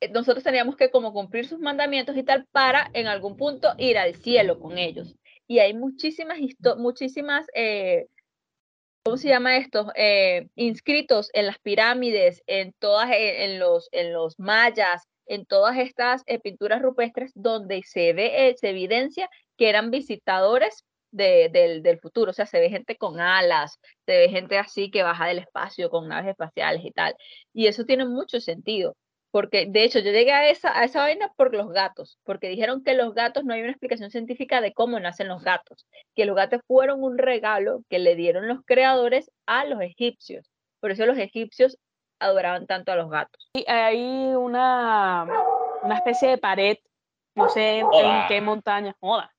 eh, 0.00 0.08
nosotros 0.10 0.44
teníamos 0.44 0.76
que 0.76 0.90
como 0.90 1.12
cumplir 1.12 1.46
sus 1.46 1.60
mandamientos 1.60 2.16
y 2.16 2.22
tal 2.24 2.46
para 2.50 2.90
en 2.92 3.06
algún 3.06 3.36
punto 3.36 3.74
ir 3.78 3.98
al 3.98 4.14
cielo 4.16 4.58
con 4.58 4.78
ellos. 4.78 5.14
Y 5.46 5.58
hay 5.58 5.74
muchísimas, 5.74 6.38
muchísimas 6.76 7.46
eh, 7.54 8.06
¿cómo 9.04 9.16
se 9.18 9.28
llama 9.28 9.56
esto? 9.58 9.92
Eh, 9.94 10.48
inscritos 10.54 11.30
en 11.34 11.46
las 11.46 11.58
pirámides, 11.58 12.42
en 12.46 12.72
todas, 12.78 13.10
eh, 13.10 13.44
en 13.44 13.58
los, 13.58 13.88
en 13.92 14.12
los 14.12 14.38
mayas, 14.38 15.06
en 15.26 15.46
todas 15.46 15.76
estas 15.78 16.24
pinturas 16.42 16.82
rupestres 16.82 17.32
donde 17.34 17.82
se 17.84 18.12
ve, 18.12 18.54
se 18.58 18.70
evidencia 18.70 19.28
que 19.56 19.68
eran 19.68 19.90
visitadores 19.90 20.84
de- 21.14 21.48
del, 21.52 21.82
del 21.82 21.98
futuro, 22.00 22.30
o 22.30 22.34
sea, 22.34 22.46
se 22.46 22.60
ve 22.60 22.68
gente 22.70 22.96
con 22.96 23.20
alas, 23.20 23.78
se 24.06 24.16
ve 24.16 24.28
gente 24.28 24.58
así 24.58 24.90
que 24.90 25.02
baja 25.02 25.26
del 25.26 25.38
espacio 25.38 25.90
con 25.90 26.08
naves 26.08 26.30
espaciales 26.30 26.84
y 26.84 26.90
tal. 26.90 27.14
Y 27.52 27.66
eso 27.68 27.84
tiene 27.84 28.04
mucho 28.04 28.40
sentido, 28.40 28.96
porque 29.30 29.66
de 29.66 29.84
hecho 29.84 30.00
yo 30.00 30.10
llegué 30.12 30.32
a 30.32 30.48
esa, 30.48 30.78
a 30.78 30.84
esa 30.84 31.00
vaina 31.00 31.32
por 31.36 31.54
los 31.54 31.70
gatos, 31.70 32.18
porque 32.24 32.48
dijeron 32.48 32.82
que 32.84 32.94
los 32.94 33.14
gatos 33.14 33.44
no 33.44 33.54
hay 33.54 33.60
una 33.62 33.70
explicación 33.70 34.10
científica 34.10 34.60
de 34.60 34.72
cómo 34.72 34.98
nacen 35.00 35.28
los 35.28 35.42
gatos 35.42 35.86
que 36.14 36.24
los 36.24 36.36
gatos 36.36 36.60
fueron 36.66 37.02
un 37.02 37.18
regalo 37.18 37.80
que 37.88 37.98
le 37.98 38.14
dieron 38.16 38.48
los 38.48 38.58
creadores 38.64 39.30
a 39.46 39.64
los 39.64 39.80
egipcios. 39.80 40.50
Por 40.80 40.90
eso 40.90 41.06
los 41.06 41.18
egipcios 41.18 41.78
adoraban 42.20 42.66
tanto 42.66 42.92
a 42.92 42.96
los 42.96 43.10
gatos. 43.10 43.50
Y 43.54 43.64
hay 43.68 44.00
una, 44.34 45.26
una 45.82 45.96
especie 45.96 46.28
de 46.28 46.38
pared, 46.38 46.76
no 47.34 47.48
sé 47.48 47.78
en, 47.80 47.88
qué 48.28 48.40
montaña, 48.40 48.94
joda. 49.00 49.33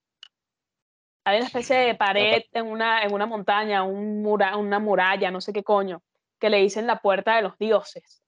Hay 1.26 1.38
una 1.38 1.48
especie 1.48 1.76
de 1.78 1.96
pared 1.96 2.44
en 2.52 2.68
una, 2.68 3.02
en 3.04 3.12
una 3.14 3.26
montaña, 3.26 3.84
un 3.84 4.22
mura- 4.22 4.56
una 4.58 4.80
muralla, 4.80 5.32
no 5.32 5.42
sé 5.42 5.52
qué 5.54 5.64
coño, 5.64 6.02
que 6.40 6.50
le 6.50 6.58
dicen 6.58 6.86
la 6.88 7.02
puerta 7.02 7.36
de 7.36 7.42
los 7.42 7.58
dioses. 7.58 8.22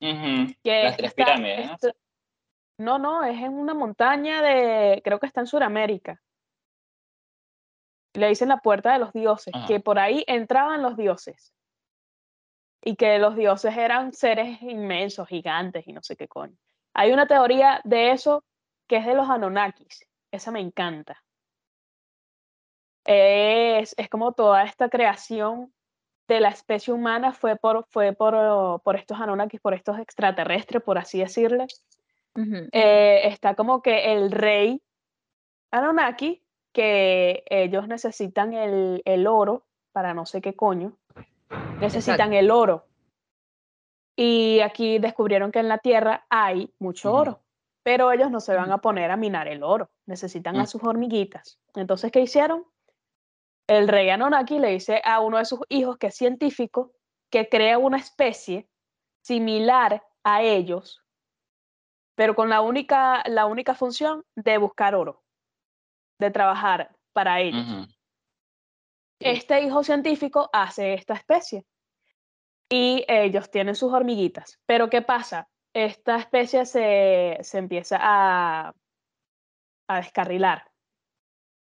Que 0.00 0.82
Las 0.82 0.92
es- 0.92 0.96
tres 0.96 1.10
está- 1.10 1.24
pirámides, 1.24 1.70
¿no? 2.78 2.98
no, 2.98 2.98
no, 2.98 3.24
es 3.24 3.40
en 3.40 3.52
una 3.54 3.74
montaña 3.74 4.42
de, 4.42 5.00
creo 5.04 5.18
que 5.20 5.26
está 5.26 5.40
en 5.40 5.46
Sudamérica. 5.46 6.20
Le 8.14 8.28
dicen 8.28 8.48
la 8.48 8.58
puerta 8.58 8.92
de 8.92 8.98
los 8.98 9.12
dioses, 9.12 9.54
Ajá. 9.54 9.66
que 9.66 9.80
por 9.80 9.98
ahí 9.98 10.24
entraban 10.26 10.82
los 10.82 10.96
dioses. 10.96 11.54
Y 12.84 12.96
que 12.96 13.18
los 13.18 13.36
dioses 13.36 13.76
eran 13.76 14.12
seres 14.12 14.60
inmensos, 14.62 15.28
gigantes 15.28 15.86
y 15.86 15.92
no 15.92 16.02
sé 16.02 16.16
qué 16.16 16.26
coño. 16.28 16.56
Hay 16.94 17.12
una 17.12 17.26
teoría 17.26 17.80
de 17.84 18.10
eso 18.10 18.44
que 18.88 18.96
es 18.96 19.06
de 19.06 19.14
los 19.14 19.30
Anunnakis. 19.30 20.04
Esa 20.32 20.50
me 20.50 20.60
encanta. 20.60 21.22
Es, 23.04 23.94
es 23.96 24.08
como 24.08 24.32
toda 24.32 24.62
esta 24.64 24.88
creación 24.88 25.72
de 26.28 26.40
la 26.40 26.48
especie 26.48 26.92
humana 26.92 27.32
fue 27.32 27.56
por, 27.56 27.84
fue 27.90 28.12
por, 28.12 28.34
oh, 28.34 28.80
por 28.84 28.96
estos 28.96 29.20
Anunnakis, 29.20 29.60
por 29.60 29.74
estos 29.74 29.98
extraterrestres, 29.98 30.82
por 30.82 30.98
así 30.98 31.18
decirle. 31.18 31.66
Eh, 32.34 33.28
está 33.28 33.54
como 33.54 33.82
que 33.82 34.12
el 34.12 34.30
rey 34.30 34.80
Anunnaki, 35.70 36.42
que 36.72 37.44
ellos 37.46 37.86
necesitan 37.88 38.54
el, 38.54 39.02
el 39.04 39.26
oro 39.26 39.66
para 39.92 40.14
no 40.14 40.24
sé 40.24 40.40
qué 40.40 40.54
coño, 40.54 40.96
necesitan 41.80 42.32
el 42.32 42.50
oro. 42.50 42.86
Y 44.16 44.60
aquí 44.60 44.98
descubrieron 44.98 45.52
que 45.52 45.58
en 45.58 45.68
la 45.68 45.78
Tierra 45.78 46.26
hay 46.30 46.72
mucho 46.78 47.12
oro, 47.12 47.40
pero 47.82 48.12
ellos 48.12 48.30
no 48.30 48.40
se 48.40 48.54
van 48.54 48.70
a 48.72 48.78
poner 48.78 49.10
a 49.10 49.16
minar 49.16 49.48
el 49.48 49.62
oro, 49.62 49.90
necesitan 50.06 50.56
a 50.56 50.66
sus 50.66 50.82
hormiguitas. 50.82 51.58
Entonces, 51.74 52.12
¿qué 52.12 52.20
hicieron? 52.20 52.64
El 53.66 53.88
rey 53.88 54.10
Anunnaki 54.10 54.58
le 54.58 54.68
dice 54.68 55.00
a 55.04 55.20
uno 55.20 55.38
de 55.38 55.44
sus 55.44 55.60
hijos, 55.68 55.96
que 55.98 56.08
es 56.08 56.16
científico, 56.16 56.92
que 57.30 57.48
crea 57.48 57.78
una 57.78 57.96
especie 57.96 58.68
similar 59.22 60.04
a 60.24 60.42
ellos, 60.42 61.02
pero 62.14 62.34
con 62.34 62.48
la 62.48 62.60
única, 62.60 63.22
la 63.26 63.46
única 63.46 63.74
función 63.74 64.24
de 64.34 64.58
buscar 64.58 64.94
oro, 64.94 65.22
de 66.18 66.30
trabajar 66.30 66.94
para 67.12 67.40
ellos. 67.40 67.88
Este 69.18 69.62
hijo 69.62 69.84
científico 69.84 70.50
hace 70.52 70.94
esta 70.94 71.14
especie 71.14 71.64
y 72.68 73.04
ellos 73.06 73.50
tienen 73.50 73.74
sus 73.74 73.92
hormiguitas. 73.92 74.58
Pero 74.66 74.90
¿qué 74.90 75.02
pasa? 75.02 75.48
Esta 75.72 76.16
especie 76.16 76.66
se, 76.66 77.38
se 77.42 77.58
empieza 77.58 77.98
a, 78.00 78.74
a 79.88 79.96
descarrilar, 79.96 80.71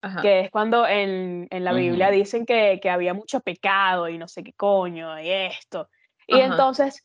Ajá. 0.02 0.22
que 0.22 0.40
es 0.40 0.50
cuando 0.50 0.86
en, 0.86 1.48
en 1.50 1.64
la 1.64 1.72
Biblia 1.72 2.10
dicen 2.10 2.46
que, 2.46 2.78
que 2.80 2.90
había 2.90 3.14
mucho 3.14 3.40
pecado 3.40 4.08
y 4.08 4.18
no 4.18 4.28
sé 4.28 4.42
qué 4.44 4.52
coño 4.52 5.18
y 5.20 5.30
esto. 5.30 5.88
Y 6.26 6.34
Ajá. 6.34 6.46
entonces 6.46 7.04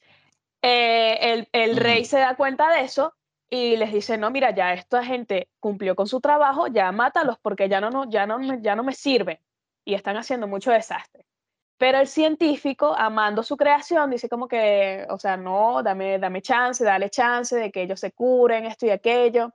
eh, 0.62 1.18
el, 1.34 1.50
el 1.52 1.78
rey 1.78 2.06
se 2.06 2.20
da 2.20 2.36
cuenta 2.36 2.72
de 2.74 2.82
eso 2.82 3.14
y 3.50 3.76
les 3.78 3.92
dice, 3.92 4.18
no, 4.18 4.30
mira, 4.32 4.52
ya 4.52 4.74
esta 4.74 5.04
gente 5.04 5.50
cumplió 5.60 5.96
con 5.96 6.08
su 6.08 6.22
trabajo, 6.22 6.68
ya 6.68 6.92
mátalos 6.92 7.38
porque 7.42 7.68
ya 7.68 7.82
no, 7.82 7.90
no, 7.90 8.10
ya 8.10 8.26
no, 8.26 8.40
me- 8.40 8.62
ya 8.62 8.76
no 8.76 8.84
me 8.84 8.94
sirven 8.94 9.40
y 9.84 9.94
están 9.96 10.18
haciendo 10.18 10.48
mucho 10.48 10.72
desastre. 10.72 11.26
Pero 11.78 11.98
el 12.00 12.08
científico, 12.08 12.96
amando 12.96 13.42
su 13.44 13.58
creación, 13.58 14.12
dice 14.12 14.30
como 14.30 14.48
que, 14.48 15.06
o 15.10 15.18
sea, 15.18 15.36
no, 15.36 15.82
dame, 15.84 16.20
dame 16.20 16.42
chance, 16.42 16.84
dale 16.84 17.10
chance 17.10 17.56
de 17.56 17.72
que 17.72 17.82
ellos 17.82 18.00
se 18.00 18.12
curen, 18.12 18.66
esto 18.66 18.86
y 18.86 18.92
aquello. 18.92 19.52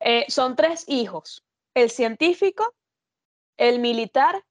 Eh, 0.00 0.24
son 0.28 0.56
tres 0.56 0.84
hijos, 0.88 1.44
el 1.74 1.90
científico, 1.90 2.74
el 3.56 3.78
militar 3.80 4.42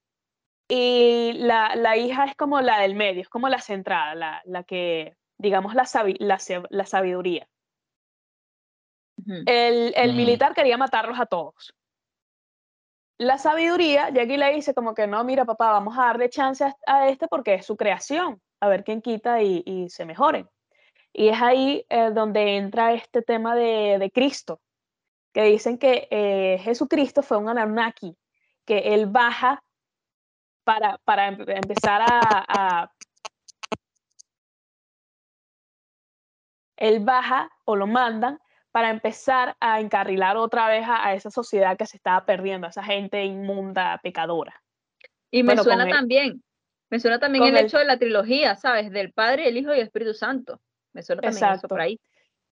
y 0.68 1.34
la, 1.34 1.76
la 1.76 1.98
hija 1.98 2.26
es 2.26 2.36
como 2.36 2.62
la 2.62 2.80
del 2.80 2.96
medio, 2.96 3.22
es 3.22 3.30
como 3.30 3.50
la 3.50 3.60
centrada, 3.60 4.16
la, 4.16 4.42
la 4.46 4.64
que, 4.64 5.16
digamos, 5.38 5.76
la, 5.76 5.84
sabi- 5.84 6.18
la, 6.20 6.40
la 6.70 6.86
sabiduría. 6.86 7.48
El, 9.46 9.94
el 9.96 10.10
Ujú. 10.10 10.18
militar 10.18 10.54
quería 10.54 10.78
matarlos 10.78 11.20
a 11.20 11.26
todos. 11.26 11.74
La 13.18 13.38
sabiduría 13.38 14.10
y 14.10 14.38
le 14.38 14.54
dice 14.54 14.74
como 14.74 14.94
que 14.94 15.08
no, 15.08 15.24
mira 15.24 15.46
papá, 15.46 15.72
vamos 15.72 15.98
a 15.98 16.06
darle 16.06 16.30
chance 16.30 16.64
a, 16.64 16.76
a 16.88 17.10
este 17.10 17.28
porque 17.28 17.54
es 17.54 17.66
su 17.66 17.78
creación, 17.78 18.42
a 18.60 18.68
ver 18.68 18.84
quién 18.84 19.02
quita 19.02 19.42
y, 19.42 19.64
y 19.66 19.90
se 19.90 20.06
mejoren. 20.06 20.50
Y 21.14 21.30
es 21.30 21.42
ahí 21.42 21.86
eh, 21.90 22.10
donde 22.12 22.58
entra 22.58 22.94
este 22.94 23.22
tema 23.22 23.56
de, 23.56 23.98
de 24.00 24.12
Cristo, 24.12 24.62
que 25.34 25.44
dicen 25.44 25.78
que 25.78 26.08
eh, 26.12 26.60
Jesucristo 26.60 27.22
fue 27.24 27.38
un 27.38 27.50
Anunnaki, 27.50 28.16
que 28.66 28.94
él 28.94 29.08
baja 29.08 29.64
para, 30.64 30.98
para 31.00 31.28
em- 31.28 31.50
empezar 31.50 32.02
a, 32.02 32.46
a- 32.48 32.92
Él 36.76 37.00
baja 37.02 37.50
o 37.66 37.76
lo 37.76 37.88
mandan 37.88 38.40
para 38.72 38.90
empezar 38.90 39.56
a 39.60 39.80
encarrilar 39.80 40.36
otra 40.38 40.68
vez 40.68 40.86
a, 40.88 41.08
a 41.08 41.14
esa 41.14 41.30
sociedad 41.30 41.78
que 41.78 41.86
se 41.86 41.98
estaba 41.98 42.26
perdiendo, 42.26 42.66
a 42.68 42.72
esa 42.72 42.84
gente 42.84 43.24
inmunda, 43.24 44.00
pecadora. 44.02 44.64
Y 45.30 45.44
me 45.44 45.50
bueno, 45.50 45.64
suena 45.64 45.88
también, 45.88 46.44
me 46.90 47.00
suena 47.00 47.20
también 47.20 47.44
el 47.44 47.58
el- 47.58 47.66
hecho 47.68 47.78
de 47.78 47.86
la 47.86 47.98
trilogía, 48.00 48.56
¿sabes? 48.56 48.90
Del 48.92 49.14
Padre, 49.14 49.48
el 49.48 49.58
Hijo 49.58 49.74
y 49.74 49.78
el 49.78 49.84
Espíritu 49.84 50.14
Santo. 50.14 50.60
Me 50.92 51.04
suena 51.04 51.22
también 51.22 51.52
eso 51.54 51.68
por 51.68 51.82
ahí. 51.82 52.00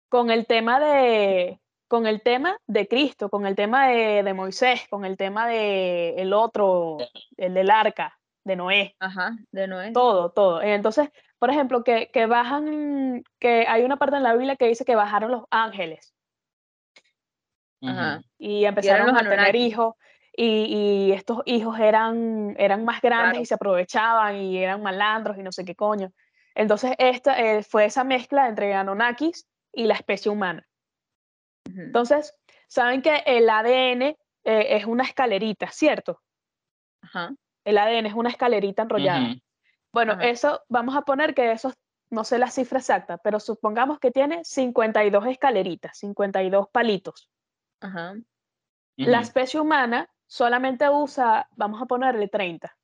Con 0.09 0.31
el 0.31 0.47
tema 0.47 0.79
de, 0.79 1.61
con 1.91 2.07
el 2.07 2.23
tema 2.23 2.57
de 2.69 2.87
Cristo, 2.87 3.29
con 3.29 3.47
el 3.47 3.57
tema 3.57 3.89
de, 3.89 4.23
de 4.23 4.33
Moisés, 4.33 4.87
con 4.89 5.05
el 5.05 5.17
tema 5.17 5.49
de 5.49 6.15
el 6.19 6.33
otro, 6.33 6.99
el 7.37 7.53
del 7.53 7.69
arca, 7.69 8.17
de 8.45 8.55
Noé. 8.55 8.95
Ajá, 9.01 9.33
de 9.51 9.67
Noé. 9.67 9.91
Todo, 9.93 10.31
todo. 10.31 10.63
Entonces, 10.63 11.11
por 11.41 11.51
ejemplo, 11.51 11.83
que, 11.83 12.09
que 12.13 12.27
bajan, 12.27 13.25
que 13.41 13.67
hay 13.67 13.83
una 13.83 13.97
parte 13.97 14.17
en 14.17 14.23
la 14.23 14.35
Biblia 14.35 14.55
que 14.55 14.69
dice 14.69 14.85
que 14.85 14.95
bajaron 14.95 15.33
los 15.33 15.45
ángeles 15.51 16.15
Ajá. 17.83 18.23
y 18.39 18.65
empezaron 18.67 19.09
los 19.09 19.17
a 19.17 19.19
tener 19.19 19.33
Anunnaki. 19.41 19.59
hijos 19.59 19.95
y, 20.37 20.47
y 21.09 21.13
estos 21.13 21.43
hijos 21.45 21.77
eran, 21.81 22.55
eran 22.57 22.85
más 22.85 23.01
grandes 23.01 23.31
Claro. 23.33 23.43
y 23.43 23.47
se 23.47 23.55
aprovechaban 23.55 24.37
y 24.37 24.59
eran 24.63 24.81
malandros 24.81 25.37
y 25.39 25.43
no 25.43 25.51
sé 25.51 25.65
qué 25.65 25.75
coño. 25.75 26.13
Entonces, 26.55 26.95
esta 26.99 27.37
eh, 27.41 27.65
fue 27.65 27.87
esa 27.87 28.05
mezcla 28.05 28.47
entre 28.49 28.75
Anunnakis 28.75 29.49
y 29.73 29.87
la 29.87 29.95
especie 29.95 30.31
humana. 30.31 30.65
Entonces, 31.65 32.35
saben 32.69 33.03
que 33.03 33.23
el 33.27 33.49
ADN 33.49 34.03
eh, 34.03 34.17
es 34.45 34.85
una 34.87 35.05
escalerita, 35.05 35.71
¿cierto? 35.71 36.21
Ajá. 37.03 37.35
El 37.65 37.79
ADN 37.79 38.07
es 38.07 38.15
una 38.15 38.31
escalerita 38.31 38.83
enrollada. 38.83 39.35
Bueno, 39.93 40.21
eso, 40.21 40.63
vamos 40.69 40.97
a 40.97 41.03
poner 41.03 41.35
que 41.35 41.53
eso, 41.53 41.73
no 42.11 42.25
sé 42.25 42.39
la 42.39 42.51
cifra 42.51 42.79
exacta, 42.79 43.19
pero 43.19 43.41
supongamos 43.41 43.99
que 43.99 44.11
tiene 44.11 44.45
52 44.45 45.27
escaleritas, 45.27 45.99
52 45.99 46.69
palitos. 46.71 47.29
Ajá. 47.81 48.15
La 48.97 49.21
especie 49.21 49.61
humana 49.61 50.09
solamente 50.27 50.89
usa, 50.89 51.49
vamos 51.57 51.83
a 51.83 51.87
ponerle 51.87 52.29
30. 52.29 52.77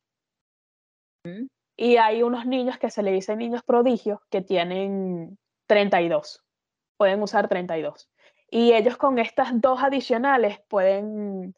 Ujú. 1.24 1.48
Y 1.76 1.96
hay 1.98 2.22
unos 2.22 2.46
niños 2.46 2.78
que 2.78 2.90
se 2.90 3.02
le 3.02 3.12
dicen 3.12 3.38
niños 3.38 3.62
prodigios 3.62 4.20
que 4.30 4.40
tienen 4.40 5.38
32. 5.66 6.42
Pueden 6.96 7.22
usar 7.22 7.48
32. 7.48 8.08
Y 8.50 8.72
ellos 8.72 8.96
con 8.96 9.18
estas 9.18 9.60
dos 9.60 9.82
adicionales 9.82 10.60
pueden 10.68 11.54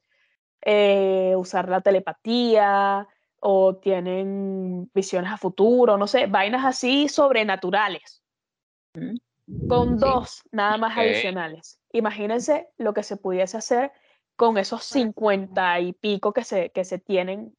eh, 0.62 1.34
usar 1.36 1.68
la 1.68 1.80
telepatía 1.80 3.06
o 3.40 3.76
tienen 3.76 4.90
visiones 4.94 5.32
a 5.32 5.36
futuro, 5.36 5.96
no 5.96 6.06
sé, 6.06 6.26
vainas 6.26 6.64
así 6.64 7.08
sobrenaturales. 7.08 8.22
Con 9.66 9.98
Sí. 9.98 10.04
dos 10.06 10.42
nada 10.50 10.76
más 10.78 10.96
adicionales. 10.96 11.80
Imagínense 11.92 12.68
lo 12.78 12.94
que 12.94 13.02
se 13.02 13.16
pudiese 13.16 13.56
hacer 13.58 13.92
con 14.36 14.56
esos 14.56 14.84
50 14.84 15.80
y 15.80 15.92
pico 15.92 16.32
que 16.32 16.44
se, 16.44 16.70
que 16.70 16.84
se 16.84 16.98
tienen, 16.98 17.56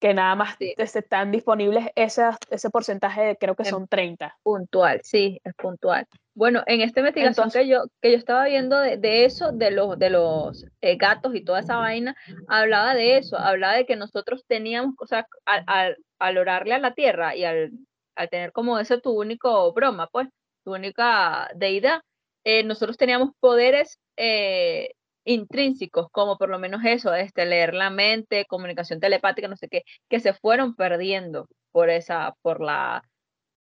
que 0.00 0.14
nada 0.14 0.34
más 0.34 0.56
Sí. 0.58 0.74
están 0.78 1.30
disponibles 1.30 1.86
esas- 1.94 2.38
ese 2.50 2.70
porcentaje, 2.70 3.20
de, 3.22 3.36
creo 3.36 3.54
que 3.54 3.64
son 3.66 3.86
30. 3.86 4.36
Puntual, 4.42 5.00
sí, 5.04 5.40
es 5.44 5.54
puntual. 5.54 6.06
Bueno, 6.34 6.62
en 6.66 6.80
esta 6.80 7.00
investigación 7.00 7.32
Entonces- 7.48 7.62
que 7.62 7.68
yo, 7.68 7.82
que 8.00 8.12
yo 8.12 8.16
estaba 8.16 8.46
viendo 8.46 8.78
de, 8.78 8.96
de 8.96 9.26
eso, 9.26 9.52
de 9.52 9.70
los, 9.70 9.98
de 9.98 10.08
los 10.10 10.64
eh, 10.80 10.96
gatos 10.96 11.34
y 11.34 11.44
toda 11.44 11.60
esa 11.60 11.76
vaina, 11.76 12.16
hablaba 12.48 12.94
de 12.94 13.18
eso, 13.18 13.36
hablaba 13.38 13.74
de 13.74 13.84
que 13.84 13.96
nosotros 13.96 14.44
teníamos, 14.48 14.94
o 14.98 15.06
sea, 15.06 15.26
al, 15.44 15.64
al, 15.66 15.96
al 16.18 16.38
orarle 16.38 16.74
a 16.74 16.78
la 16.78 16.94
tierra 16.94 17.36
y 17.36 17.44
al, 17.44 17.70
al 18.16 18.28
tener 18.30 18.52
como 18.52 18.78
ese 18.78 18.98
tu 19.00 19.10
único 19.20 19.70
broma, 19.74 20.08
pues, 20.10 20.28
tu 20.64 20.72
única 20.74 21.50
deidad, 21.54 22.00
eh, 22.44 22.62
nosotros 22.64 22.96
teníamos 22.96 23.30
poderes 23.38 23.98
eh, 24.16 24.92
intrínsecos, 25.24 26.08
como 26.10 26.38
por 26.38 26.48
lo 26.48 26.58
menos 26.58 26.82
eso, 26.84 27.14
este, 27.14 27.46
leer 27.46 27.74
la 27.74 27.90
mente, 27.90 28.46
comunicación 28.46 29.00
telepática, 29.00 29.48
no 29.48 29.56
sé 29.56 29.68
qué, 29.68 29.82
que 30.08 30.20
se 30.20 30.32
fueron 30.32 30.74
perdiendo 30.74 31.48
por 31.72 31.90
esa, 31.90 32.34
por 32.42 32.60
la, 32.60 33.02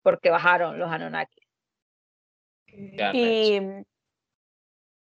porque 0.01 0.29
bajaron 0.29 0.79
los 0.79 0.91
Anunnaki. 0.91 1.41
Y, 2.67 3.59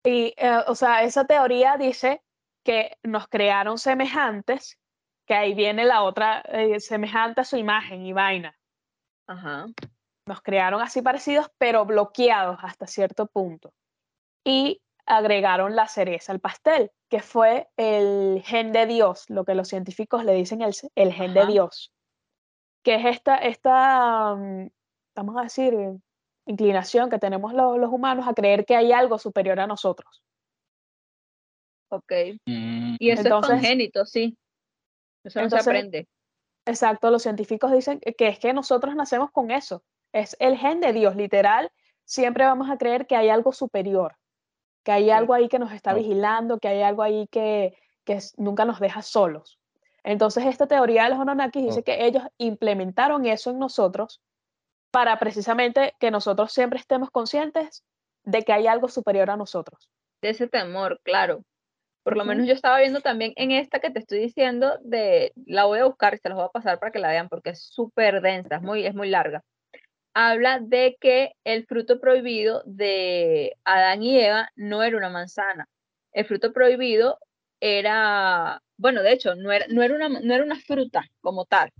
y 0.03 0.33
eh, 0.37 0.63
o 0.67 0.75
sea, 0.75 1.03
esa 1.03 1.25
teoría 1.25 1.75
dice 1.77 2.21
que 2.63 2.97
nos 3.03 3.27
crearon 3.27 3.77
semejantes, 3.77 4.77
que 5.25 5.33
ahí 5.33 5.53
viene 5.53 5.85
la 5.85 6.03
otra, 6.03 6.41
eh, 6.47 6.79
semejante 6.79 7.41
a 7.41 7.45
su 7.45 7.57
imagen 7.57 8.05
y 8.05 8.13
vaina. 8.13 8.57
Ajá. 9.27 9.67
Nos 10.25 10.41
crearon 10.41 10.81
así 10.81 11.01
parecidos, 11.01 11.49
pero 11.57 11.85
bloqueados 11.85 12.59
hasta 12.61 12.85
cierto 12.85 13.27
punto. 13.27 13.73
Y 14.43 14.81
agregaron 15.07 15.75
la 15.75 15.87
cereza 15.87 16.31
al 16.33 16.39
pastel, 16.39 16.91
que 17.09 17.21
fue 17.21 17.67
el 17.77 18.41
gen 18.45 18.71
de 18.73 18.85
Dios, 18.85 19.25
lo 19.29 19.45
que 19.45 19.55
los 19.55 19.67
científicos 19.69 20.23
le 20.25 20.33
dicen 20.33 20.61
el, 20.61 20.73
el 20.95 21.13
gen 21.13 21.33
de. 21.33 21.45
Dios, 21.47 21.91
que 22.83 22.95
es 22.95 23.05
esta, 23.05 23.37
esta, 23.37 24.35
mm, 24.35 24.69
vamos 25.15 25.37
a 25.37 25.43
decir, 25.43 25.73
inclinación 26.45 27.09
que 27.09 27.19
tenemos 27.19 27.53
lo- 27.53 27.77
los 27.77 27.91
humanos 27.91 28.27
a 28.27 28.33
creer 28.33 28.65
que 28.65 28.75
hay 28.75 28.91
algo 28.91 29.17
superior 29.17 29.59
a 29.59 29.67
nosotros. 29.67 30.21
Ok. 31.89 32.11
Mm, 32.45 32.95
Y 32.99 33.11
eso 33.11 33.21
Entonces- 33.23 33.51
es 33.55 33.59
congénito, 33.61 34.05
sí. 34.05 34.37
Eso 35.23 35.39
no 35.39 35.45
entonces- 35.45 35.63
se 35.63 35.69
aprende. 35.69 36.07
Exacto, 36.65 37.09
los 37.11 37.23
científicos 37.23 37.71
dicen 37.71 37.99
que- 38.01 38.13
que 38.13 38.27
es 38.27 38.39
que 38.39 38.51
nosotros 38.53 38.93
nacemos 38.95 39.31
con 39.31 39.51
eso, 39.51 39.83
es 40.13 40.35
el 40.39 40.57
gen 40.57 40.81
de 40.81 40.91
Dios, 40.91 41.15
literal, 41.15 41.71
siempre 42.05 42.45
vamos 42.45 42.69
a 42.69 42.77
creer 42.77 43.07
que 43.07 43.15
hay 43.15 43.29
algo 43.29 43.53
superior, 43.53 44.17
que 44.87 44.93
hay 44.93 45.09
algo 45.09 45.33
ahí 45.33 45.49
que 45.49 45.59
nos 45.59 45.73
está 45.73 45.93
vigilando, 45.93 46.59
que 46.59 46.69
hay 46.69 46.81
algo 46.81 47.03
ahí 47.03 47.27
que, 47.29 47.77
que 48.05 48.19
nunca 48.37 48.63
nos 48.63 48.79
deja 48.79 49.01
solos. 49.01 49.59
Entonces, 50.01 50.45
esta 50.45 50.65
teoría 50.65 51.03
de 51.03 51.09
los 51.09 51.19
Anunnakis 51.19 51.61
dice 51.61 51.83
que 51.83 52.05
ellos 52.05 52.23
implementaron 52.37 53.25
eso 53.25 53.49
en 53.49 53.59
nosotros 53.59 54.21
para 54.89 55.19
precisamente 55.19 55.93
que 55.99 56.09
nosotros 56.09 56.53
siempre 56.53 56.79
estemos 56.79 57.11
conscientes 57.11 57.83
de 58.23 58.43
que 58.43 58.53
hay 58.53 58.67
algo 58.67 58.87
superior 58.87 59.29
a 59.29 59.35
nosotros. 59.35 59.89
De 60.21 60.29
ese 60.29 60.47
temor, 60.47 61.01
claro. 61.03 61.43
Por 62.03 62.15
lo 62.15 62.23
menos 62.23 62.47
yo 62.47 62.53
estaba 62.53 62.79
viendo 62.79 63.01
también 63.01 63.33
en 63.35 63.51
esta 63.51 63.81
que 63.81 63.91
te 63.91 63.99
estoy 63.99 64.19
diciendo, 64.19 64.79
de, 64.85 65.33
la 65.45 65.65
voy 65.65 65.79
a 65.79 65.85
buscar 65.85 66.13
y 66.13 66.17
se 66.19 66.29
las 66.29 66.37
voy 66.37 66.45
a 66.45 66.51
pasar 66.53 66.79
para 66.79 66.93
que 66.93 66.99
la 66.99 67.09
vean 67.09 67.27
porque 67.27 67.49
es 67.49 67.61
súper 67.61 68.21
densa, 68.21 68.55
es 68.55 68.61
muy, 68.61 68.85
es 68.85 68.95
muy 68.95 69.09
larga. 69.09 69.43
Habla 70.19 70.59
de 70.59 70.97
que 70.99 71.33
el 71.43 71.67
fruto 71.67 71.99
prohibido 71.99 72.63
de 72.65 73.55
Adán 73.63 74.01
y 74.01 74.19
Eva 74.19 74.49
no 74.55 74.81
era 74.81 74.97
una 74.97 75.09
manzana. 75.09 75.67
El 76.11 76.25
fruto 76.25 76.53
prohibido 76.53 77.19
era, 77.59 78.61
bueno, 78.77 79.03
de 79.03 79.13
hecho, 79.13 79.35
no 79.35 79.51
era, 79.51 79.67
no 79.69 79.83
era, 79.83 79.93
una, 79.95 80.09
no 80.09 80.33
era 80.33 80.43
una 80.43 80.55
fruta 80.59 81.03
como 81.21 81.45
tal. 81.45 81.71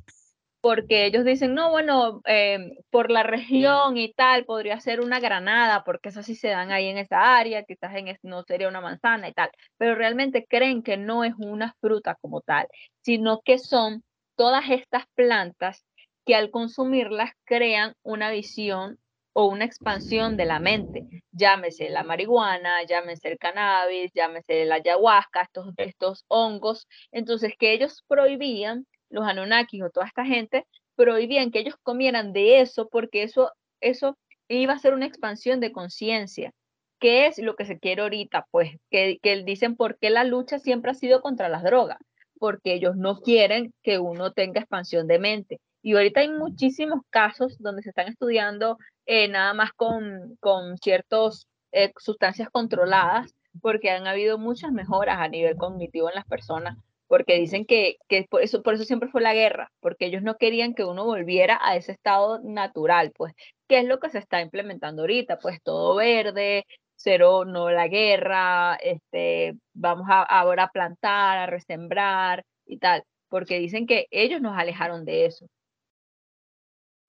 porque 0.61 1.05
ellos 1.05 1.25
dicen, 1.25 1.53
no, 1.55 1.71
bueno, 1.71 2.21
em, 2.25 2.71
por 2.91 3.11
la 3.11 3.23
región 3.23 3.97
y 3.97 4.13
tal, 4.13 4.45
podría 4.45 4.79
ser 4.81 5.01
una 5.01 5.19
granada, 5.19 5.83
porque 5.85 6.09
eso 6.09 6.23
sí 6.23 6.35
se 6.35 6.49
dan 6.49 6.71
ahí 6.71 6.88
en 6.88 6.97
esa 6.97 7.38
área, 7.38 7.63
quizás 7.63 7.95
en 7.95 8.17
no 8.23 8.43
sería 8.43 8.67
una 8.67 8.81
manzana 8.81 9.29
y 9.29 9.33
tal, 9.33 9.49
pero 9.77 9.95
realmente 9.95 10.45
creen 10.47 10.83
que 10.83 10.97
no 10.97 11.23
es 11.23 11.33
una 11.38 11.75
fruta 11.81 12.15
como 12.21 12.41
tal, 12.41 12.67
sino 13.01 13.41
que 13.45 13.59
son 13.59 14.03
todas 14.35 14.69
estas 14.69 15.05
plantas 15.15 15.85
que 16.28 16.36
al 16.36 16.51
consumirlas 16.51 17.32
crean 17.45 17.95
una 18.03 18.30
visión 18.30 18.99
o 19.34 19.45
una 19.45 19.65
expansión 19.65 20.36
de 20.36 20.45
la 20.45 20.59
mente, 20.59 21.07
llámese 21.32 21.89
la 21.89 22.03
marihuana, 22.03 22.84
llámese 22.84 23.30
el 23.30 23.38
cannabis, 23.38 24.11
llámese 24.13 24.65
la 24.65 24.75
ayahuasca, 24.75 25.43
estos, 25.43 25.73
estos 25.78 26.25
hongos, 26.28 26.88
entonces 27.11 27.53
que 27.57 27.71
ellos 27.71 28.03
prohibían 28.07 28.86
los 29.09 29.25
Anunnakis 29.25 29.84
o 29.84 29.89
toda 29.89 30.07
esta 30.07 30.25
gente 30.25 30.65
prohibían 30.95 31.51
que 31.51 31.59
ellos 31.59 31.75
comieran 31.82 32.34
de 32.34 32.59
eso 32.59 32.89
porque 32.89 33.23
eso, 33.23 33.51
eso 33.80 34.17
iba 34.49 34.73
a 34.73 34.80
ser 34.80 34.93
una 34.93 35.05
expansión 35.05 35.59
de 35.61 35.71
conciencia. 35.71 36.51
¿Qué 36.99 37.28
es 37.28 37.38
lo 37.38 37.55
que 37.55 37.65
se 37.65 37.80
quiere 37.80 38.01
ahorita? 38.01 38.47
Pues 38.51 38.71
que, 38.89 39.19
que 39.21 39.43
dicen 39.43 39.75
por 39.75 39.97
qué 39.99 40.09
la 40.09 40.23
lucha 40.23 40.59
siempre 40.59 40.91
ha 40.91 40.95
sido 40.95 41.21
contra 41.21 41.47
las 41.47 41.63
drogas, 41.63 41.99
porque 42.39 42.73
ellos 42.73 42.97
no 42.97 43.21
quieren 43.21 43.71
que 43.84 43.99
uno 43.99 44.34
tenga 44.34 44.61
expansión 44.61 45.07
de 45.07 45.19
mente. 45.19 45.59
Y 45.82 45.93
ahorita 45.93 46.21
hay 46.21 46.30
muchísimos 46.30 47.01
casos 47.09 47.57
donde 47.59 47.84
se 47.84 47.89
están 47.89 48.07
estudiando 48.07 48.78
eh, 49.05 49.28
nada 49.28 49.53
más 49.53 49.71
con, 49.73 50.36
con 50.39 50.78
ciertas 50.78 51.47
eh, 51.71 51.91
sustancias 51.97 52.49
controladas, 52.51 53.34
porque 53.61 53.91
han 53.91 54.07
habido 54.07 54.38
muchas 54.38 54.71
mejoras 54.71 55.19
a 55.19 55.28
nivel 55.30 55.55
cognitivo 55.57 56.09
en 56.09 56.15
las 56.15 56.25
personas 56.25 56.78
porque 57.07 57.39
dicen 57.39 57.65
que, 57.65 57.97
que 58.07 58.25
por, 58.30 58.41
eso, 58.41 58.61
por 58.61 58.73
eso 58.73 58.84
siempre 58.84 59.09
fue 59.09 59.21
la 59.21 59.34
guerra, 59.34 59.71
porque 59.80 60.05
ellos 60.05 60.23
no 60.23 60.36
querían 60.38 60.73
que 60.73 60.84
uno 60.84 61.05
volviera 61.05 61.59
a 61.61 61.75
ese 61.75 61.93
estado 61.93 62.39
natural, 62.43 63.11
pues, 63.15 63.34
¿qué 63.67 63.80
es 63.80 63.86
lo 63.86 63.99
que 63.99 64.09
se 64.09 64.19
está 64.19 64.41
implementando 64.41 65.03
ahorita? 65.03 65.39
Pues 65.39 65.61
todo 65.63 65.95
verde, 65.95 66.65
cero, 66.95 67.45
no 67.45 67.69
la 67.69 67.88
guerra, 67.88 68.75
este, 68.75 69.55
vamos 69.73 70.07
a, 70.09 70.23
ahora 70.23 70.63
a 70.63 70.71
plantar, 70.71 71.38
a 71.38 71.45
resembrar 71.47 72.43
y 72.65 72.78
tal, 72.80 73.03
porque 73.30 73.59
dicen 73.59 73.88
que 73.88 74.07
ellos 74.11 74.41
nos 74.41 74.57
alejaron 74.57 75.05
de 75.05 75.25
eso. 75.25 75.47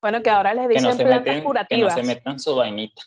Bueno, 0.01 0.23
que 0.23 0.31
ahora 0.31 0.55
les 0.55 0.63
no, 0.65 0.69
dicen 0.69 0.97
se 0.97 1.05
plantas 1.05 1.19
meten, 1.21 1.35
que 1.35 1.39
no 1.41 1.45
curativas. 1.47 1.95
se 1.95 2.03
metan 2.03 2.39
su 2.39 2.55
vainita. 2.57 3.03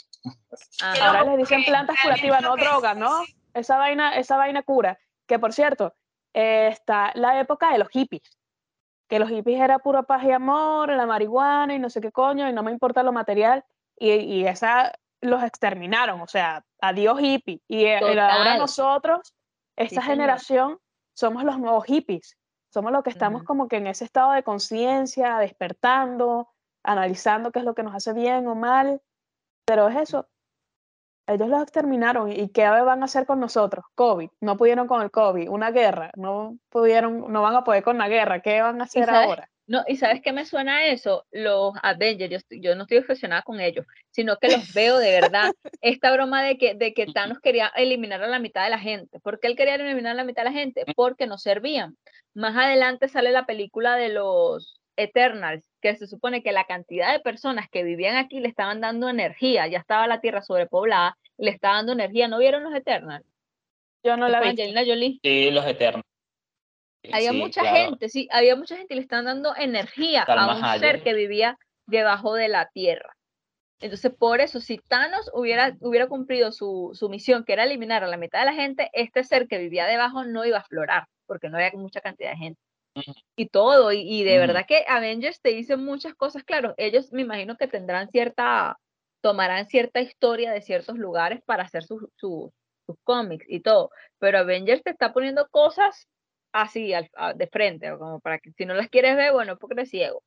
Ajá. 0.82 1.08
Ahora 1.08 1.24
les 1.24 1.38
dicen 1.38 1.64
plantas 1.64 1.96
curativas, 2.04 2.42
no 2.42 2.56
drogas, 2.58 2.94
sí, 2.94 3.00
¿no? 3.00 3.24
sí. 3.26 3.36
Esa 3.54 3.78
vaina, 3.78 4.16
esa 4.18 4.38
vaina 4.38 4.62
cura. 4.64 4.98
Que 5.28 5.40
por 5.40 5.54
cierto, 5.54 5.94
eh, 6.34 6.68
está 6.72 7.12
la 7.16 7.40
época 7.40 7.72
de 7.72 7.80
los 7.80 7.90
hippies. 7.90 8.22
Que 9.08 9.20
los 9.20 9.30
hippies 9.30 9.60
era 9.60 9.80
pura 9.80 10.04
paz 10.04 10.24
y 10.24 10.32
amor, 10.32 10.90
la 10.90 11.06
marihuana 11.06 11.74
y 11.74 11.80
no 11.80 11.90
sé 11.90 12.02
qué 12.02 12.12
coño, 12.12 12.48
y 12.50 12.54
no 12.54 12.64
me 12.64 12.72
importa 12.72 13.04
lo 13.04 13.12
material. 13.12 13.64
Y, 13.98 14.12
y 14.12 14.48
esa, 14.48 14.94
los 15.22 15.44
exterminaron, 15.44 16.22
o 16.22 16.28
sea, 16.28 16.64
adiós 16.82 17.20
hippie. 17.22 17.62
Y 17.68 17.86
eh, 17.86 18.00
el- 18.00 18.20
ahora 18.20 18.58
nosotros, 18.58 19.34
esta 19.76 20.02
señor. 20.02 20.16
generación, 20.16 20.80
somos 21.14 21.44
los 21.44 21.58
nuevos 21.60 21.86
hippies. 21.86 22.38
Somos 22.74 22.92
los 22.94 23.04
que 23.04 23.10
estamos 23.10 23.40
Ujú. 23.42 23.48
como 23.48 23.68
que 23.68 23.78
en 23.78 23.88
ese 23.88 24.06
estado 24.06 24.32
de 24.32 24.44
conciencia, 24.44 25.38
despertando, 25.40 26.48
analizando 26.84 27.52
qué 27.52 27.60
es 27.60 27.66
lo 27.66 27.76
que 27.76 27.84
nos 27.84 27.96
hace 27.96 28.14
bien 28.14 28.48
o 28.48 28.56
mal. 28.56 29.02
Pero 29.66 29.88
es 29.88 29.96
eso. 29.98 30.28
Ellos 31.28 31.48
los 31.48 31.62
exterminaron. 31.62 32.32
¿Y 32.32 32.50
qué 32.50 32.68
van 32.68 33.02
a 33.02 33.06
hacer 33.06 33.26
con 33.26 33.40
nosotros? 33.40 33.86
COVID. 33.96 34.30
No 34.42 34.58
pudieron 34.58 34.88
con 34.88 35.02
el 35.02 35.12
COVID. 35.12 35.50
Una 35.50 35.72
guerra. 35.72 36.12
No 36.16 36.58
pudieron, 36.70 37.32
no 37.32 37.42
van 37.42 37.56
a 37.56 37.64
poder 37.64 37.84
con 37.84 37.98
la 37.98 38.10
guerra. 38.10 38.42
¿Qué 38.42 38.62
van 38.62 38.82
a 38.82 38.86
hacer 38.86 39.10
ahora? 39.10 39.48
No, 39.68 39.86
y 39.88 39.96
¿sabes 39.96 40.22
qué 40.22 40.34
me 40.34 40.46
suena 40.46 40.78
a 40.78 40.86
eso? 40.88 41.26
Los 41.32 41.74
Avengers, 41.82 42.46
yo, 42.50 42.58
yo 42.60 42.76
no 42.76 42.82
estoy 42.84 42.98
obsesionada 42.98 43.42
con 43.44 43.62
ellos, 43.62 43.86
sino 44.10 44.36
que 44.36 44.50
los 44.50 44.74
veo 44.74 44.98
de 44.98 45.12
verdad. 45.22 45.54
Esta 45.82 46.12
broma 46.12 46.44
de 46.44 46.58
que, 46.58 46.74
de 46.76 46.94
que 46.94 47.06
Thanos 47.06 47.40
quería 47.40 47.72
eliminar 47.78 48.22
a 48.22 48.28
la 48.28 48.40
mitad 48.40 48.66
de 48.66 48.70
la 48.70 48.80
gente. 48.80 49.22
¿Por 49.22 49.40
qué 49.40 49.48
él 49.48 49.56
quería 49.56 49.76
eliminar 49.76 50.12
a 50.12 50.16
la 50.16 50.24
mitad 50.26 50.44
de 50.44 50.50
la 50.50 50.60
gente? 50.60 50.84
Porque 50.94 51.26
no 51.26 51.38
servían. 51.38 51.96
Más 52.34 52.58
adelante 52.58 53.08
sale 53.08 53.32
la 53.32 53.46
película 53.46 53.96
de 53.96 54.10
los 54.10 54.81
Eternals, 55.04 55.64
que 55.82 55.96
se 55.96 56.08
supone 56.08 56.44
que 56.44 56.52
la 56.52 56.66
cantidad 56.66 57.12
de 57.12 57.20
personas 57.20 57.68
que 57.70 57.84
vivían 57.84 58.16
aquí 58.16 58.40
le 58.40 58.48
estaban 58.48 58.82
dando 58.82 59.10
energía, 59.10 59.68
ya 59.68 59.80
estaba 59.80 60.08
la 60.08 60.22
tierra 60.22 60.42
sobrepoblada, 60.42 61.18
le 61.38 61.52
estaba 61.52 61.76
dando 61.78 61.94
energía. 61.94 62.28
¿No 62.28 62.40
vieron 62.40 62.64
los 62.64 62.74
Eternals? 62.74 63.26
Yo 64.04 64.18
no 64.18 64.28
la 64.28 64.42
vi. 64.42 64.50
Angelina 64.50 64.82
Jolie. 64.86 65.20
Sí, 65.24 65.52
los 65.52 65.66
eternos. 65.66 66.04
Sí, 67.04 67.12
Había 67.14 67.32
sí, 67.32 67.38
mucha 67.38 67.62
claro. 67.62 67.78
gente, 67.78 68.10
sí, 68.10 68.28
había 68.32 68.56
mucha 68.56 68.78
gente 68.78 68.94
y 68.94 68.98
le 68.98 69.02
están 69.02 69.26
dando 69.26 69.56
energía 69.56 70.24
a 70.24 70.56
un 70.56 70.64
Hayek. 70.64 70.80
ser 70.80 71.04
que 71.04 71.14
vivía 71.14 71.58
debajo 71.88 72.36
de 72.36 72.48
la 72.48 72.70
tierra. 72.70 73.16
Entonces, 73.80 74.14
por 74.14 74.42
eso, 74.42 74.62
si 74.62 74.78
Thanos 74.78 75.32
hubiera, 75.34 75.76
hubiera 75.80 76.08
cumplido 76.08 76.52
su, 76.52 76.92
su 76.94 77.10
misión, 77.10 77.44
que 77.44 77.54
era 77.54 77.64
eliminar 77.64 78.04
a 78.04 78.08
la 78.08 78.18
mitad 78.18 78.40
de 78.40 78.46
la 78.46 78.54
gente, 78.54 78.90
este 78.94 79.24
ser 79.24 79.48
que 79.48 79.58
vivía 79.58 79.88
debajo 79.88 80.24
no 80.24 80.46
iba 80.46 80.58
a 80.58 80.62
aflorar, 80.62 81.08
porque 81.26 81.50
no 81.50 81.58
había 81.58 81.72
mucha 81.74 82.02
cantidad 82.02 82.30
de 82.32 82.38
gente. 82.38 82.62
Y 83.36 83.48
todo, 83.48 83.92
y, 83.92 84.00
y 84.02 84.24
de 84.24 84.38
verdad 84.38 84.66
que 84.68 84.84
Avengers 84.88 85.42
te 85.42 85.50
dice 85.50 85.78
muchas 85.78 86.14
cosas, 86.16 86.44
claro, 86.44 86.74
ellos 86.78 87.12
me 87.14 87.22
imagino 87.22 87.56
que 87.58 87.68
tendrán 87.68 88.10
cierta, 88.10 88.78
tomarán 89.22 89.68
cierta 89.68 90.02
historia 90.02 90.52
de 90.52 90.62
ciertos 90.62 90.98
lugares 90.98 91.42
para 91.46 91.64
hacer 91.64 91.84
sus, 91.84 92.04
sus, 92.18 92.52
sus 92.86 92.96
cómics 93.04 93.46
y 93.48 93.62
todo, 93.62 93.90
pero 94.20 94.40
Avengers 94.40 94.84
te 94.84 94.90
está 94.92 95.14
poniendo 95.14 95.48
cosas 95.50 96.08
así 96.52 96.94
al- 96.94 97.10
a- 97.16 97.34
de 97.34 97.48
frente, 97.48 97.92
o 97.92 97.98
como 98.00 98.20
para 98.20 98.40
que 98.40 98.52
si 98.52 98.66
no 98.66 98.74
las 98.74 98.90
quieres 98.90 99.16
ver, 99.16 99.32
bueno, 99.32 99.58
porque 99.58 99.74
eres 99.76 99.90
ciego. 99.90 100.22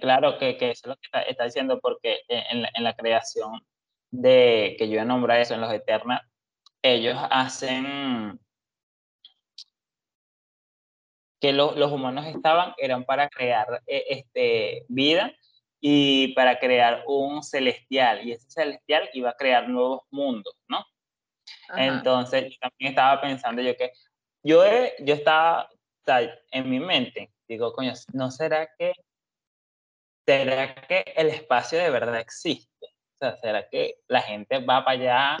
Claro 0.00 0.38
que, 0.38 0.58
que 0.58 0.70
eso 0.70 0.82
es 0.84 0.86
lo 0.88 0.96
que 0.96 1.06
está, 1.06 1.22
está 1.22 1.44
diciendo, 1.44 1.80
porque 1.80 2.20
en, 2.28 2.56
en 2.56 2.62
la, 2.62 2.70
en 2.74 2.84
la 2.84 2.94
creación 2.94 3.60
de, 4.10 4.76
que 4.78 4.88
yo 4.90 5.02
nombra 5.06 5.40
eso 5.40 5.54
en 5.54 5.62
los 5.62 5.72
Eternals, 5.72 6.22
ellos 6.82 7.16
hacen 7.30 8.38
que 11.40 11.52
lo- 11.52 11.74
los 11.76 11.92
humanos 11.92 12.26
estaban, 12.26 12.74
eran 12.78 13.04
para 13.04 13.28
crear 13.28 13.82
eh, 13.86 14.04
este, 14.08 14.84
vida 14.88 15.32
y 15.80 16.28
para 16.34 16.58
crear 16.58 17.04
un 17.06 17.42
celestial, 17.42 18.26
y 18.26 18.32
ese 18.32 18.48
celestial 18.50 19.08
iba 19.12 19.30
a 19.30 19.34
crear 19.36 19.68
nuevos 19.68 20.02
mundos, 20.10 20.54
¿no? 20.68 20.84
Ajá. 21.68 21.84
Entonces, 21.84 22.44
yo 22.50 22.58
también 22.60 22.90
estaba 22.90 23.20
pensando 23.20 23.62
yo 23.62 23.76
que, 23.76 23.92
yo, 24.42 24.64
yo 25.00 25.14
estaba, 25.14 25.68
en 26.52 26.70
mi 26.70 26.80
mente, 26.80 27.30
digo, 27.48 27.72
coño, 27.72 27.92
¿no 28.12 28.30
será 28.30 28.68
que, 28.78 28.92
será 30.26 30.74
que 30.74 31.04
el 31.16 31.28
espacio 31.28 31.78
de 31.78 31.90
verdad 31.90 32.20
existe? 32.20 32.86
O 32.86 33.18
sea, 33.18 33.36
¿será 33.38 33.68
que 33.68 33.96
la 34.08 34.20
gente 34.22 34.58
va 34.58 34.84
para 34.84 34.98
allá 34.98 35.36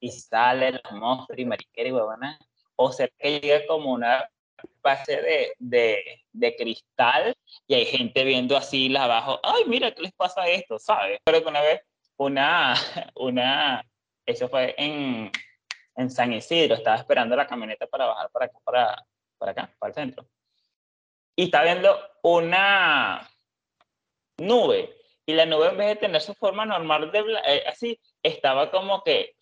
y 0.00 0.10
sale 0.10 0.72
los 0.72 0.92
monstruos 0.92 1.38
y 1.38 1.44
mariquera 1.44 1.88
y 1.88 1.92
huevona? 1.92 2.38
¿O 2.76 2.92
será 2.92 3.12
que 3.18 3.40
llega 3.40 3.66
como 3.66 3.92
una 3.92 4.28
especie 4.68 5.22
de, 5.22 5.52
de, 5.58 6.24
de 6.32 6.56
cristal 6.56 7.34
y 7.66 7.74
hay 7.74 7.86
gente 7.86 8.24
viendo 8.24 8.56
así 8.56 8.88
las 8.88 9.04
abajo, 9.04 9.40
ay, 9.42 9.64
mira, 9.66 9.92
¿qué 9.92 10.02
les 10.02 10.12
pasa 10.12 10.42
a 10.42 10.48
esto? 10.48 10.78
¿Sabes? 10.78 11.20
Pero 11.24 11.42
que 11.42 11.48
una 11.48 11.60
vez, 11.60 11.80
una, 12.16 12.74
una, 13.16 13.84
eso 14.26 14.48
fue 14.48 14.74
en, 14.78 15.30
en 15.96 16.10
San 16.10 16.32
Isidro, 16.32 16.74
estaba 16.74 16.96
esperando 16.96 17.36
la 17.36 17.46
camioneta 17.46 17.86
para 17.86 18.06
bajar 18.06 18.30
para 18.30 18.46
acá, 18.46 18.58
para, 18.64 19.06
para 19.38 19.52
acá, 19.52 19.74
para 19.78 19.88
el 19.90 19.94
centro. 19.94 20.26
Y 21.36 21.44
estaba 21.44 21.64
viendo 21.64 21.98
una 22.22 23.28
nube. 24.38 24.96
Y 25.24 25.34
la 25.34 25.46
nube, 25.46 25.68
en 25.68 25.76
vez 25.76 25.88
de 25.88 25.96
tener 25.96 26.20
su 26.20 26.34
forma 26.34 26.66
normal 26.66 27.10
de 27.12 27.24
eh, 27.46 27.64
así, 27.66 27.98
estaba 28.22 28.70
como 28.70 29.02
que, 29.02 29.36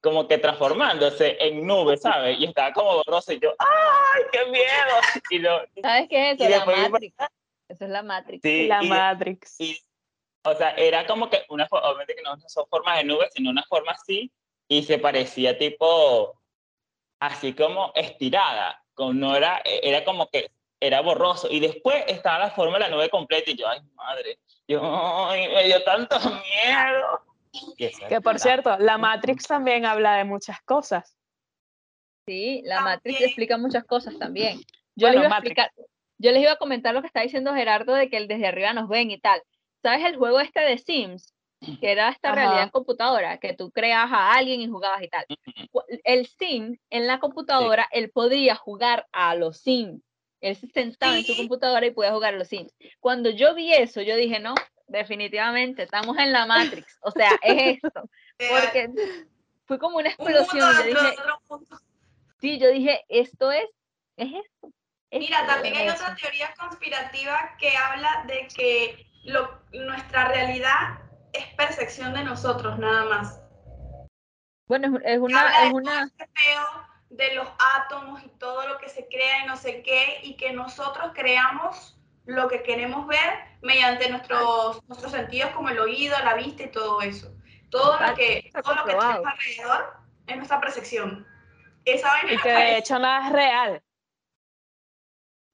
como 0.00 0.28
que 0.28 0.38
transformándose 0.38 1.36
en 1.40 1.66
nube, 1.66 1.96
¿sabes? 1.96 2.38
Y 2.38 2.44
estaba 2.44 2.72
como 2.72 2.94
borroso. 2.96 3.32
Y 3.32 3.40
yo, 3.40 3.52
¡ay, 3.58 4.22
qué 4.32 4.46
miedo! 4.46 4.96
Y 5.30 5.38
lo, 5.40 5.60
¿Sabes 5.82 6.08
qué 6.08 6.30
es 6.32 6.40
eso? 6.40 6.48
La 6.50 6.88
Matrix. 6.88 7.16
Eso 7.68 7.84
es 7.84 7.90
la 7.90 8.02
Matrix. 8.02 8.42
sí, 8.42 8.66
La 8.66 8.82
y- 8.84 8.88
Matrix. 8.88 9.60
y, 9.60 9.78
o 10.44 10.54
sea, 10.54 10.70
era 10.70 11.06
como 11.06 11.28
que 11.28 11.44
una, 11.48 11.66
obviamente 11.70 12.14
que 12.14 12.22
no 12.22 12.36
son 12.48 12.66
formas 12.68 12.96
de 12.98 13.04
nubes, 13.04 13.28
sino 13.34 13.50
una 13.50 13.64
forma 13.64 13.92
así, 13.92 14.32
y 14.68 14.82
se 14.84 14.98
parecía 14.98 15.58
tipo, 15.58 16.40
así 17.20 17.52
como 17.54 17.92
estirada, 17.94 18.82
como 18.94 19.12
no 19.12 19.36
era, 19.36 19.60
era 19.64 20.04
como 20.04 20.28
que 20.30 20.50
era 20.80 21.00
borroso, 21.00 21.48
y 21.50 21.58
después 21.60 22.04
estaba 22.06 22.38
la 22.38 22.50
forma 22.50 22.74
de 22.78 22.84
la 22.84 22.88
nube 22.90 23.10
completa, 23.10 23.50
y 23.50 23.56
yo, 23.56 23.68
ay, 23.68 23.80
madre, 23.94 24.38
yo, 24.68 24.80
ay, 25.28 25.48
me 25.48 25.64
dio 25.64 25.82
tanto 25.82 26.16
miedo. 26.20 27.20
Que 28.08 28.20
por 28.20 28.38
cierto, 28.38 28.76
la 28.78 28.98
Matrix 28.98 29.46
también 29.46 29.86
habla 29.86 30.16
de 30.16 30.24
muchas 30.24 30.60
cosas. 30.62 31.16
Sí, 32.26 32.62
la 32.64 32.80
Matrix 32.82 33.20
explica 33.22 33.56
muchas 33.56 33.84
cosas 33.84 34.18
también. 34.18 34.58
Yo, 34.96 35.06
Bueno, 35.08 35.14
les 35.14 35.20
iba 35.20 35.26
a 35.26 35.28
Matrix. 35.30 35.58
explicar, 35.58 35.72
yo 36.18 36.32
les 36.32 36.42
iba 36.42 36.52
a 36.52 36.56
comentar 36.56 36.94
lo 36.94 37.00
que 37.00 37.06
está 37.06 37.22
diciendo 37.22 37.54
Gerardo 37.54 37.94
de 37.94 38.10
que 38.10 38.16
el 38.18 38.28
desde 38.28 38.48
arriba 38.48 38.72
nos 38.72 38.88
ven 38.88 39.10
y 39.10 39.18
tal. 39.18 39.40
¿Sabes 39.82 40.04
el 40.04 40.16
juego 40.16 40.40
este 40.40 40.60
de 40.60 40.76
Sims? 40.78 41.34
Que 41.80 41.90
era 41.90 42.10
esta 42.10 42.32
realidad 42.32 42.58
Ajá. 42.58 42.64
en 42.64 42.70
computadora, 42.70 43.38
que 43.38 43.52
tú 43.52 43.70
creas 43.70 44.08
a 44.12 44.34
alguien 44.34 44.60
y 44.60 44.68
jugabas 44.68 45.02
y 45.02 45.08
tal. 45.08 45.24
El 46.04 46.26
Sim 46.26 46.76
en 46.90 47.06
la 47.06 47.18
computadora, 47.18 47.88
él 47.90 48.10
podía 48.10 48.54
jugar 48.54 49.06
a 49.12 49.34
los 49.34 49.58
Sims. 49.58 50.02
Él 50.40 50.54
se 50.54 50.68
sentaba 50.68 51.16
en 51.16 51.24
su 51.24 51.32
Sí. 51.32 51.38
computadora 51.38 51.84
y 51.86 51.90
podía 51.90 52.12
jugar 52.12 52.34
a 52.34 52.38
los 52.38 52.48
Sims. 52.48 52.72
Cuando 53.00 53.30
yo 53.30 53.54
vi 53.54 53.72
eso, 53.72 54.02
yo 54.02 54.14
dije, 54.16 54.38
no, 54.38 54.54
definitivamente, 54.88 55.84
estamos 55.84 56.18
en 56.18 56.32
la 56.32 56.46
Matrix. 56.46 56.98
O 57.02 57.10
sea, 57.10 57.38
es 57.42 57.78
esto. 57.82 58.10
Porque 58.38 58.90
fue 59.66 59.78
como 59.78 59.98
una 59.98 60.08
explosión. 60.08 60.72
Yo 60.76 60.84
dije, 60.84 61.16
sí, 62.40 62.58
yo 62.58 62.68
dije, 62.70 63.04
esto 63.08 63.52
es, 63.52 63.66
es 64.16 64.28
esto. 64.34 64.70
Mira, 65.10 65.38
esto 65.40 65.52
también 65.52 65.74
es 65.74 65.80
hay 65.80 65.88
eso". 65.88 66.02
otra 66.02 66.16
teoría 66.16 66.54
conspirativa 66.58 67.56
que 67.58 67.76
habla 67.76 68.24
de 68.26 68.48
que 68.48 69.06
lo- 69.24 69.62
nuestra 69.72 70.28
realidad 70.28 70.98
es 71.32 71.46
percepción 71.54 72.14
de 72.14 72.24
nosotros 72.24 72.78
nada 72.78 73.04
más. 73.04 73.40
Bueno, 74.66 74.98
es, 75.02 75.18
una, 75.18 75.40
habla 75.40 75.66
es 75.66 75.72
una, 75.72 76.02
este 76.04 76.26
de 77.10 77.34
los 77.34 77.48
átomos 77.76 78.22
y 78.22 78.28
todo 78.38 78.68
lo 78.68 78.78
que 78.78 78.88
se 78.88 79.08
crea 79.08 79.44
y 79.44 79.46
no 79.46 79.56
sé 79.56 79.82
qué, 79.82 80.20
y 80.22 80.36
que 80.36 80.52
nosotros 80.52 81.12
creamos 81.14 81.97
lo 82.28 82.46
que 82.46 82.62
queremos 82.62 83.06
ver 83.06 83.38
mediante 83.62 84.10
nuestros, 84.10 84.86
nuestros 84.86 85.12
sentidos 85.12 85.50
como 85.52 85.70
el 85.70 85.78
oído, 85.78 86.14
la 86.22 86.34
vista 86.34 86.62
y 86.64 86.70
todo 86.70 87.00
eso. 87.00 87.34
Todo 87.70 87.98
lo 87.98 88.14
que, 88.14 88.38
está 88.44 88.60
todo 88.60 88.74
lo 88.74 88.84
que 88.84 88.90
tenemos 88.92 89.26
alrededor 89.26 89.94
es 90.26 90.36
nuestra 90.36 90.60
percepción. 90.60 91.26
Esa 91.86 92.08
vaina 92.08 92.32
Y 92.34 92.38
que 92.38 92.48
de 92.50 92.78
hecho 92.78 92.98
nada 92.98 93.26
es 93.26 93.32
real. 93.32 93.82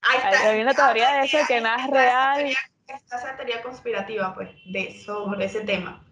Ahí 0.03 0.19
hay- 0.23 0.47
hay 0.49 0.61
una 0.63 0.75
teoría 0.75 1.13
de 1.13 1.25
eso 1.27 1.39
que 1.47 1.61
nada 1.61 1.77
es 1.77 1.85
está 1.85 1.97
real. 1.97 2.57
Está 2.89 3.17
esa 3.19 3.37
teoría 3.37 3.63
conspirativa, 3.63 4.35
pues, 4.35 4.51
de 4.67 5.01
sobre 5.01 5.45
ese 5.45 5.61
tema. 5.61 6.05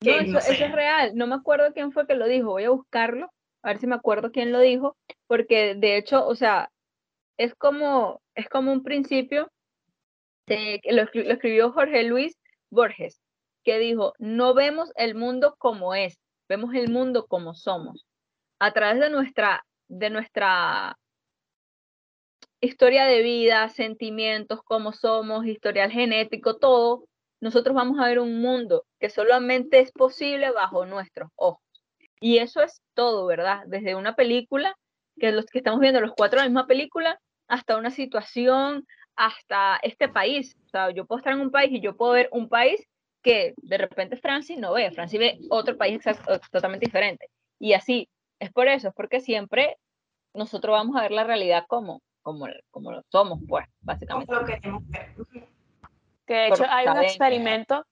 no, 0.00 0.12
eso, 0.12 0.32
no 0.32 0.38
eso 0.40 0.64
es 0.64 0.72
real. 0.72 1.12
No 1.14 1.28
me 1.28 1.36
acuerdo 1.36 1.72
quién 1.72 1.92
fue 1.92 2.06
que 2.08 2.14
lo 2.14 2.26
dijo. 2.26 2.50
Voy 2.50 2.64
a 2.64 2.70
buscarlo, 2.70 3.30
a 3.62 3.68
ver 3.68 3.78
si 3.78 3.86
me 3.86 3.94
acuerdo 3.94 4.32
quién 4.32 4.50
lo 4.52 4.58
dijo, 4.58 4.96
porque 5.28 5.76
de 5.76 5.96
hecho, 5.96 6.26
o 6.26 6.34
sea, 6.34 6.70
es 7.36 7.54
como, 7.54 8.20
es 8.34 8.48
como 8.48 8.72
un 8.72 8.82
principio 8.82 9.50
de- 10.46 10.80
lo 10.84 11.02
escribió 11.02 11.72
Jorge 11.72 12.02
Luis 12.04 12.36
Borges, 12.70 13.20
que 13.64 13.78
dijo, 13.78 14.12
no 14.18 14.54
vemos 14.54 14.90
el 14.96 15.14
mundo 15.14 15.54
como 15.58 15.94
es, 15.94 16.18
vemos 16.48 16.74
el 16.74 16.90
mundo 16.90 17.26
como 17.26 17.54
somos. 17.54 18.06
A 18.58 18.72
través 18.72 19.00
de 19.00 19.10
nuestra, 19.10 19.64
de 19.88 20.10
nuestra 20.10 20.96
historia 22.60 23.04
de 23.04 23.22
vida, 23.22 23.68
sentimientos, 23.68 24.60
cómo 24.64 24.92
somos, 24.92 25.46
historial 25.46 25.90
genético, 25.90 26.56
todo, 26.56 27.04
nosotros 27.40 27.74
vamos 27.74 27.98
a 27.98 28.06
ver 28.06 28.18
un 28.20 28.40
mundo 28.40 28.84
que 28.98 29.10
solamente 29.10 29.80
es 29.80 29.92
posible 29.92 30.50
bajo 30.50 30.86
nuestros 30.86 31.30
ojos. 31.36 31.62
Y 32.20 32.38
eso 32.38 32.62
es 32.62 32.80
todo, 32.94 33.26
¿verdad? 33.26 33.64
Desde 33.66 33.94
una 33.94 34.14
película, 34.14 34.74
que 35.18 35.32
los 35.32 35.46
que 35.46 35.58
estamos 35.58 35.80
viendo 35.80 36.00
los 36.00 36.12
cuatro 36.16 36.38
en 36.38 36.44
la 36.44 36.48
misma 36.50 36.66
película, 36.66 37.18
hasta 37.48 37.76
una 37.76 37.90
situación, 37.90 38.86
hasta 39.16 39.78
este 39.82 40.08
país. 40.08 40.56
O 40.66 40.68
sea, 40.68 40.90
yo 40.90 41.04
puedo 41.06 41.18
estar 41.18 41.32
en 41.32 41.40
un 41.40 41.50
país 41.50 41.70
y 41.72 41.80
yo 41.80 41.96
puedo 41.96 42.12
ver 42.12 42.28
un 42.32 42.48
país 42.48 42.84
que 43.22 43.54
de 43.56 43.78
repente 43.78 44.16
Francis 44.16 44.58
no 44.58 44.72
ve, 44.74 44.90
Francis 44.90 45.18
ve 45.18 45.38
otro 45.50 45.76
país 45.76 45.96
exacto- 45.96 46.38
totalmente 46.50 46.86
diferente. 46.86 47.28
Y 47.58 47.72
así, 47.72 48.08
es 48.38 48.52
por 48.52 48.68
eso, 48.68 48.88
es 48.88 48.94
porque 48.94 49.20
siempre 49.20 49.76
nosotros 50.34 50.72
vamos 50.72 50.96
a 50.96 51.02
ver 51.02 51.12
la 51.12 51.24
realidad 51.24 51.64
como, 51.68 52.02
como, 52.22 52.46
como 52.70 52.92
lo 52.92 53.02
somos, 53.10 53.38
pues, 53.48 53.66
Como 53.66 53.74
básicamente. 53.82 54.34
lo 54.34 54.44
queremos 54.44 54.82
ver. 54.88 55.14
Que 56.26 56.34
de 56.34 56.48
Por 56.48 56.58
hecho 56.58 56.66
hay 56.70 56.88
un 56.88 56.98
experimento 56.98 57.86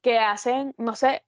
que 0.00 0.18
hacen, 0.18 0.74
no 0.78 0.94
sé 0.94 1.22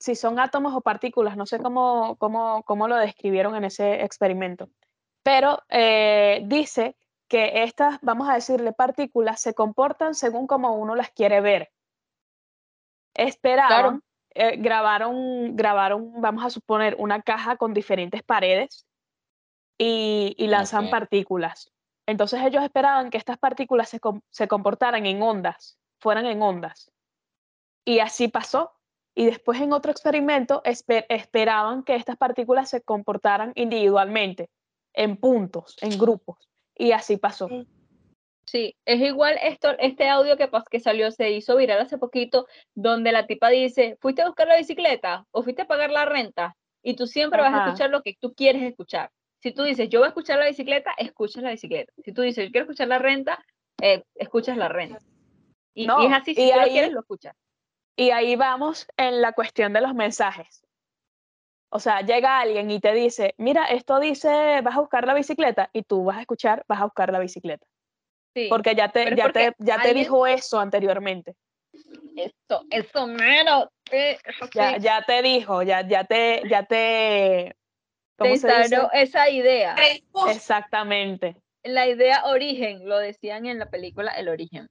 si 0.00 0.14
son 0.14 0.38
átomos 0.38 0.74
o 0.74 0.80
partículas, 0.80 1.36
no 1.36 1.46
sé 1.46 1.60
cómo, 1.60 2.16
cómo, 2.16 2.62
cómo 2.64 2.88
lo 2.88 2.96
describieron 2.96 3.54
en 3.54 3.64
ese 3.64 4.02
experimento, 4.02 4.70
pero 5.22 5.62
eh, 5.68 6.42
dice 6.46 6.96
que 7.28 7.62
estas, 7.62 7.98
vamos 8.00 8.28
a 8.28 8.34
decirle, 8.34 8.72
partículas 8.72 9.40
se 9.40 9.54
comportan 9.54 10.14
según 10.14 10.46
como 10.46 10.74
uno 10.74 10.96
las 10.96 11.10
quiere 11.10 11.40
ver. 11.40 11.70
Esperaban, 13.14 14.02
eh, 14.34 14.56
grabaron, 14.56 15.54
grabaron, 15.54 16.20
vamos 16.20 16.44
a 16.44 16.50
suponer, 16.50 16.96
una 16.98 17.20
caja 17.22 17.56
con 17.56 17.74
diferentes 17.74 18.22
paredes 18.22 18.86
y, 19.78 20.34
y 20.38 20.46
lanzan 20.46 20.90
partículas. 20.90 21.70
Entonces 22.06 22.40
ellos 22.42 22.64
esperaban 22.64 23.10
que 23.10 23.18
estas 23.18 23.38
partículas 23.38 23.90
se 24.30 24.48
comportaran 24.48 25.06
en 25.06 25.22
ondas, 25.22 25.78
fueran 26.00 26.26
en 26.26 26.42
ondas. 26.42 26.90
Y 27.84 28.00
así 28.00 28.28
pasó. 28.28 28.72
Y 29.20 29.26
después 29.26 29.60
en 29.60 29.74
otro 29.74 29.92
experimento 29.92 30.62
espe- 30.62 31.04
esperaban 31.10 31.82
que 31.82 31.94
estas 31.94 32.16
partículas 32.16 32.70
se 32.70 32.80
comportaran 32.80 33.52
individualmente, 33.54 34.48
en 34.94 35.18
puntos, 35.18 35.76
en 35.82 35.98
grupos. 35.98 36.48
Y 36.74 36.92
así 36.92 37.18
pasó. 37.18 37.50
Sí. 38.46 38.74
Es 38.86 38.98
igual 39.02 39.36
esto, 39.42 39.78
este 39.78 40.08
audio 40.08 40.38
que, 40.38 40.48
que 40.70 40.80
salió, 40.80 41.10
se 41.10 41.32
hizo 41.32 41.56
viral 41.56 41.80
hace 41.80 41.98
poquito, 41.98 42.46
donde 42.74 43.12
la 43.12 43.26
tipa 43.26 43.50
dice, 43.50 43.98
¿fuiste 44.00 44.22
a 44.22 44.26
buscar 44.26 44.48
la 44.48 44.56
bicicleta 44.56 45.26
o 45.32 45.42
fuiste 45.42 45.60
a 45.60 45.68
pagar 45.68 45.90
la 45.90 46.06
renta? 46.06 46.56
Y 46.82 46.96
tú 46.96 47.06
siempre 47.06 47.42
vas 47.42 47.52
a 47.52 47.66
escuchar 47.66 47.90
lo 47.90 48.00
que 48.00 48.16
tú 48.18 48.32
quieres 48.32 48.62
escuchar. 48.62 49.10
Si 49.42 49.52
tú 49.52 49.64
dices, 49.64 49.90
yo 49.90 49.98
voy 49.98 50.06
a 50.06 50.08
escuchar 50.08 50.38
la 50.38 50.46
bicicleta, 50.46 50.94
escuchas 50.96 51.42
la 51.42 51.50
bicicleta. 51.50 51.92
Si 52.02 52.12
tú 52.12 52.22
dices, 52.22 52.46
yo 52.46 52.52
quiero 52.52 52.64
escuchar 52.64 52.88
la 52.88 52.98
renta, 52.98 53.44
eh, 53.82 54.02
escuchas 54.14 54.56
la 54.56 54.68
renta. 54.68 54.98
Y, 55.74 55.84
es 55.84 56.12
así, 56.12 56.34
si 56.34 56.48
y 56.48 56.50
tú 56.52 56.58
lo 56.58 56.66
quieres, 56.68 56.92
lo 56.92 57.00
escuchas. 57.00 57.36
Y 58.00 58.12
ahí 58.12 58.34
vamos 58.34 58.86
en 58.96 59.20
la 59.20 59.34
cuestión 59.34 59.74
de 59.74 59.82
los 59.82 59.94
mensajes. 59.94 60.66
O 61.70 61.78
sea, 61.78 62.00
llega 62.00 62.40
alguien 62.40 62.70
y 62.70 62.80
te 62.80 62.94
dice, 62.94 63.34
mira, 63.36 63.66
esto 63.66 64.00
dice, 64.00 64.62
vas 64.62 64.74
a 64.74 64.80
buscar 64.80 65.06
la 65.06 65.12
bicicleta, 65.12 65.68
y 65.74 65.82
tú 65.82 66.04
vas 66.04 66.16
a 66.16 66.20
escuchar, 66.22 66.64
vas 66.66 66.80
a 66.80 66.84
buscar 66.84 67.12
la 67.12 67.18
bicicleta. 67.18 67.66
Sí, 68.34 68.46
Porque 68.48 68.74
ya 68.74 68.90
te, 68.90 69.14
ya 69.14 69.24
porque 69.24 69.50
te, 69.50 69.56
ya 69.58 69.82
te 69.82 69.92
dijo 69.92 70.26
eso 70.26 70.58
anteriormente. 70.58 71.36
eso, 72.16 72.64
eso 72.70 73.06
eh, 73.90 74.18
eso 74.24 74.48
Ya, 74.54 74.76
sí, 74.76 74.80
ya 74.80 75.02
te 75.02 75.20
dijo, 75.20 75.62
ya, 75.62 75.86
ya 75.86 76.04
te, 76.04 76.42
ya 76.48 76.62
te, 76.62 77.54
te 77.54 77.54
¿cómo 78.16 78.36
se 78.36 78.62
dice? 78.62 78.78
esa 78.94 79.28
idea. 79.28 79.76
Exactamente. 80.30 81.36
La 81.64 81.86
idea 81.86 82.24
origen, 82.24 82.88
lo 82.88 82.96
decían 82.96 83.44
en 83.44 83.58
la 83.58 83.68
película 83.68 84.12
El 84.12 84.30
origen. 84.30 84.70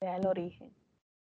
Ya 0.00 0.16
el 0.16 0.26
origen. 0.26 0.75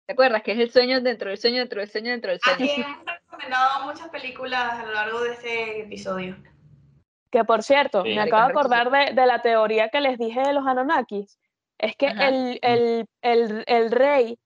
¿Te 0.06 0.14
acuerdas? 0.14 0.44
Que 0.44 0.52
es 0.52 0.60
el 0.60 0.72
sueño 0.72 1.02
dentro 1.02 1.30
del 1.30 1.38
sueño, 1.38 1.60
dentro 1.60 1.80
del 1.80 1.90
sueño, 1.90 2.12
dentro 2.12 2.32
del 2.32 2.40
sueño. 2.40 2.66
Aquí 2.72 2.82
hemos 2.82 3.06
recomendado 3.06 3.86
muchas 3.86 4.10
películas 4.10 4.80
a 4.80 4.86
lo 4.86 4.94
largo 4.94 5.22
de 5.22 5.32
este 5.34 5.82
episodio. 5.82 6.36
Que 7.32 7.44
por 7.44 7.64
cierto, 7.64 8.04
Sí. 8.04 8.14
me 8.14 8.22
acabo 8.22 8.46
de 8.46 8.52
acordar 8.52 8.92
de, 8.92 9.14
de 9.14 9.26
la 9.26 9.42
teoría 9.42 9.90
que 9.90 10.00
les 10.02 10.18
dije 10.18 10.40
de 10.42 10.54
los 10.54 10.66
Anunnakis. 10.66 11.40
Es 11.78 11.96
que 11.98 12.08
el, 12.08 12.60
el, 12.62 13.08
el, 13.22 13.64
el 13.68 13.92
rey 13.92 14.40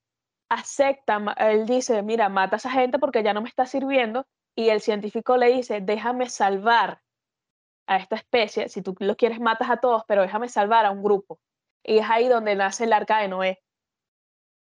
acepta, 0.50 1.22
él 1.38 1.66
dice, 1.68 2.02
mira, 2.02 2.30
mata 2.30 2.56
a 2.56 2.58
esa 2.58 2.72
gente 2.72 2.98
porque 2.98 3.22
ya 3.22 3.34
no 3.34 3.42
me 3.42 3.50
está 3.50 3.66
sirviendo. 3.66 4.26
Y 4.56 4.70
el 4.70 4.82
científico 4.82 5.38
le 5.38 5.48
dice, 5.48 5.82
déjame 5.82 6.30
salvar 6.30 7.02
a 7.86 7.98
esta 7.98 8.16
especie. 8.16 8.70
Si 8.70 8.82
tú 8.82 8.96
lo 9.00 9.16
quieres, 9.16 9.40
matas 9.40 9.70
a 9.70 9.78
todos, 9.78 10.04
pero 10.08 10.22
déjame 10.24 10.50
salvar 10.50 10.86
a 10.86 10.92
un 10.92 11.04
grupo. 11.04 11.40
Y 11.84 12.00
es 12.00 12.10
ahí 12.10 12.28
donde 12.28 12.56
nace 12.56 12.86
el 12.86 12.94
arca 12.94 13.20
de 13.20 13.28
Noé. 13.28 13.62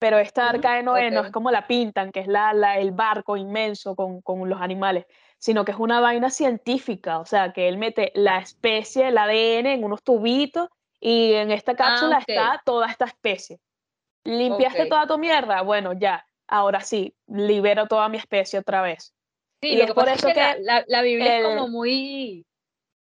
Pero 0.04 0.18
esta 0.18 0.50
arca 0.50 0.74
de 0.76 0.84
Noé 0.84 1.12
no 1.12 1.22
es 1.22 1.32
como 1.32 1.50
la 1.50 1.66
pintan, 1.66 2.12
que 2.12 2.20
es 2.20 2.28
la, 2.28 2.52
la- 2.52 2.78
el 2.78 2.92
barco 2.92 3.38
inmenso 3.38 3.96
con, 3.96 4.22
con 4.22 4.50
los 4.50 4.60
animales, 4.60 5.06
sino 5.40 5.64
que 5.64 5.72
es 5.72 5.78
una 5.80 6.02
vaina 6.02 6.30
científica, 6.30 7.20
o 7.20 7.26
sea, 7.26 7.54
que 7.54 7.70
él 7.70 7.78
mete 7.78 8.12
la 8.14 8.40
especie, 8.40 9.08
el 9.08 9.18
ADN 9.18 9.72
en 9.76 9.84
unos 9.86 10.04
tubitos 10.04 10.68
y 11.00 11.32
en 11.36 11.52
esta 11.52 11.78
cápsula 11.78 12.18
Ah, 12.18 12.20
ok. 12.22 12.28
está 12.28 12.62
toda 12.66 12.88
esta 12.88 13.06
especie. 13.06 13.62
¿Limpiaste 14.26 14.88
toda 14.88 15.08
tu 15.08 15.18
mierda? 15.18 15.62
Bueno, 15.62 15.94
ya, 15.94 16.26
ahora 16.48 16.82
sí, 16.82 17.16
libero 17.28 17.88
toda 17.88 18.10
mi 18.10 18.18
especie 18.18 18.60
otra 18.60 18.82
vez. 18.82 19.14
Sí, 19.62 19.70
Y 19.70 19.78
lo 19.78 19.84
es 19.84 19.88
que 19.88 19.94
por 19.94 20.10
eso 20.10 20.28
es 20.28 20.34
que, 20.34 20.40
la, 20.42 20.56
que 20.56 20.64
la- 20.64 20.84
la 20.86 21.02
Biblia 21.02 21.38
es 21.38 21.46
como 21.46 21.70
muy, 21.70 22.46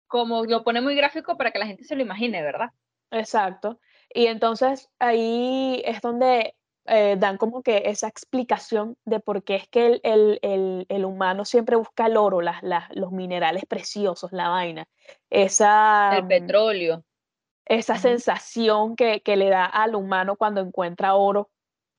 como 0.06 0.44
lo 0.44 0.62
pone 0.64 0.82
muy 0.82 0.94
gráfico 0.94 1.38
para 1.38 1.50
que 1.50 1.58
la 1.60 1.66
gente 1.66 1.84
se 1.84 1.96
lo 1.96 2.02
imagine, 2.02 2.42
¿verdad? 2.42 2.68
Exacto. 3.10 3.80
Y 4.12 4.26
entonces 4.26 4.90
ahí 4.98 5.80
es 5.86 6.02
donde 6.02 6.54
eh, 6.86 7.16
dan 7.18 7.36
como 7.38 7.62
que 7.62 7.82
esa 7.86 8.08
explicación 8.08 8.96
de 9.04 9.20
por 9.20 9.42
qué 9.44 9.56
es 9.56 9.68
que 9.68 9.86
el, 9.86 10.00
el- 10.04 10.38
el- 10.42 10.86
el 10.88 11.04
humano 11.04 11.44
siempre 11.44 11.76
busca 11.76 12.06
el 12.06 12.16
oro, 12.16 12.40
las, 12.42 12.62
las- 12.62 12.88
los 12.94 13.10
minerales 13.12 13.64
preciosos, 13.66 14.32
la 14.32 14.48
vaina. 14.50 14.86
Esa, 15.30 16.16
El 16.18 16.24
mm, 16.24 16.28
petróleo. 16.28 17.04
esa 17.66 17.96
sensación 17.96 18.96
que, 18.96 19.22
que 19.22 19.36
le 19.36 19.48
da 19.48 19.64
al 19.64 19.94
humano 19.94 20.36
cuando 20.36 20.60
encuentra 20.60 21.14
oro, 21.14 21.50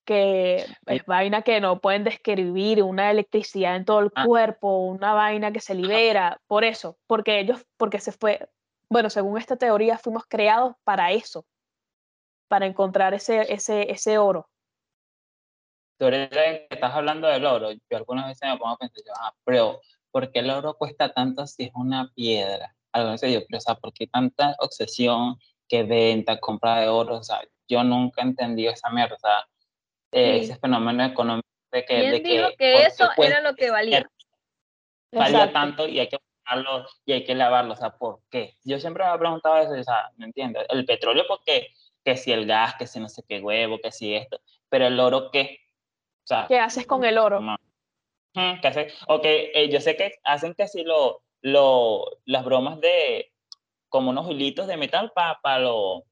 que 0.04 0.64
es 0.86 1.04
vaina 1.06 1.42
que 1.42 1.60
no 1.60 1.80
pueden 1.80 2.04
describir, 2.04 2.82
una 2.84 3.10
electricidad 3.10 3.74
en 3.74 3.84
todo 3.84 3.98
el 4.00 4.12
Ah. 4.14 4.24
cuerpo, 4.24 4.78
una 4.86 5.14
vaina 5.14 5.50
que 5.50 5.58
se 5.60 5.74
libera, 5.74 6.40
por 6.46 6.62
eso, 6.62 6.96
porque 7.08 7.40
ellos, 7.40 7.66
porque 7.76 7.98
se 7.98 8.12
fue, 8.12 8.48
bueno, 8.88 9.10
según 9.10 9.36
esta 9.36 9.56
teoría, 9.56 9.98
fuimos 9.98 10.22
creados 10.28 10.76
para 10.84 11.10
eso, 11.10 11.44
para 12.48 12.66
encontrar 12.66 13.14
ese, 13.14 13.52
ese, 13.52 13.90
ese 13.90 14.18
oro. 14.18 14.48
Tú 15.98 16.04
ahorita 16.04 16.28
que 16.36 16.66
estás 16.70 16.92
hablando 16.94 17.26
del 17.28 17.44
oro, 17.46 17.72
yo 17.72 17.96
algunas 17.96 18.26
veces 18.26 18.48
me 18.48 18.58
pongo 18.58 18.74
a 18.74 18.78
pensar, 18.78 19.02
yo, 19.06 19.12
ah, 19.18 19.34
pero 19.44 19.80
¿por 20.10 20.30
qué 20.30 20.40
el 20.40 20.50
oro 20.50 20.74
cuesta 20.74 21.12
tanto 21.12 21.46
si 21.46 21.64
es 21.64 21.70
una 21.74 22.12
piedra? 22.14 22.74
Algunas 22.92 23.20
veces 23.20 23.34
yo, 23.34 23.46
pero, 23.48 23.58
o 23.58 23.60
sea, 23.60 23.74
¿por 23.76 23.92
qué 23.92 24.06
tanta 24.06 24.54
obsesión 24.58 25.36
que 25.68 25.82
venta, 25.84 26.38
compra 26.38 26.80
de 26.80 26.88
oro? 26.88 27.16
O 27.18 27.22
sea, 27.22 27.40
yo 27.68 27.82
nunca 27.82 28.22
he 28.22 28.24
entendido 28.24 28.72
esa 28.72 28.90
mierda, 28.90 29.16
o 29.16 29.18
sea, 29.18 29.48
eh, 30.12 30.38
Sí. 30.38 30.44
ese 30.44 30.58
fenómeno 30.58 31.04
económico 31.04 31.48
de 31.72 31.84
que... 31.84 31.94
¿Quién 32.00 32.10
de 32.12 32.20
dijo 32.20 32.48
que 32.50 32.56
que 32.56 32.72
¿por 32.72 32.80
qué 32.80 32.86
eso 32.86 33.10
era 33.22 33.40
lo 33.40 33.54
que 33.54 33.70
valía? 33.70 34.08
valía 35.12 35.38
Exacto. 35.44 35.52
tanto 35.52 35.88
y 35.88 35.98
hay 35.98 36.08
que 36.08 36.18
buscarlo 36.18 36.86
y 37.04 37.12
hay 37.12 37.24
que 37.24 37.34
lavarlo, 37.34 37.72
o 37.72 37.76
sea, 37.76 37.90
¿por 37.96 38.20
qué? 38.30 38.54
Yo 38.64 38.78
siempre 38.78 39.04
me 39.04 39.14
he 39.14 39.18
preguntado 39.18 39.58
eso, 39.58 39.72
o 39.72 39.82
sea, 39.84 40.10
no 40.16 40.26
entiendo. 40.26 40.60
El 40.68 40.84
petróleo, 40.84 41.24
porque 41.26 41.68
que 42.04 42.16
si 42.16 42.32
el 42.32 42.46
gas, 42.46 42.74
que 42.76 42.86
si 42.86 43.00
no 43.00 43.08
sé 43.08 43.22
qué 43.28 43.40
huevo, 43.40 43.78
que 43.82 43.90
si 43.90 44.14
esto, 44.14 44.40
pero 44.68 44.86
el 44.86 44.98
oro, 45.00 45.30
¿qué? 45.32 45.58
O 46.26 46.28
sea, 46.28 46.46
¿Qué 46.48 46.58
haces 46.58 46.88
con 46.88 47.04
el 47.04 47.18
oro? 47.18 47.40
no. 47.40 47.56
¿qué 48.34 48.66
hace? 48.66 48.88
Ok, 49.06 49.22
eh, 49.24 49.68
yo 49.70 49.80
sé 49.80 49.96
que 49.96 50.10
hacen 50.24 50.54
que 50.54 50.66
si 50.66 50.82
lo, 50.82 51.22
lo, 51.40 52.04
las 52.24 52.44
bromas 52.44 52.80
de, 52.80 53.32
como 53.88 54.10
unos 54.10 54.28
hilitos 54.28 54.66
de 54.66 54.76
metal 54.76 55.12
para 55.14 55.60
lo, 55.60 56.02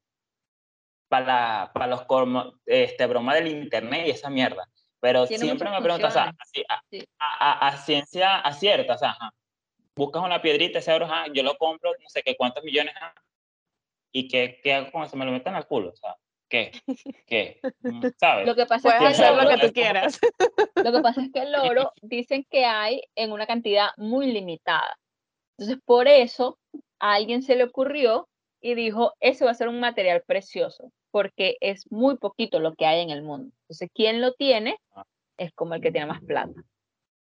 para 1.08 1.72
para 1.74 1.88
los 1.88 2.06
este, 2.66 3.06
bromas 3.06 3.34
del 3.34 3.48
internet 3.48 4.06
y 4.06 4.10
esa 4.10 4.30
mierda. 4.30 4.68
Pero 5.00 5.26
Tiene 5.26 5.44
siempre 5.44 5.68
me 5.68 5.82
pregunto, 5.82 6.06
o 6.06 6.10
sea, 6.12 6.26
a, 6.68 6.80
Sí. 6.88 7.04
a- 7.18 7.50
a- 7.50 7.68
a 7.68 7.76
ciencia 7.78 8.36
acierta, 8.38 8.94
o 8.94 8.98
sea, 8.98 9.10
ajá, 9.10 9.34
buscas 9.96 10.22
una 10.22 10.40
piedrita, 10.40 10.78
ese 10.78 10.92
oro, 10.92 11.06
ajá, 11.06 11.26
yo 11.34 11.42
lo 11.42 11.56
compro, 11.56 11.90
no 12.00 12.08
sé 12.08 12.22
qué 12.22 12.36
cuántos 12.36 12.62
millones, 12.62 12.94
ajá, 12.96 13.14
y 14.12 14.28
qué, 14.28 14.60
qué 14.62 14.74
hago 14.74 14.92
con 14.92 15.02
eso, 15.02 15.16
me 15.16 15.24
lo 15.24 15.32
meten 15.32 15.56
al 15.56 15.66
culo, 15.66 15.90
o 15.90 15.96
sea, 15.96 16.16
¿qué? 16.54 16.72
¿Qué? 17.26 17.60
Mm, 17.82 18.06
¿Sabes? 18.18 18.46
Lo 18.46 18.54
que 18.54 18.66
pasa 18.66 18.96
Puedes 18.96 19.12
es 19.12 19.18
que 19.18 19.24
el 19.24 19.28
hacer 19.28 19.36
lo 19.36 19.48
oro, 19.48 19.60
que 19.60 19.66
tú 19.66 19.72
quieras. 19.72 20.20
lo 20.76 20.92
que 20.92 21.00
pasa 21.00 21.22
es 21.22 21.32
que 21.32 21.42
el 21.42 21.54
oro 21.78 21.92
dicen 22.02 22.46
que 22.48 22.64
hay 22.64 23.02
en 23.16 23.32
una 23.32 23.46
cantidad 23.46 23.88
muy 23.96 24.30
limitada. 24.32 24.96
Entonces, 25.58 25.82
por 25.84 26.08
eso 26.08 26.58
a 27.00 27.14
alguien 27.14 27.42
se 27.42 27.56
le 27.56 27.64
ocurrió 27.64 28.28
y 28.60 28.74
dijo, 28.74 29.12
ese 29.20 29.44
va 29.44 29.50
a 29.50 29.54
ser 29.54 29.68
un 29.68 29.80
material 29.80 30.22
precioso, 30.26 30.90
porque 31.10 31.56
es 31.60 31.90
muy 31.90 32.16
poquito 32.16 32.60
lo 32.60 32.74
que 32.74 32.86
hay 32.86 33.02
en 33.02 33.10
el 33.10 33.22
mundo. 33.22 33.52
Entonces, 33.62 33.90
quien 33.92 34.20
lo 34.20 34.32
tiene 34.34 34.78
Ah. 34.94 35.04
es 35.36 35.52
como 35.52 35.74
el 35.74 35.80
que 35.80 35.90
tiene 35.90 36.06
más 36.06 36.22
plata. 36.22 36.54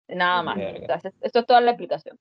Nada 0.07 0.43
más. 0.43 0.57
Entonces, 0.59 1.13
esto 1.21 1.39
es 1.39 1.45
toda 1.45 1.61
la 1.61 1.71
explicación. 1.71 2.17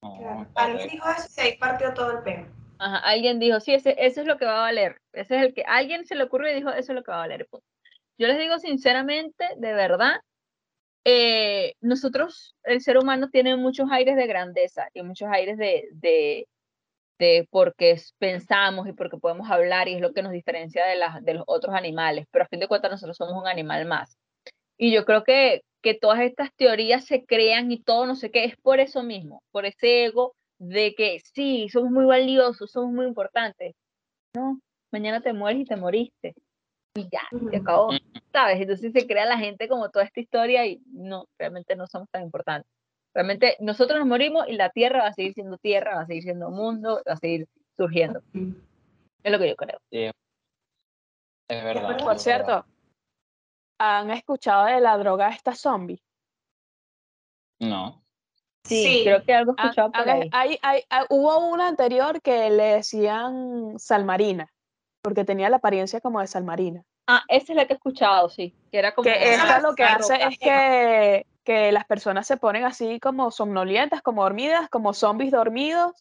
Claro. 0.00 0.78
dijo 0.90 1.08
eso 1.10 1.28
y 1.36 1.40
ahí 1.40 1.58
partió 1.58 1.92
todo 1.94 2.12
el 2.12 2.22
pelo. 2.24 2.61
Alguien 2.82 3.38
dijo, 3.38 3.60
sí, 3.60 3.74
ese, 3.74 3.94
eso 3.98 4.20
es 4.22 4.26
lo 4.26 4.38
que 4.38 4.44
va 4.44 4.58
a 4.58 4.62
valer. 4.62 5.00
Ese 5.12 5.36
es 5.36 5.42
el 5.42 5.54
que 5.54 5.62
alguien 5.66 6.04
se 6.04 6.14
le 6.14 6.24
ocurrió 6.24 6.50
y 6.50 6.54
dijo, 6.54 6.70
eso 6.70 6.92
es 6.92 6.96
lo 6.96 7.02
que 7.02 7.10
va 7.10 7.18
a 7.18 7.20
valer. 7.20 7.46
Yo 8.18 8.26
les 8.28 8.38
digo 8.38 8.58
sinceramente, 8.58 9.44
de 9.56 9.72
verdad, 9.72 10.16
eh, 11.04 11.74
nosotros, 11.80 12.54
el 12.64 12.80
ser 12.80 12.98
humano 12.98 13.28
tiene 13.30 13.56
muchos 13.56 13.88
aires 13.90 14.16
de 14.16 14.26
grandeza 14.26 14.88
y 14.94 15.02
muchos 15.02 15.28
aires 15.30 15.58
de, 15.58 15.88
de, 15.92 16.46
de 17.18 17.48
porque 17.50 17.96
pensamos 18.18 18.88
y 18.88 18.92
porque 18.92 19.16
podemos 19.16 19.50
hablar 19.50 19.88
y 19.88 19.94
es 19.94 20.00
lo 20.00 20.12
que 20.12 20.22
nos 20.22 20.32
diferencia 20.32 20.84
de, 20.86 20.98
de 21.22 21.34
los 21.34 21.44
otros 21.46 21.74
animales, 21.74 22.26
pero 22.30 22.44
a 22.44 22.48
fin 22.48 22.60
de 22.60 22.68
cuentas 22.68 22.90
nosotros 22.90 23.16
somos 23.16 23.40
un 23.40 23.48
animal 23.48 23.86
más. 23.86 24.16
Y 24.76 24.92
yo 24.92 25.04
creo 25.04 25.24
que, 25.24 25.62
que 25.82 25.94
todas 25.94 26.20
estas 26.20 26.54
teorías 26.56 27.04
se 27.04 27.24
crean 27.24 27.70
y 27.72 27.82
todo, 27.82 28.06
no 28.06 28.16
sé 28.16 28.30
qué, 28.30 28.44
es 28.44 28.56
por 28.56 28.80
eso 28.80 29.02
mismo, 29.02 29.42
por 29.52 29.66
ese 29.66 30.04
ego 30.06 30.34
de 30.62 30.94
que 30.94 31.18
sí, 31.34 31.68
somos 31.68 31.90
muy 31.90 32.04
valiosos, 32.04 32.70
somos 32.70 32.92
muy 32.92 33.06
importantes. 33.06 33.74
No, 34.34 34.60
mañana 34.92 35.20
te 35.20 35.32
mueres 35.32 35.62
y 35.62 35.64
te 35.64 35.76
moriste. 35.76 36.34
Y 36.94 37.08
ya, 37.10 37.22
se 37.50 37.56
acabó, 37.56 37.90
¿sabes? 38.32 38.60
Entonces 38.60 38.92
se 38.92 39.06
crea 39.06 39.24
la 39.24 39.38
gente 39.38 39.66
como 39.66 39.90
toda 39.90 40.04
esta 40.04 40.20
historia 40.20 40.64
y 40.66 40.80
no, 40.86 41.26
realmente 41.38 41.74
no 41.74 41.86
somos 41.86 42.08
tan 42.10 42.22
importantes. 42.22 42.70
Realmente 43.12 43.56
nosotros 43.60 43.98
nos 43.98 44.06
morimos 44.06 44.46
y 44.48 44.52
la 44.52 44.70
tierra 44.70 45.02
va 45.02 45.08
a 45.08 45.14
seguir 45.14 45.34
siendo 45.34 45.58
tierra, 45.58 45.96
va 45.96 46.02
a 46.02 46.06
seguir 46.06 46.22
siendo 46.22 46.50
mundo, 46.50 47.02
va 47.08 47.14
a 47.14 47.16
seguir 47.16 47.48
surgiendo. 47.76 48.22
Es 49.24 49.32
lo 49.32 49.38
que 49.38 49.48
yo 49.48 49.56
creo. 49.56 49.78
Sí. 49.90 50.10
Es 51.48 51.64
verdad. 51.64 51.98
Por 51.98 52.14
es 52.14 52.22
cierto, 52.22 52.64
¿han 53.78 54.10
escuchado 54.10 54.66
de 54.66 54.80
la 54.80 54.96
droga 54.96 55.30
esta 55.30 55.54
zombie? 55.54 56.00
verdad. 57.58 57.68
No. 57.68 58.01
Sí, 58.64 58.82
Sí. 58.84 59.00
creo 59.04 59.22
que 59.24 59.34
algo 59.34 59.54
escuchado 59.56 59.90
por 59.90 60.08
ahí. 60.08 60.28
hay- 60.32 60.58
hay- 60.62 60.84
hay- 60.88 61.04
hubo 61.10 61.38
una 61.48 61.66
anterior 61.68 62.20
que 62.22 62.48
le 62.50 62.74
decían 62.74 63.74
salmarina, 63.78 64.52
porque 65.02 65.24
tenía 65.24 65.50
la 65.50 65.56
apariencia 65.56 66.00
como 66.00 66.20
de 66.20 66.26
salmarina. 66.28 66.84
Ah, 67.08 67.22
esa 67.28 67.52
es 67.52 67.56
la 67.56 67.66
que 67.66 67.72
he 67.72 67.76
escuchado, 67.76 68.28
sí. 68.28 68.54
Que 68.70 68.78
era 68.78 68.94
como. 68.94 69.04
Que 69.04 69.34
esta 69.34 69.58
lo 69.60 69.74
que 69.74 69.82
hace 69.82 70.14
roca. 70.14 70.28
es 70.28 70.38
que, 70.38 71.26
que 71.44 71.72
las 71.72 71.84
personas 71.86 72.26
se 72.26 72.36
ponen 72.36 72.64
así 72.64 73.00
como 73.00 73.32
somnolientas, 73.32 74.00
como 74.02 74.22
dormidas, 74.22 74.68
como 74.70 74.94
zombies 74.94 75.32
dormidos, 75.32 75.92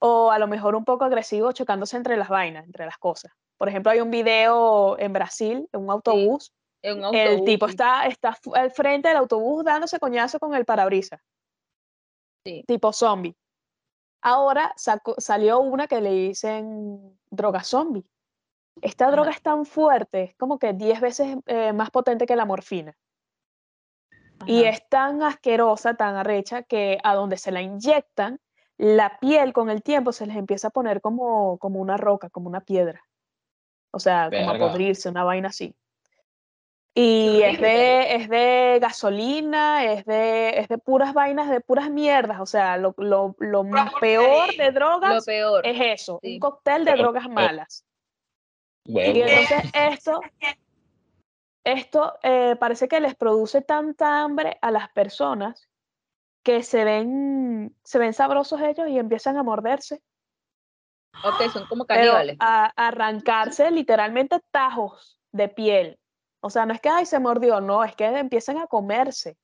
o 0.00 0.32
a 0.32 0.38
lo 0.40 0.48
mejor 0.48 0.74
un 0.74 0.84
poco 0.84 1.04
agresivos 1.04 1.54
chocándose 1.54 1.96
entre 1.96 2.16
las 2.16 2.28
vainas, 2.28 2.64
entre 2.64 2.86
las 2.86 2.98
cosas. 2.98 3.32
Por 3.56 3.68
ejemplo, 3.68 3.92
hay 3.92 4.00
un 4.00 4.10
video 4.10 4.98
en 4.98 5.12
Brasil, 5.12 5.68
en 5.72 5.80
un 5.80 5.90
autobús, 5.90 6.52
En 6.82 7.04
un 7.04 7.14
el 7.14 7.28
autobús, 7.28 7.44
tipo 7.46 7.66
sí. 7.66 7.70
está, 7.72 8.06
está 8.06 8.36
al 8.54 8.70
frente 8.72 9.08
del 9.08 9.18
autobús 9.18 9.62
dándose 9.64 10.00
coñazo 10.00 10.40
con 10.40 10.54
el 10.54 10.64
parabrisas. 10.64 11.20
Sí. 12.44 12.64
Tipo 12.66 12.92
zombie. 12.92 13.36
Ahora 14.22 14.74
salió 14.76 15.60
una 15.60 15.86
que 15.86 16.00
le 16.00 16.10
dicen 16.10 17.18
droga 17.30 17.62
zombie. 17.62 18.04
Esta 18.82 19.06
Ajá. 19.06 19.12
droga 19.12 19.30
es 19.30 19.42
tan 19.42 19.64
fuerte, 19.64 20.22
es 20.24 20.34
como 20.36 20.58
que 20.58 20.72
10 20.72 21.00
veces 21.00 21.36
eh, 21.46 21.72
más 21.72 21.90
potente 21.90 22.26
que 22.26 22.36
la 22.36 22.44
morfina. 22.44 22.96
Y 24.46 24.64
es 24.64 24.88
tan 24.88 25.22
asquerosa, 25.22 25.94
tan 25.94 26.16
arrecha, 26.16 26.62
que 26.62 26.98
a 27.04 27.14
donde 27.14 27.36
se 27.36 27.52
la 27.52 27.60
inyectan, 27.60 28.40
la 28.78 29.18
piel 29.18 29.52
con 29.52 29.68
el 29.68 29.82
tiempo 29.82 30.12
se 30.12 30.26
les 30.26 30.36
empieza 30.36 30.68
a 30.68 30.70
poner 30.70 31.02
como, 31.02 31.58
como 31.58 31.78
una 31.80 31.98
roca, 31.98 32.30
como 32.30 32.48
una 32.48 32.62
piedra. 32.62 33.02
O 33.92 33.98
sea, 33.98 34.30
como 34.30 34.50
a 34.50 34.58
podrirse, 34.58 35.10
una 35.10 35.24
vaina 35.24 35.48
así. 35.48 35.74
Y 36.94 37.40
es 37.42 37.60
de, 37.60 38.16
es 38.16 38.28
de 38.28 38.78
gasolina, 38.80 39.84
es 39.84 40.04
de, 40.04 40.58
es 40.58 40.68
de 40.68 40.76
puras 40.78 41.14
vainas, 41.14 41.48
de 41.48 41.60
puras 41.60 41.88
mierdas. 41.90 42.40
O 42.40 42.46
sea, 42.46 42.76
lo, 42.76 42.94
lo, 42.98 43.36
lo 43.38 43.62
Pura 43.62 43.92
peor 44.00 44.48
de 44.56 44.66
Lo 44.66 44.72
drogas 44.72 45.24
peor. 45.24 45.66
es 45.66 46.00
eso, 46.02 46.18
sí. 46.22 46.34
un 46.34 46.40
cóctel 46.40 46.84
de 46.84 46.96
drogas 46.96 47.28
malas. 47.28 47.86
Huevo. 48.88 49.16
Y 49.16 49.22
entonces 49.22 49.62
esto, 49.74 50.20
esto 51.64 52.18
eh, 52.22 52.56
parece 52.58 52.88
que 52.88 53.00
les 53.00 53.14
produce 53.14 53.62
tanta 53.62 54.22
hambre 54.22 54.58
a 54.60 54.70
las 54.72 54.90
personas 54.90 55.68
que 56.42 56.62
se 56.62 56.84
ven, 56.84 57.76
se 57.84 57.98
ven 57.98 58.14
sabrosos 58.14 58.60
ellos 58.62 58.88
y 58.88 58.98
empiezan 58.98 59.36
a 59.36 59.42
morderse, 59.44 60.02
Ok, 61.22 61.50
son 61.52 61.66
como 61.66 61.86
pero 61.86 62.12
caníbales. 62.12 62.36
a, 62.40 62.72
a 62.74 62.88
arrancarse 62.88 63.70
literalmente 63.70 64.40
tajos 64.50 65.20
de 65.32 65.48
piel. 65.48 65.99
O 66.40 66.50
sea, 66.50 66.66
no 66.66 66.72
es 66.72 66.80
que 66.80 66.88
ay 66.88 67.06
se 67.06 67.20
mordió, 67.20 67.60
no, 67.60 67.84
es 67.84 67.94
que 67.94 68.06
empiezan 68.06 68.58
a 68.58 68.66
comerse. 68.66 69.36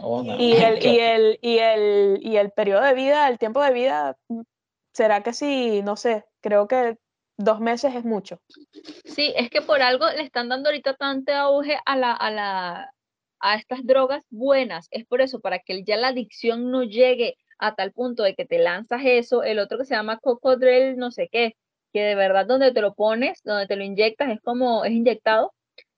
Oh, 0.00 0.22
no. 0.22 0.36
Y 0.36 0.52
el, 0.54 0.84
y 0.84 0.98
el, 1.00 1.38
y 1.40 1.58
el, 1.58 2.18
y 2.22 2.36
el 2.36 2.50
periodo 2.50 2.82
de 2.82 2.94
vida, 2.94 3.28
el 3.28 3.38
tiempo 3.38 3.62
de 3.62 3.72
vida, 3.72 4.16
mm, 4.28 4.42
será 4.92 5.22
que 5.22 5.32
sí, 5.32 5.82
no 5.82 5.96
sé, 5.96 6.24
creo 6.40 6.68
que 6.68 6.98
dos 7.36 7.60
meses 7.60 7.94
es 7.94 8.04
mucho. 8.04 8.40
Sí, 9.04 9.32
es 9.36 9.50
que 9.50 9.62
por 9.62 9.82
algo 9.82 10.06
le 10.08 10.22
están 10.22 10.48
dando 10.48 10.68
ahorita 10.68 10.94
tanto 10.94 11.32
auge 11.32 11.78
a 11.84 11.96
la, 11.96 12.12
a 12.12 12.30
la, 12.30 12.92
a 13.40 13.56
estas 13.56 13.84
drogas 13.84 14.22
buenas. 14.30 14.88
Es 14.90 15.06
por 15.06 15.20
eso, 15.20 15.40
para 15.40 15.58
que 15.58 15.84
ya 15.84 15.96
la 15.96 16.08
adicción 16.08 16.70
no 16.70 16.82
llegue 16.82 17.36
a 17.58 17.74
tal 17.74 17.92
punto 17.92 18.22
de 18.22 18.34
que 18.34 18.46
te 18.46 18.58
lanzas 18.58 19.02
eso. 19.04 19.42
El 19.42 19.58
otro 19.58 19.78
que 19.78 19.84
se 19.84 19.94
llama 19.94 20.18
cocodril, 20.18 20.96
no 20.96 21.10
sé 21.10 21.28
qué, 21.30 21.56
que 21.92 22.02
de 22.02 22.14
verdad 22.14 22.46
donde 22.46 22.72
te 22.72 22.80
lo 22.80 22.94
pones, 22.94 23.42
donde 23.44 23.66
te 23.66 23.76
lo 23.76 23.84
inyectas, 23.84 24.30
es 24.30 24.40
como, 24.40 24.84
es 24.84 24.92
inyectado, 24.92 25.52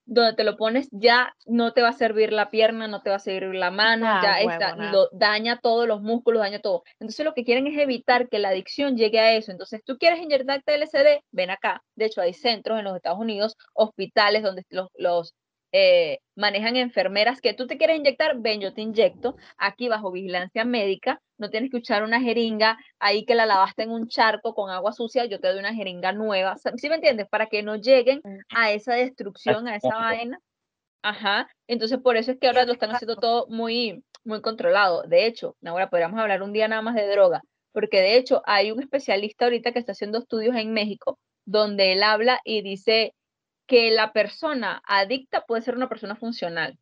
donde 0.08 0.32
te 0.32 0.42
lo 0.42 0.56
pones 0.56 0.88
ya 0.90 1.34
no 1.46 1.72
te 1.74 1.82
va 1.82 1.90
a 1.90 1.92
servir 1.92 2.32
la 2.32 2.50
pierna, 2.50 2.88
no 2.88 3.02
te 3.02 3.10
va 3.10 3.16
a 3.16 3.20
servir 3.20 3.54
la 3.54 3.70
mano, 3.70 4.06
Ah, 4.08 4.20
ya 4.22 4.40
está, 4.40 4.74
lo 4.74 5.08
daña 5.12 5.60
todos 5.60 5.86
los 5.86 6.00
músculos, 6.00 6.40
daña 6.40 6.60
todo. 6.60 6.82
Entonces 6.98 7.24
lo 7.24 7.34
que 7.34 7.44
quieren 7.44 7.66
es 7.66 7.78
evitar 7.78 8.28
que 8.28 8.38
la 8.38 8.48
adicción 8.48 8.96
llegue 8.96 9.20
a 9.20 9.34
eso. 9.34 9.52
Entonces 9.52 9.82
tú 9.84 9.98
quieres 9.98 10.20
inyectarte 10.20 10.78
LSD, 10.78 11.22
ven 11.30 11.50
acá. 11.50 11.82
De 11.94 12.06
hecho 12.06 12.22
hay 12.22 12.32
centros 12.32 12.78
en 12.78 12.86
los 12.86 12.96
Estados 12.96 13.18
Unidos, 13.18 13.54
hospitales 13.74 14.42
donde 14.42 14.64
los, 14.70 14.88
los 14.94 15.34
eh, 15.72 16.18
manejan 16.34 16.76
enfermeras 16.76 17.40
que 17.40 17.54
tú 17.54 17.66
te 17.66 17.76
quieres 17.76 17.98
inyectar, 17.98 18.38
ven, 18.38 18.60
yo 18.60 18.72
te 18.72 18.80
inyecto, 18.80 19.36
aquí 19.56 19.88
bajo 19.88 20.10
vigilancia 20.10 20.64
médica, 20.64 21.20
no 21.36 21.50
tienes 21.50 21.70
que 21.70 21.76
usar 21.78 22.02
una 22.02 22.20
jeringa 22.20 22.78
ahí 22.98 23.24
que 23.24 23.34
la 23.34 23.46
lavaste 23.46 23.82
en 23.82 23.90
un 23.90 24.08
charco 24.08 24.54
con 24.54 24.70
agua 24.70 24.92
sucia, 24.92 25.26
yo 25.26 25.40
te 25.40 25.48
doy 25.48 25.58
una 25.58 25.74
jeringa 25.74 26.12
nueva, 26.12 26.56
¿sí 26.76 26.88
me 26.88 26.96
entiendes? 26.96 27.28
Para 27.28 27.46
que 27.46 27.62
no 27.62 27.76
lleguen 27.76 28.20
a 28.54 28.72
esa 28.72 28.94
destrucción, 28.94 29.68
a 29.68 29.76
esa 29.76 29.94
vaina. 29.94 30.38
Ajá, 31.02 31.48
entonces 31.66 31.98
por 31.98 32.16
eso 32.16 32.32
es 32.32 32.38
que 32.38 32.48
ahora 32.48 32.64
lo 32.64 32.72
están 32.72 32.90
haciendo 32.90 33.16
todo 33.16 33.46
muy, 33.48 34.02
muy 34.24 34.40
controlado. 34.40 35.02
De 35.02 35.26
hecho, 35.26 35.56
ahora 35.64 35.90
podríamos 35.90 36.18
hablar 36.18 36.42
un 36.42 36.52
día 36.52 36.66
nada 36.66 36.82
más 36.82 36.96
de 36.96 37.08
droga, 37.08 37.42
porque 37.72 38.00
de 38.00 38.16
hecho 38.16 38.42
hay 38.46 38.72
un 38.72 38.80
especialista 38.80 39.44
ahorita 39.44 39.72
que 39.72 39.78
está 39.78 39.92
haciendo 39.92 40.18
estudios 40.18 40.56
en 40.56 40.72
México 40.72 41.18
donde 41.48 41.94
él 41.94 42.02
habla 42.02 42.40
y 42.44 42.60
dice 42.60 43.14
que 43.68 43.90
la 43.92 44.12
persona 44.12 44.82
adicta 44.86 45.44
puede 45.46 45.62
ser 45.62 45.76
una 45.76 45.88
persona 45.88 46.16
funcional. 46.16 46.76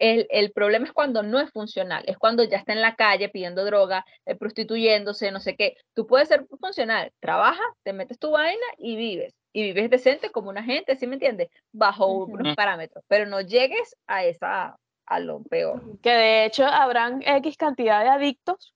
El, 0.00 0.26
el 0.30 0.50
problema 0.50 0.84
es 0.84 0.92
cuando 0.92 1.22
no 1.22 1.38
es 1.38 1.50
funcional, 1.52 2.02
es 2.08 2.18
cuando 2.18 2.42
ya 2.42 2.56
está 2.56 2.72
en 2.72 2.82
la 2.82 2.96
calle 2.96 3.28
pidiendo 3.28 3.64
droga, 3.64 4.04
eh, 4.26 4.34
prostituyéndose, 4.34 5.30
no 5.30 5.38
sé 5.38 5.54
qué. 5.56 5.76
Tú 5.94 6.06
puedes 6.06 6.28
ser 6.28 6.44
funcional, 6.60 7.12
trabajas, 7.20 7.64
te 7.84 7.92
metes 7.92 8.18
tu 8.18 8.32
vaina 8.32 8.66
y 8.76 8.96
vives. 8.96 9.32
Y 9.52 9.62
vives 9.62 9.88
decente 9.88 10.30
como 10.30 10.50
una 10.50 10.64
gente, 10.64 10.96
¿sí 10.96 11.06
me 11.06 11.14
entiendes? 11.14 11.48
Bajo 11.70 12.08
unos 12.08 12.56
parámetros, 12.56 13.04
pero 13.06 13.24
no 13.26 13.40
llegues 13.40 13.96
a 14.08 14.24
esa, 14.24 14.76
a 15.06 15.20
lo 15.20 15.44
peor. 15.44 15.80
Que 16.02 16.10
de 16.10 16.44
hecho 16.46 16.66
habrán 16.66 17.22
X 17.22 17.56
cantidad 17.56 18.02
de 18.02 18.10
adictos 18.10 18.74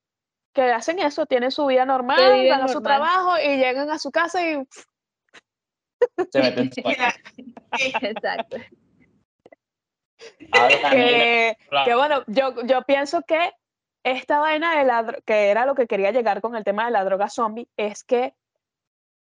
que 0.53 0.63
hacen 0.63 1.01
eso, 1.01 1.27
tienen 1.27 1.51
su 1.51 1.67
vida 1.67 1.85
normal, 1.85 2.49
van 2.49 2.63
a 2.63 2.69
su 2.69 2.81
trabajo 2.81 3.37
y 3.39 3.57
llegan 3.57 3.91
a 3.91 3.99
su 3.99 4.13
casa 4.13 4.49
y 4.49 4.57
Se 6.31 6.73
su- 6.73 6.83
Mira, 6.89 7.15
sí, 7.35 7.55
Exacto. 8.03 8.57
Ahora 10.53 10.81
también, 10.81 11.57
que, 11.85 11.95
bueno, 11.95 12.25
yo, 12.27 12.63
yo 12.65 12.83
pienso 12.83 13.23
que 13.23 13.53
esta 14.03 14.41
vaina 14.41 14.79
de 14.79 14.85
la 14.85 15.17
que 15.25 15.51
era 15.51 15.67
lo 15.67 15.75
que 15.75 15.87
quería 15.87 16.11
llegar 16.11 16.41
con 16.41 16.57
el 16.57 16.65
tema 16.65 16.87
de 16.87 16.91
la 16.91 17.05
droga 17.05 17.29
zombie, 17.29 17.69
es 17.77 18.05
que 18.05 18.35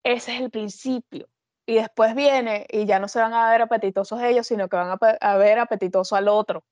ese 0.02 0.34
es 0.34 0.40
el 0.40 0.50
principio. 0.50 1.28
Y 1.66 1.74
después 1.74 2.14
viene 2.14 2.66
y 2.70 2.86
ya 2.86 2.98
no 2.98 3.08
se 3.08 3.20
van 3.20 3.34
a 3.34 3.50
ver 3.50 3.60
apetitosos 3.60 4.22
ellos, 4.22 4.46
sino 4.46 4.68
que 4.68 4.76
van 4.76 4.90
a, 4.90 4.98
a 5.20 5.36
ver 5.36 5.58
apetitoso 5.58 6.16
al 6.16 6.28
otro. 6.28 6.64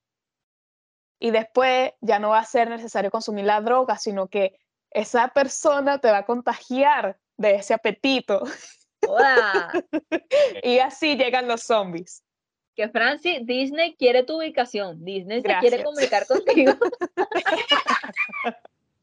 Y 1.19 1.31
después 1.31 1.93
ya 2.01 2.19
no 2.19 2.31
va 2.31 2.39
a 2.39 2.45
ser 2.45 2.71
necesario 2.71 3.11
consumir 3.11 3.45
la 3.45 3.61
droga, 3.61 3.99
sino 3.99 4.29
que 4.29 4.59
esa 4.91 5.29
persona 5.29 5.99
te 5.99 6.11
va 6.11 6.19
a 6.19 6.27
contagiar 6.27 7.19
de 7.37 7.57
ese 7.57 7.75
apetito. 7.75 8.43
Joda, 9.07 9.73
y 10.63 10.79
así 10.79 11.17
llegan 11.17 11.47
los 11.49 11.63
zombies. 11.63 12.23
que 12.75 12.89
Franci, 12.89 13.39
Disney 13.45 13.95
quiere 13.97 14.23
tu 14.25 14.39
ubicación. 14.39 15.05
Disney 15.05 15.41
se 15.41 15.49
quiere 15.61 15.79
Gracias. 15.79 15.85
comunicar 15.85 16.27
contigo. 16.27 16.73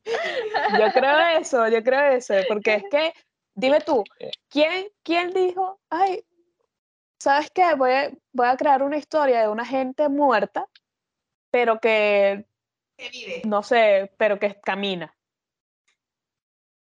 Yo 0.06 0.92
creo 0.94 1.20
eso, 1.40 1.68
yo 1.70 1.82
creo 1.82 2.12
eso, 2.12 2.34
porque 2.50 2.74
es 2.76 2.84
que, 2.92 3.14
dime 3.56 3.80
tú. 3.80 4.04
¿quién, 4.50 4.88
quién 5.02 5.32
dijo, 5.32 5.80
ay, 5.90 6.26
¿sabes 7.20 7.50
qué? 7.52 7.74
Voy 7.76 7.92
a, 7.92 8.12
voy 8.34 8.48
a 8.48 8.58
crear 8.58 8.84
una 8.84 8.98
historia 8.98 9.40
de 9.42 9.48
una 9.48 9.66
gente 9.66 10.10
muerta, 10.10 10.68
pero 11.52 11.80
que, 11.80 12.46
que 12.98 13.10
vive. 13.10 13.42
no 13.46 13.64
sé, 13.64 14.12
pero 14.18 14.38
que 14.40 14.60
camina? 14.60 15.16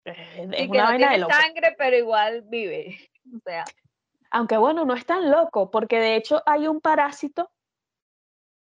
Eh, 0.06 0.48
Es 0.52 0.62
y 0.64 0.72
que 0.72 0.72
una 0.72 0.82
no 0.82 0.90
vaina 0.90 1.08
de 1.12 1.14
tiene 1.14 1.18
loco. 1.20 1.34
sangre, 1.34 1.76
pero 1.78 1.96
igual 1.98 2.42
vive. 2.48 3.11
O 3.36 3.40
sea, 3.44 3.66
Aunque 4.30 4.58
bueno, 4.58 4.86
no 4.86 4.94
es 4.94 5.06
tan 5.06 5.30
loco, 5.30 5.72
porque 5.72 6.00
de 6.00 6.16
hecho 6.16 6.42
hay 6.46 6.68
un 6.68 6.82
parásito 6.82 7.52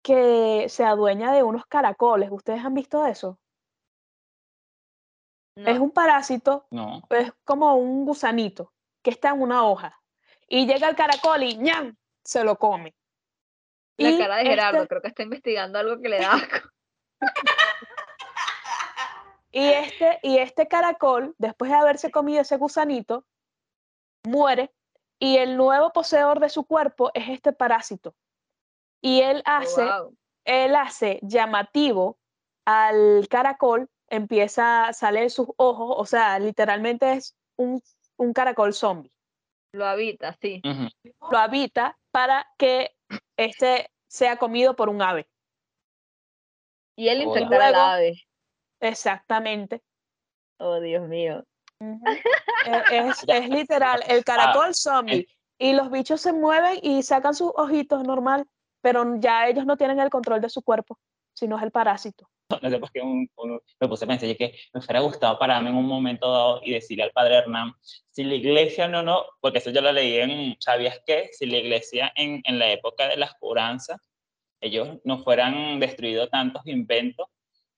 que 0.03 0.67
se 0.69 0.85
adueña 0.85 1.33
de 1.33 1.43
unos 1.43 1.67
caracoles. 1.67 2.31
¿Ustedes 2.31 2.65
han 2.65 2.75
visto 2.75 3.07
eso? 3.07 3.39
Es 5.57 5.79
un 5.79 5.91
parásito 5.91 6.67
no. 6.71 7.03
es 7.11 7.33
como 7.45 7.75
un 7.75 8.07
gusanito 8.07 8.73
que 9.03 9.11
está 9.11 9.31
en 9.31 9.43
una 9.43 9.67
hoja 9.67 10.01
y 10.49 10.67
llega 10.67 10.89
el 10.89 10.97
caracol 10.97 11.43
y 11.43 11.57
¡ñam! 11.59 11.97
se 12.25 12.45
lo 12.45 12.57
come. 12.57 12.95
La 13.99 14.11
Y 14.11 14.19
cara 14.19 14.37
de 14.37 14.45
Gerardo, 14.45 14.79
este- 14.79 14.89
creo 14.89 15.03
que 15.03 15.09
está 15.09 15.23
investigando 15.23 15.79
algo 15.79 16.01
que 16.01 16.09
le 16.09 16.19
da 16.21 16.33
asco. 16.35 16.69
Y 19.53 19.65
este, 19.67 20.21
y 20.23 20.39
este 20.39 20.69
caracol, 20.69 21.35
después 21.37 21.73
de 21.73 21.77
haberse 21.77 22.13
comido 22.13 22.41
ese 22.43 22.57
gusanito, 22.57 23.27
muere 24.25 24.71
y 25.18 25.37
el 25.37 25.57
nuevo 25.57 25.93
poseedor 25.93 26.41
de 26.41 26.49
su 26.49 26.64
cuerpo 26.64 27.11
es 27.14 27.29
este 27.29 27.53
parásito. 27.53 28.14
Y 29.03 29.21
él 29.23 29.43
hace, 29.45 29.85
Wow. 29.85 30.16
él 30.45 30.75
hace 30.77 31.18
llamativo 31.23 32.18
al 32.66 33.27
caracol, 33.29 33.89
empieza, 34.09 34.93
sale 34.93 35.23
de 35.23 35.31
sus 35.31 35.49
ojos, 35.57 35.95
o 35.99 36.05
sea, 36.05 36.39
literalmente 36.39 37.12
es 37.12 37.37
un, 37.57 37.83
un 38.16 38.33
caracol 38.33 38.73
zombie. 38.75 39.12
Lo 39.73 39.87
habita, 39.87 40.37
sí. 40.41 40.61
Lo 41.31 41.39
habita 41.39 41.97
para 42.11 42.47
que 42.59 42.95
este 43.37 43.91
sea 44.09 44.37
comido 44.37 44.75
por 44.75 44.89
un 44.89 45.01
ave. 45.01 45.29
Y 46.97 47.09
él 47.09 47.18
Hola. 47.21 47.29
infectar 47.41 47.62
al 47.62 47.73
Luego- 47.73 47.87
ave. 47.87 48.23
Exactamente. 48.81 49.83
Oh, 50.59 50.81
Dios 50.81 51.07
mío. 51.09 51.45
Ujú. 51.81 52.05
Eh, 52.66 52.83
es, 52.93 53.24
es 53.28 53.49
literal, 53.49 54.03
el 54.09 54.22
caracol 54.24 54.74
zombie. 54.74 55.26
Y 55.59 55.72
los 55.74 55.91
bichos 55.91 56.20
se 56.22 56.33
mueven 56.33 56.78
y 56.83 57.03
sacan 57.03 57.35
sus 57.35 57.53
ojitos 57.55 58.03
normal, 58.05 58.47
pero 58.81 59.16
ya 59.18 59.47
ellos 59.49 59.66
no 59.66 59.76
tienen 59.76 60.01
el 60.01 60.09
control 60.09 60.41
de 60.41 60.49
su 60.49 60.62
cuerpo, 60.62 60.99
sino 61.35 61.57
es 61.59 61.62
el 61.62 61.70
parásito. 61.70 62.28
no 62.62 62.68
sé 62.70 62.78
por 62.78 62.91
qué 62.91 63.01
un- 63.01 63.28
un- 63.37 63.61
me 63.78 63.87
puse 63.89 64.05
a 64.05 64.09
pensar 64.09 64.28
yo 64.28 64.37
que 64.37 64.55
me 64.72 64.81
hubiera 64.81 65.01
gustado 65.01 65.39
pararme 65.39 65.68
en 65.70 65.76
un 65.76 65.87
momento 65.87 66.33
dado 66.33 66.61
y 66.64 66.72
decirle 66.72 67.05
al 67.05 67.12
padre 67.12 67.37
Hernán 67.37 67.72
si 68.11 68.24
la 68.24 68.35
iglesia 68.35 68.89
no, 68.89 69.03
no, 69.05 69.22
porque 69.41 69.59
eso 69.59 69.70
yo 69.70 69.81
lo 69.83 69.93
leí 69.93 70.16
en, 70.16 70.57
¿sabías 70.59 71.01
qué? 71.07 71.28
Si 71.33 71.47
la 71.47 71.59
iglesia 71.59 72.11
en, 72.16 72.41
en 72.45 72.59
la 72.59 72.72
época 72.72 73.07
de 73.07 73.16
las 73.18 73.35
curanzas, 73.35 73.99
ellos 74.61 74.99
no 75.05 75.22
fueran 75.22 75.78
destruido 75.78 76.28
tantos 76.28 76.62
inventos, 76.66 77.26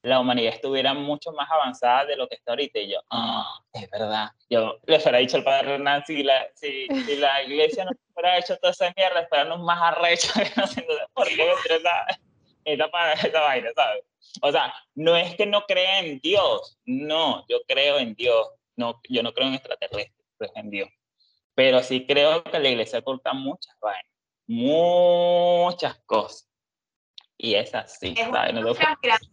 la 0.02 0.18
humanidad 0.20 0.54
estuviera 0.54 0.94
mucho 0.94 1.30
más 1.32 1.48
avanzada 1.50 2.04
de 2.06 2.16
lo 2.16 2.28
que 2.28 2.34
está 2.34 2.52
ahorita. 2.52 2.78
Y 2.80 2.92
yo, 2.92 3.00
ah, 3.10 3.60
es 3.72 3.88
verdad. 3.90 4.30
Yo 4.50 4.78
le 4.86 4.96
hubiera 4.96 5.18
dicho 5.18 5.36
al 5.36 5.44
padre 5.44 5.74
Hernán, 5.74 6.04
si 6.06 6.22
la, 6.22 6.46
si, 6.54 6.86
si 6.88 7.16
la 7.16 7.42
iglesia 7.44 7.84
no 7.84 7.92
hubiera 8.14 8.38
hecho 8.38 8.56
toda 8.58 8.72
esa 8.72 8.92
mierda, 8.96 9.20
esperarnos 9.20 9.60
más 9.60 9.80
arrecho, 9.80 10.28
por 11.14 11.28
qué 11.28 11.36
me 11.36 11.76
esa, 11.76 12.06
esa, 12.64 12.88
pa- 12.90 13.12
esa 13.12 13.40
vaina, 13.40 13.70
¿sabes? 13.76 14.04
O 14.40 14.50
sea, 14.50 14.74
no 14.94 15.16
es 15.16 15.34
que 15.36 15.46
no 15.46 15.62
crea 15.66 16.00
en 16.00 16.18
Dios, 16.20 16.78
no, 16.84 17.44
yo 17.48 17.58
creo 17.68 17.98
en 17.98 18.14
Dios, 18.14 18.48
no, 18.76 19.00
yo 19.08 19.22
no 19.22 19.32
creo 19.32 19.48
en 19.48 19.54
extraterrestres, 19.54 20.26
creo 20.38 20.50
en 20.56 20.70
Dios. 20.70 20.88
Pero 21.54 21.82
sí 21.82 22.06
creo 22.06 22.42
que 22.42 22.58
la 22.58 22.68
iglesia 22.70 23.00
oculta 23.00 23.34
muchas 23.34 23.76
vainas, 23.80 24.10
muchas 24.46 25.98
cosas. 26.06 26.48
Y 27.36 27.54
es 27.54 27.74
así, 27.74 28.14
Es 28.16 28.28
¿sabes? 28.30 28.54
No 28.54 28.60
te 28.60 28.60
industria 28.60 28.88
muy 28.88 28.96
grande. 29.02 29.26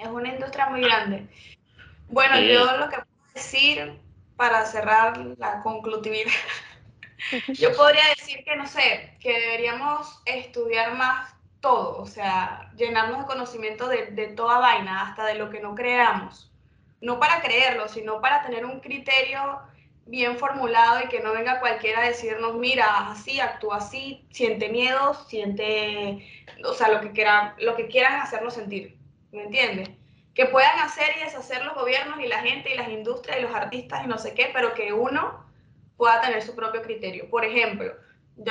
Es 0.00 0.08
una 0.08 0.28
industria 0.28 0.66
muy 0.66 0.80
grande. 0.82 1.26
Bueno, 2.08 2.36
Sí. 2.36 2.48
yo 2.48 2.64
lo 2.76 2.88
que 2.88 2.96
puedo 2.96 3.34
decir 3.34 4.00
para 4.36 4.64
cerrar 4.64 5.18
la 5.38 5.60
conclusividad, 5.62 6.32
yo 7.48 7.74
podría 7.76 8.02
decir 8.16 8.42
que, 8.44 8.56
no 8.56 8.66
sé, 8.66 9.16
que 9.20 9.38
deberíamos 9.38 10.22
estudiar 10.24 10.94
más 10.94 11.34
todo, 11.60 11.98
o 11.98 12.06
sea, 12.06 12.70
llenarnos 12.76 13.18
de 13.20 13.26
conocimiento 13.26 13.86
de, 13.88 14.06
de 14.06 14.28
toda 14.28 14.58
vaina, 14.58 15.02
hasta 15.02 15.26
de 15.26 15.34
lo 15.34 15.50
que 15.50 15.60
no 15.60 15.74
creamos. 15.74 16.50
No 17.02 17.18
para 17.18 17.42
creerlo, 17.42 17.88
sino 17.88 18.20
para 18.22 18.42
tener 18.42 18.64
un 18.64 18.80
criterio 18.80 19.60
bien 20.06 20.38
formulado 20.38 21.00
y 21.04 21.08
que 21.08 21.20
no 21.20 21.32
venga 21.32 21.60
cualquiera 21.60 22.00
a 22.00 22.06
decirnos, 22.08 22.54
mira, 22.56 23.10
así, 23.10 23.40
actúa 23.40 23.76
así, 23.76 24.26
siente 24.30 24.70
miedo, 24.70 25.14
siente, 25.28 26.26
o 26.64 26.72
sea, 26.72 26.88
lo 26.88 27.00
que, 27.00 27.12
quiera, 27.12 27.54
lo 27.58 27.76
que 27.76 27.88
quieran 27.88 28.20
hacernos 28.20 28.54
sentir, 28.54 28.96
¿me 29.32 29.44
entiendes? 29.44 29.90
Que 30.34 30.46
puedan 30.46 30.78
hacer 30.80 31.08
y 31.16 31.24
deshacer 31.24 31.64
los 31.64 31.74
gobiernos 31.74 32.20
y 32.20 32.26
la 32.26 32.40
gente 32.40 32.72
y 32.72 32.76
las 32.76 32.88
industrias 32.88 33.38
y 33.38 33.42
los 33.42 33.54
artistas 33.54 34.04
y 34.04 34.08
no 34.08 34.18
sé 34.18 34.34
qué, 34.34 34.50
pero 34.52 34.74
que 34.74 34.92
uno 34.92 35.44
pueda 35.96 36.20
tener 36.20 36.42
su 36.42 36.54
propio 36.54 36.82
criterio. 36.82 37.28
Por 37.28 37.44
ejemplo, 37.44 37.92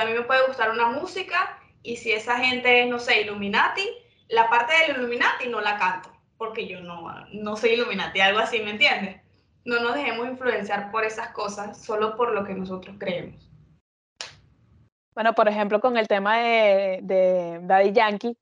a 0.00 0.04
mí 0.04 0.12
me 0.12 0.22
puede 0.22 0.46
gustar 0.46 0.70
una 0.70 0.86
música 0.86 1.58
y 1.82 1.96
si 1.96 2.12
esa 2.12 2.38
gente 2.38 2.82
es, 2.82 2.88
no 2.88 2.98
sé, 2.98 3.22
Illuminati, 3.22 3.88
la 4.28 4.48
parte 4.48 4.74
del 4.76 4.96
Illuminati 4.96 5.48
no 5.48 5.60
la 5.60 5.78
canto, 5.78 6.10
porque 6.36 6.68
yo 6.68 6.80
no, 6.80 7.10
no 7.32 7.56
soy 7.56 7.70
Illuminati, 7.70 8.20
algo 8.20 8.38
así, 8.38 8.60
¿me 8.60 8.70
entiendes? 8.70 9.20
No 9.64 9.80
nos 9.80 9.94
dejemos 9.94 10.28
influenciar 10.28 10.90
por 10.90 11.04
esas 11.04 11.28
cosas, 11.28 11.82
solo 11.82 12.16
por 12.16 12.32
lo 12.32 12.44
que 12.44 12.54
nosotros 12.54 12.96
creemos. 12.98 13.50
Bueno, 15.14 15.34
por 15.34 15.48
ejemplo, 15.48 15.80
con 15.80 15.96
el 15.96 16.06
tema 16.06 16.38
de 16.38 17.58
Daddy 17.62 17.92
Yankee, 17.92 18.36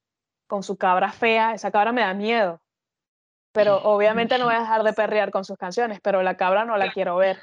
con 0.49 0.64
su 0.64 0.76
cabra 0.76 1.12
fea, 1.12 1.55
esa 1.55 1.70
cabra 1.70 1.92
me 1.92 2.01
da 2.01 2.14
miedo. 2.14 2.61
Pero 3.53 3.76
obviamente 3.84 4.38
no 4.38 4.46
voy 4.46 4.55
a 4.55 4.61
dejar 4.61 4.82
de 4.82 4.92
perrear 4.92 5.30
con 5.30 5.44
sus 5.44 5.57
canciones, 5.57 6.01
pero 6.03 6.22
la 6.22 6.36
cabra 6.36 6.64
no 6.64 6.76
la 6.76 6.90
quiero 6.92 7.16
ver. 7.16 7.38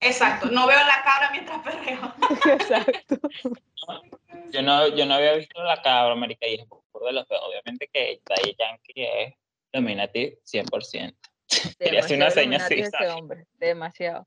Exacto, 0.00 0.50
no 0.50 0.66
veo 0.66 0.78
la 0.78 1.02
cabra 1.02 1.30
mientras 1.32 1.62
perreo. 1.62 2.14
Exacto. 2.52 3.16
Yo 4.52 4.62
no, 4.62 4.86
yo 4.88 5.06
no 5.06 5.14
había 5.14 5.34
visto 5.34 5.60
la 5.62 5.82
cabra, 5.82 6.12
América, 6.12 6.46
y 6.46 6.54
es 6.54 6.66
por 6.66 7.04
de 7.04 7.12
los 7.12 7.26
feos. 7.26 7.42
Obviamente 7.48 7.88
que 7.92 8.20
Daddy 8.24 8.54
Yankee 8.56 8.92
es 8.96 9.34
Illuminati 9.72 10.38
100%. 10.44 11.16
Quería 11.78 12.00
hacer 12.00 12.16
una 12.16 12.30
seña 12.30 12.58
así, 12.58 12.82
hombre. 13.10 13.46
Demasiado. 13.54 14.26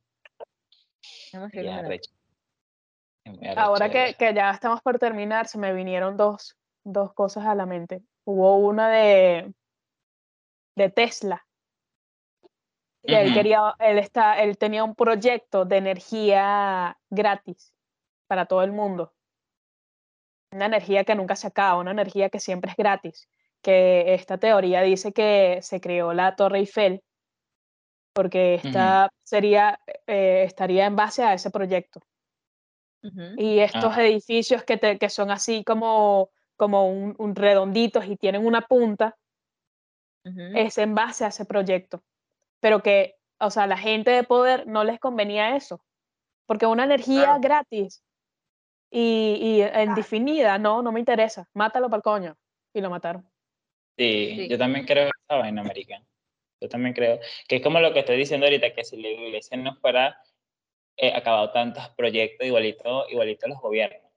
Ahora 3.55 3.89
que, 3.89 4.15
que 4.17 4.33
ya 4.33 4.51
estamos 4.51 4.81
por 4.81 4.99
terminar, 4.99 5.47
se 5.47 5.57
me 5.57 5.73
vinieron 5.73 6.17
dos, 6.17 6.57
dos 6.91 7.13
cosas 7.13 7.45
a 7.45 7.55
la 7.55 7.65
mente. 7.65 8.01
Hubo 8.25 8.57
una 8.57 8.89
de, 8.89 9.53
de 10.75 10.89
Tesla, 10.89 11.45
que 13.03 13.21
él 13.21 13.27
Ujú. 13.27 13.33
quería, 13.35 13.75
él 13.79 13.97
está, 13.97 14.41
él 14.41 14.57
tenía 14.57 14.83
un 14.83 14.95
proyecto 14.95 15.65
de 15.65 15.77
energía 15.77 16.97
gratis 17.09 17.73
para 18.27 18.45
todo 18.45 18.61
el 18.63 18.71
mundo. 18.71 19.13
Una 20.51 20.65
energía 20.65 21.03
que 21.03 21.15
nunca 21.15 21.35
se 21.35 21.47
acaba, 21.47 21.79
una 21.79 21.91
energía 21.91 22.29
que 22.29 22.39
siempre 22.39 22.71
es 22.71 22.77
gratis. 22.77 23.29
Que 23.61 24.13
esta 24.13 24.37
teoría 24.37 24.81
dice 24.81 25.11
que 25.13 25.59
se 25.61 25.81
creó 25.81 26.13
la 26.13 26.35
Torre 26.35 26.59
Eiffel 26.59 27.03
porque 28.13 28.55
esta 28.55 29.09
sería, 29.23 29.79
eh, 30.07 30.43
estaría 30.45 30.85
en 30.85 30.95
base 30.95 31.23
a 31.23 31.33
ese 31.33 31.51
proyecto. 31.51 32.01
Y 33.37 33.59
estos 33.59 33.93
Ah. 33.95 34.03
edificios 34.03 34.63
que, 34.63 34.77
te- 34.77 34.97
que 34.97 35.09
son 35.09 35.31
así 35.31 35.63
como, 35.63 36.31
como 36.59 36.89
un, 36.89 37.15
un 37.17 37.35
redonditos 37.35 38.05
y 38.05 38.17
tienen 38.17 38.45
una 38.45 38.61
punta, 38.61 39.15
Ujú. 40.25 40.41
es 40.55 40.77
en 40.77 40.93
base 40.93 41.23
a 41.23 41.29
ese 41.29 41.45
proyecto. 41.45 42.03
Pero 42.59 42.83
que, 42.83 43.15
o 43.39 43.49
sea, 43.49 43.63
a 43.63 43.67
la 43.67 43.77
gente 43.77 44.11
de 44.11 44.25
poder 44.25 44.67
no 44.67 44.83
les 44.83 44.99
convenía 44.99 45.55
eso. 45.55 45.81
Porque 46.45 46.65
una 46.65 46.83
energía 46.83 47.23
Claro. 47.23 47.39
gratis 47.41 48.03
y, 48.91 49.37
y 49.41 49.61
Claro. 49.61 49.83
indefinida, 49.83 50.57
no, 50.57 50.81
no 50.81 50.91
me 50.91 50.99
interesa. 50.99 51.47
Mátalo 51.53 51.89
para 51.89 51.97
el 51.99 52.03
coño. 52.03 52.37
Y 52.73 52.81
lo 52.81 52.89
mataron. 52.89 53.23
Sí, 53.97 54.35
Sí. 54.35 54.47
yo 54.49 54.57
también 54.57 54.85
creo 54.85 55.07
esa 55.07 55.39
vaina, 55.39 55.61
americana. 55.61 56.05
Yo 56.61 56.67
también 56.67 56.93
creo 56.93 57.19
que 57.47 57.55
es 57.55 57.61
como 57.63 57.79
lo 57.79 57.93
que 57.93 57.99
estoy 57.99 58.17
diciendo 58.17 58.45
ahorita, 58.45 58.73
que 58.73 58.83
si 58.83 59.01
la 59.01 59.07
iglesia 59.07 59.55
no 59.55 59.75
fuera 59.75 60.21
eh, 60.97 61.13
acabado 61.15 61.51
tantos 61.53 61.87
proyectos 61.95 62.45
igualito, 62.45 63.07
igualito 63.07 63.47
los 63.47 63.61
gobiernos. 63.61 64.08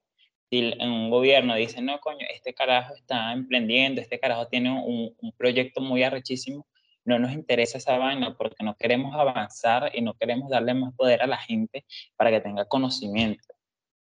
Si 0.53 0.59
en 0.59 0.91
un 0.91 1.09
gobierno 1.09 1.55
dicen, 1.55 1.87
no, 1.87 1.99
coño, 1.99 2.27
este 2.29 2.53
carajo 2.53 2.93
está 2.93 3.31
emprendiendo, 3.31 3.99
este 3.99 4.19
carajo 4.19 4.49
tiene 4.49 4.69
un, 4.69 5.15
un 5.19 5.31
proyecto 5.31 5.81
muy 5.81 6.03
arrechísimo, 6.03 6.67
no 7.05 7.17
nos 7.17 7.31
interesa 7.31 7.79
esa 7.79 7.97
vaina 7.97 8.37
porque 8.37 8.63
no 8.63 8.75
queremos 8.75 9.15
avanzar 9.15 9.89
y 9.95 10.01
no 10.01 10.13
queremos 10.13 10.51
darle 10.51 10.75
más 10.75 10.93
poder 10.93 11.23
a 11.23 11.25
la 11.25 11.39
gente 11.39 11.87
para 12.15 12.29
que 12.29 12.39
tenga 12.39 12.65
conocimiento 12.65 13.55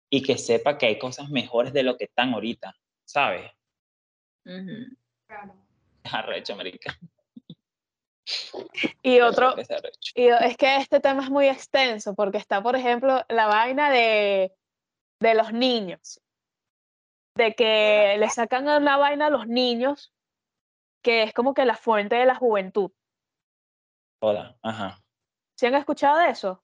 y 0.08 0.22
que 0.22 0.38
sepa 0.38 0.78
que 0.78 0.86
hay 0.86 1.00
cosas 1.00 1.30
mejores 1.30 1.74
de 1.74 1.82
lo 1.82 1.98
que 1.98 2.04
están 2.04 2.36
ahorita, 2.36 2.76
¿sabes? 3.06 3.52
Ujú. 4.46 4.96
Claro. 5.26 5.56
Es 6.04 6.14
arrecho, 6.14 6.56
marica. 6.56 6.96
Y 9.02 9.20
otro, 9.20 9.56
y 10.14 10.28
es 10.28 10.58
que 10.58 10.76
este 10.76 11.00
tema 11.00 11.24
es 11.24 11.32
muy 11.32 11.48
extenso 11.48 12.14
porque 12.14 12.38
está, 12.38 12.62
por 12.62 12.76
ejemplo, 12.76 13.26
la 13.30 13.48
vaina 13.48 13.89
de, 13.89 14.52
de 15.20 15.34
los 15.34 15.52
niños. 15.52 16.22
De 17.36 17.54
que 17.54 18.16
le 18.18 18.30
sacan 18.30 18.64
una 18.68 18.98
vaina 18.98 19.28
a 19.28 19.30
los 19.30 19.48
niños 19.48 20.14
que 21.04 21.24
es 21.24 21.34
como 21.34 21.54
que 21.54 21.66
la 21.66 21.76
fuente 21.76 22.16
de 22.16 22.26
la 22.26 22.36
juventud. 22.36 22.92
Joda, 24.22 24.58
ajá. 24.64 25.00
¿Sí 25.58 25.66
han 25.66 25.76
escuchado 25.76 26.18
de 26.18 26.30
eso? 26.30 26.64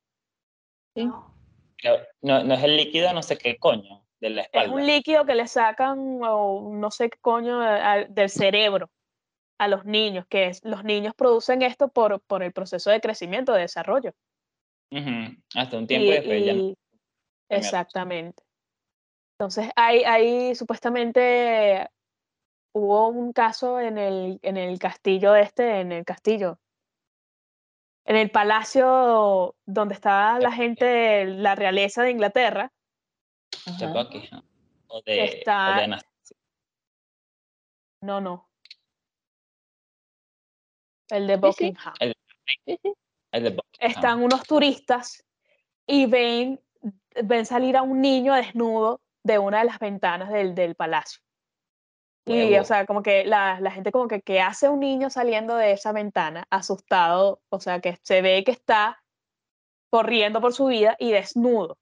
Sí. 0.95 1.05
¿no? 1.05 1.35
Pero 1.81 1.97
No, 2.21 2.43
no 2.43 2.53
es 2.53 2.63
el 2.63 2.77
líquido, 2.77 3.13
no 3.13 3.21
sé 3.21 3.37
qué 3.37 3.57
coño, 3.57 4.05
de 4.19 4.29
la 4.29 4.41
Es 4.41 4.47
espalda. 4.47 4.73
un 4.73 4.85
líquido 4.85 5.25
que 5.25 5.35
le 5.35 5.47
sacan, 5.47 6.19
o 6.23 6.71
no 6.73 6.89
sé 6.91 7.09
qué 7.09 7.17
coño, 7.19 7.61
a- 7.61 7.91
a- 7.93 8.05
del 8.05 8.29
cerebro 8.29 8.89
a 9.59 9.67
los 9.67 9.85
niños, 9.85 10.25
que 10.27 10.47
es, 10.47 10.63
los 10.65 10.83
niños 10.83 11.13
producen 11.15 11.61
esto 11.61 11.89
por, 11.89 12.19
por 12.21 12.41
el 12.41 12.51
proceso 12.51 12.89
de 12.89 12.99
crecimiento, 12.99 13.53
de 13.53 13.61
desarrollo. 13.61 14.13
Hasta 15.55 15.77
un 15.77 15.85
tiempo 15.85 16.05
Y- 16.05 16.09
y 16.09 16.11
después 16.13 16.45
ya 16.45 16.53
no. 16.55 16.73
exactamente. 17.49 18.43
Entonces, 19.41 19.71
hay, 19.75 20.03
hay 20.03 20.53
supuestamente 20.53 21.89
hubo 22.75 23.07
un 23.07 23.33
caso 23.33 23.79
en 23.79 23.97
el, 23.97 24.39
en 24.43 24.55
el 24.55 24.77
castillo 24.77 25.33
este, 25.33 25.79
en 25.79 25.91
el 25.91 26.05
castillo, 26.05 26.59
en 28.05 28.17
el 28.17 28.29
palacio 28.29 29.55
donde 29.65 29.95
estaba 29.95 30.37
la 30.37 30.51
gente, 30.51 31.25
la 31.25 31.55
realeza 31.55 32.03
de 32.03 32.11
Inglaterra. 32.11 32.71
De. 33.79 33.87
Buckingham. 33.87 34.43
O 34.85 35.01
de, 35.01 35.21
o 35.21 35.23
Está- 35.23 35.75
de 35.75 35.83
Anastasia. 35.85 36.37
No, 38.03 38.21
no. 38.21 38.47
El 41.09 41.25
de. 41.25 41.37
Buckingham. 41.37 41.95
El 41.99 42.13
de 43.31 43.49
Buckingham. 43.49 43.65
Están 43.79 44.21
unos 44.21 44.43
turistas 44.43 45.25
y 45.87 46.05
ven, 46.05 46.63
ven 47.23 47.47
salir 47.47 47.75
a 47.75 47.81
un 47.81 48.01
niño 48.01 48.35
desnudo 48.35 49.01
de 49.23 49.39
una 49.39 49.59
de 49.59 49.65
las 49.65 49.79
ventanas 49.79 50.29
del, 50.29 50.55
del 50.55 50.75
palacio. 50.75 51.21
Y, 52.25 52.55
o 52.57 52.63
sea, 52.63 52.85
como 52.85 53.01
que 53.01 53.25
la, 53.25 53.59
la 53.59 53.71
gente 53.71 53.91
como 53.91 54.07
que, 54.07 54.21
¿qué 54.21 54.41
hace 54.41 54.69
un 54.69 54.79
niño 54.79 55.09
saliendo 55.09 55.55
de 55.55 55.71
esa 55.71 55.91
ventana 55.91 56.45
asustado? 56.51 57.41
O 57.49 57.59
sea, 57.59 57.81
que 57.81 57.97
se 58.03 58.21
ve 58.21 58.43
que 58.43 58.51
está 58.51 59.03
corriendo 59.89 60.39
por 60.39 60.53
su 60.53 60.67
vida 60.67 60.95
y 60.99 61.11
desnudo. 61.11 61.77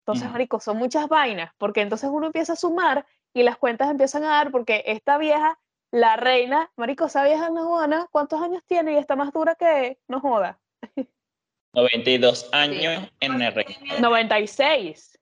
Entonces, 0.00 0.30
marico, 0.30 0.58
son 0.58 0.78
muchas 0.78 1.06
vainas, 1.08 1.52
porque 1.58 1.82
entonces 1.82 2.08
uno 2.10 2.26
empieza 2.26 2.54
a 2.54 2.56
sumar 2.56 3.06
y 3.34 3.42
las 3.42 3.58
cuentas 3.58 3.90
empiezan 3.90 4.24
a 4.24 4.28
dar, 4.28 4.50
porque 4.50 4.82
esta 4.86 5.18
vieja, 5.18 5.60
la 5.92 6.16
reina, 6.16 6.72
marico, 6.76 7.04
esa 7.04 7.22
vieja 7.24 7.50
no 7.50 7.68
joda, 7.68 8.08
¿cuántos 8.10 8.40
años 8.40 8.64
tiene? 8.66 8.94
Y 8.94 8.96
está 8.96 9.16
más 9.16 9.32
dura 9.34 9.54
que, 9.54 9.98
no 10.08 10.20
joda, 10.20 10.58
92 11.74 12.48
años 12.52 13.10
en 13.20 13.42
el 13.42 13.54
reinado. 13.54 14.00
96. 14.00 15.17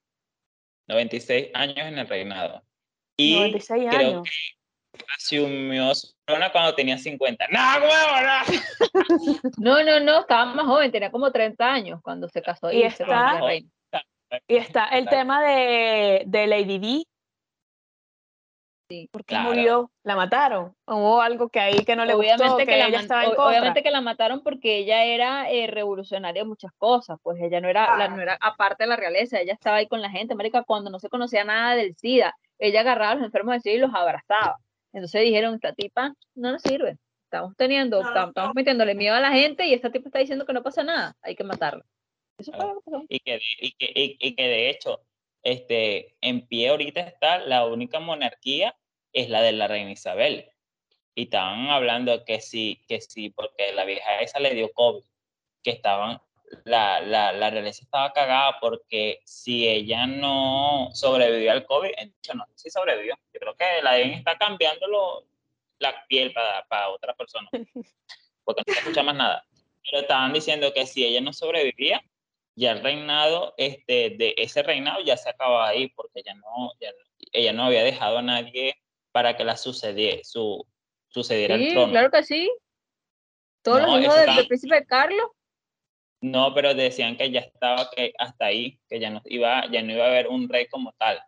96 0.88 1.48
años 1.54 1.78
en 1.78 1.98
el 1.98 2.08
reinado. 2.08 2.62
Y 3.16 3.34
96 3.36 3.86
creo 3.90 4.08
años. 4.08 4.22
que 4.92 5.04
asumió 5.16 5.94
su 5.94 6.08
corona 6.26 6.50
cuando 6.52 6.74
tenía 6.74 6.96
50. 6.98 7.46
¡No, 7.50 7.60
huevo, 7.78 8.20
no! 8.22 9.40
No, 9.58 9.82
no, 9.82 10.00
no, 10.00 10.20
estaba 10.20 10.46
más 10.54 10.66
joven, 10.66 10.90
tenía 10.92 11.10
como 11.10 11.30
30 11.32 11.72
años 11.72 12.00
cuando 12.02 12.28
se 12.28 12.42
casó 12.42 12.70
Y 12.72 12.84
y, 12.84 12.90
se 12.90 13.02
está- 13.02 13.40
reina. 13.40 13.68
Y 14.48 14.56
está 14.56 14.86
el 14.88 15.08
tema 15.08 15.40
de, 15.42 16.24
de 16.26 16.46
Lady 16.46 16.78
Di. 16.78 17.06
Sí, 18.88 19.08
¿Por 19.10 19.24
qué 19.24 19.34
claro. 19.34 19.48
murió? 19.48 19.90
¿La 20.04 20.14
mataron? 20.14 20.72
¿Hubo 20.86 21.20
algo 21.20 21.48
que 21.48 21.58
ahí 21.58 21.84
que 21.84 21.96
no 21.96 22.04
le 22.04 22.14
obviamente 22.14 22.44
gustó, 22.44 22.58
que, 22.58 22.66
que, 22.66 22.76
la 22.78 22.86
ella 22.86 23.00
estaba 23.00 23.24
en 23.24 23.30
contra? 23.30 23.46
obviamente 23.46 23.82
que 23.82 23.90
la 23.90 24.00
mataron 24.00 24.42
porque 24.44 24.76
ella 24.78 25.02
era 25.04 25.50
eh, 25.50 25.66
revolucionaria 25.66 26.42
en 26.42 26.48
muchas 26.48 26.70
cosas, 26.78 27.18
pues 27.22 27.40
ella 27.42 27.60
no 27.60 27.68
era, 27.68 27.96
la, 27.98 28.06
no 28.08 28.22
era 28.22 28.38
aparte 28.40 28.84
de 28.84 28.88
la 28.88 28.96
realeza, 28.96 29.40
ella 29.40 29.54
estaba 29.54 29.78
ahí 29.78 29.88
con 29.88 30.00
la 30.00 30.10
gente, 30.10 30.36
marica, 30.36 30.62
cuando 30.62 30.88
no 30.90 31.00
se 31.00 31.08
conocía 31.08 31.42
nada 31.42 31.74
del 31.74 31.96
SIDA, 31.96 32.32
ella 32.60 32.80
agarraba 32.80 33.12
a 33.12 33.14
los 33.16 33.24
enfermos 33.24 33.54
del 33.54 33.62
SIDA 33.62 33.74
y 33.74 33.78
los 33.78 33.92
abrazaba. 33.94 34.56
Entonces 34.92 35.22
dijeron, 35.22 35.54
esta 35.56 35.72
tipa 35.72 36.14
no 36.36 36.52
nos 36.52 36.62
sirve, 36.62 36.96
estamos 37.24 37.56
teniendo, 37.56 38.00
No, 38.04 38.10
tam- 38.14 38.28
estamos 38.28 38.54
metiéndole 38.54 38.94
miedo 38.94 39.16
a 39.16 39.20
la 39.20 39.32
gente 39.32 39.66
y 39.66 39.74
esta 39.74 39.90
tipa 39.90 40.08
está 40.10 40.20
diciendo 40.20 40.46
que 40.46 40.52
no 40.52 40.62
pasa 40.62 40.84
nada, 40.84 41.16
hay 41.22 41.34
que 41.34 41.42
matarla. 41.42 41.82
Eso 42.38 42.52
fue 42.52 42.60
Claro. 42.60 42.74
lo 42.74 42.80
que 42.82 42.90
pasó. 42.92 43.04
Y 43.08 43.18
que, 43.18 43.40
y 43.60 43.72
que, 43.72 43.92
y- 43.96 44.16
y 44.20 44.34
que 44.36 44.42
de 44.44 44.70
hecho, 44.70 45.00
este, 45.46 46.16
en 46.20 46.46
pie 46.48 46.70
ahorita 46.70 47.00
está 47.02 47.38
la 47.38 47.66
única 47.66 48.00
monarquía, 48.00 48.76
es 49.12 49.30
la 49.30 49.42
de 49.42 49.52
la 49.52 49.68
reina 49.68 49.92
Isabel. 49.92 50.50
Y 51.14 51.24
estaban 51.24 51.68
hablando 51.68 52.24
que 52.24 52.40
sí, 52.40 52.82
que 52.88 53.00
sí, 53.00 53.30
porque 53.30 53.72
la 53.72 53.84
vieja 53.84 54.20
esa 54.20 54.40
le 54.40 54.54
dio 54.54 54.72
COVID, 54.72 55.04
que 55.62 55.70
estaban, 55.70 56.20
la, 56.64 57.00
la, 57.00 57.30
la 57.32 57.50
realeza 57.50 57.84
estaba 57.84 58.12
cagada 58.12 58.58
porque 58.60 59.20
si 59.24 59.68
ella 59.68 60.06
no 60.08 60.88
sobrevivió 60.92 61.52
al 61.52 61.64
COVID, 61.64 61.90
hecho 61.96 62.34
no 62.34 62.44
sé 62.46 62.52
si 62.56 62.70
sobrevivió, 62.70 63.14
yo 63.32 63.40
creo 63.40 63.54
que 63.56 63.64
la 63.82 63.92
deben 63.92 64.14
está 64.14 64.36
cambiando 64.36 64.88
lo- 64.88 65.26
la 65.78 66.06
piel 66.08 66.32
para, 66.32 66.66
para 66.66 66.88
otra 66.88 67.14
persona, 67.14 67.48
porque 68.44 68.62
no 68.66 68.72
se 68.74 68.80
escucha 68.80 69.02
más 69.04 69.14
nada. 69.14 69.46
Pero 69.88 70.02
estaban 70.02 70.32
diciendo 70.32 70.72
que 70.74 70.86
si 70.86 71.04
ella 71.04 71.20
no 71.20 71.32
sobrevivía, 71.32 72.02
ya 72.56 72.72
el 72.72 72.82
reinado, 72.82 73.54
este, 73.58 74.10
de 74.18 74.34
ese 74.38 74.62
reinado 74.62 75.00
ya 75.04 75.16
se 75.16 75.28
acababa 75.28 75.68
ahí, 75.68 75.88
porque 75.90 76.22
ya 76.24 76.34
no, 76.34 76.72
ya- 76.80 76.90
ella 77.32 77.52
no 77.52 77.64
había 77.64 77.84
dejado 77.84 78.18
a 78.18 78.22
nadie 78.22 78.74
para 79.12 79.36
que 79.36 79.44
la 79.44 79.56
sucediera, 79.56 80.20
su, 80.24 80.66
sucediera 81.08 81.54
el 81.54 81.66
Sí, 81.68 81.72
trono. 81.74 81.92
claro 81.92 82.10
que 82.10 82.22
sí. 82.24 82.50
Todos 83.62 83.82
No, 83.82 83.96
los 83.96 84.02
hijos 84.04 84.16
del, 84.16 84.36
del 84.36 84.46
príncipe 84.48 84.86
Carlos, 84.86 85.26
No, 86.22 86.54
pero 86.54 86.72
decían 86.74 87.16
que 87.16 87.30
ya 87.30 87.40
estaba 87.40 87.90
que 87.94 88.12
hasta 88.18 88.46
ahí, 88.46 88.80
que 88.88 88.98
ya 89.00 89.10
no 89.10 89.20
iba, 89.26 89.70
ya 89.70 89.82
no 89.82 89.92
iba 89.92 90.04
a 90.04 90.08
haber 90.08 90.28
un 90.28 90.48
rey 90.48 90.66
como 90.66 90.92
tal. 90.92 91.20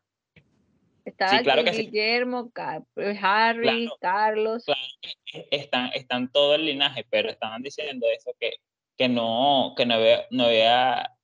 estaba 1.04 1.42
claro 1.42 1.62
Gui- 1.62 1.64
que 1.66 1.72
sí. 1.74 1.84
Guillermo, 1.86 2.50
Ca- 2.52 2.82
Harry, 3.20 3.62
Claro. 3.86 3.98
Carlos. 4.00 4.64
Claro 4.64 4.80
que 5.26 5.48
están, 5.50 5.90
están 5.94 6.30
todo 6.32 6.54
el 6.54 6.64
linaje, 6.64 7.04
pero 7.10 7.28
estaban 7.28 7.62
diciendo 7.62 8.06
eso 8.08 8.32
que, 8.40 8.54
que 8.96 9.08
no, 9.08 9.74
que 9.76 9.84
no 9.86 9.94
había, 9.94 10.26
no 10.30 10.44
había, 10.44 11.14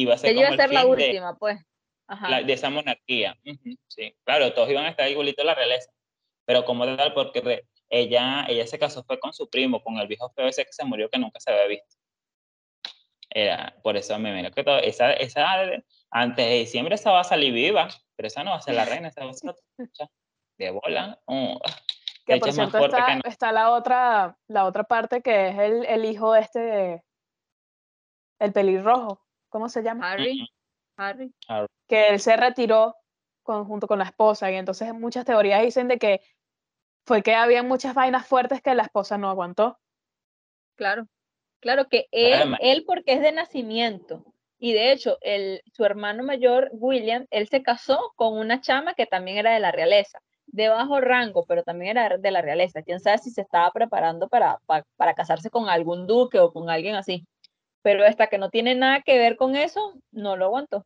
iba 0.00 0.14
a 0.14 0.18
ser 0.18 0.30
Ella 0.30 0.40
iba 0.40 0.48
como 0.50 0.60
a 0.60 0.64
el 0.64 0.68
ser 0.70 0.74
la 0.74 0.80
fin 0.82 0.96
de- 0.96 1.04
última, 1.06 1.36
pues. 1.36 1.60
Ajá. 2.08 2.28
la- 2.30 2.42
de 2.42 2.52
esa 2.52 2.70
monarquía. 2.70 3.36
Ujú, 3.44 3.76
sí, 3.88 4.16
claro, 4.24 4.52
todos 4.54 4.70
iban 4.70 4.84
a 4.86 4.90
estar 4.90 5.10
igualito 5.10 5.42
la 5.42 5.54
realeza. 5.56 5.90
Pero 6.44 6.64
como 6.64 6.84
tal, 6.96 7.12
porque 7.14 7.40
re- 7.40 7.66
ella, 7.88 8.44
ella 8.48 8.66
se 8.66 8.78
casó 8.78 9.02
fue 9.04 9.18
con 9.18 9.32
su 9.32 9.48
primo, 9.50 9.82
con 9.82 9.96
el 9.98 10.06
viejo 10.06 10.30
feo 10.30 10.46
ese 10.46 10.64
que 10.64 10.72
se 10.72 10.84
murió 10.84 11.08
que 11.10 11.18
nunca 11.18 11.40
se 11.40 11.50
había 11.50 11.66
visto. 11.66 11.96
Era, 13.30 13.74
por 13.82 13.96
eso 13.96 14.16
me 14.18 14.32
mira 14.32 14.50
que 14.50 14.62
todo, 14.64 14.78
esa, 14.78 15.12
esa 15.12 15.46
antes 16.10 16.46
de 16.46 16.54
diciembre 16.60 16.94
esa 16.94 17.10
va 17.10 17.20
a 17.20 17.24
salir 17.24 17.52
viva, 17.52 17.88
pero 18.14 18.28
esa 18.28 18.44
no 18.44 18.50
va 18.52 18.56
a 18.58 18.62
ser 18.62 18.74
la 18.76 18.84
reina, 18.84 19.08
esa 19.08 19.24
va 19.24 19.30
a 19.32 19.34
ser 19.34 19.50
otra 19.50 20.08
de 20.58 20.70
bola. 20.70 21.20
Oh, 21.26 21.58
Que 22.24 22.36
por 22.38 22.52
cierto 22.52 22.78
está, 22.86 23.06
que 23.06 23.14
no- 23.16 23.20
está 23.24 23.52
la 23.52 23.72
otra, 23.72 24.38
la 24.48 24.64
otra 24.64 24.84
parte 24.84 25.20
que 25.22 25.48
es 25.48 25.58
el, 25.58 25.84
el 25.86 26.04
hijo 26.04 26.34
este 26.36 26.60
de 26.60 27.02
el 28.38 28.52
pelirrojo, 28.52 29.25
¿cómo 29.48 29.68
se 29.68 29.82
llama? 29.82 30.10
Harry, 30.12 30.46
Harry. 30.96 31.32
Que 31.88 32.08
él 32.08 32.20
se 32.20 32.36
retiró 32.36 32.96
con, 33.42 33.64
junto 33.66 33.86
con 33.86 33.98
la 33.98 34.04
esposa 34.06 34.50
y 34.50 34.56
entonces 34.56 34.92
muchas 34.94 35.24
teorías 35.24 35.62
dicen 35.62 35.88
de 35.88 35.98
que 35.98 36.20
fue 37.04 37.22
que 37.22 37.34
había 37.34 37.62
muchas 37.62 37.94
vainas 37.94 38.26
fuertes 38.26 38.60
que 38.60 38.74
la 38.74 38.82
esposa 38.82 39.16
no 39.18 39.28
aguantó. 39.30 39.78
Claro, 40.74 41.06
claro 41.60 41.88
que 41.88 42.06
él, 42.10 42.34
Además- 42.34 42.60
él 42.62 42.84
porque 42.86 43.12
es 43.14 43.20
de 43.22 43.32
nacimiento. 43.32 44.24
Y 44.58 44.72
de 44.72 44.90
hecho, 44.92 45.18
el, 45.20 45.62
su 45.72 45.84
hermano 45.84 46.22
mayor, 46.22 46.70
William, 46.72 47.26
él 47.30 47.46
se 47.48 47.62
casó 47.62 48.12
con 48.16 48.38
una 48.38 48.60
chama 48.62 48.94
que 48.94 49.04
también 49.06 49.36
era 49.36 49.52
de 49.52 49.60
la 49.60 49.70
realeza, 49.70 50.18
de 50.46 50.68
bajo 50.68 50.98
rango, 51.00 51.44
pero 51.46 51.62
también 51.62 51.96
era 51.98 52.16
de 52.16 52.30
la 52.30 52.40
realeza. 52.40 52.82
Quién 52.82 52.98
sabe 53.00 53.18
si 53.18 53.30
se 53.30 53.42
estaba 53.42 53.70
preparando 53.70 54.28
para, 54.28 54.58
pa- 54.64 54.84
para, 54.96 55.12
casarse 55.14 55.50
con 55.50 55.68
algún 55.68 56.06
duque 56.06 56.38
o 56.40 56.52
con 56.52 56.70
alguien 56.70 56.94
así. 56.94 57.26
Pero 57.86 58.04
esta 58.04 58.26
que 58.26 58.36
no 58.36 58.50
tiene 58.50 58.74
nada 58.74 59.00
que 59.02 59.16
ver 59.16 59.36
con 59.36 59.54
eso, 59.54 59.94
no 60.10 60.34
lo 60.34 60.46
aguantó. 60.46 60.84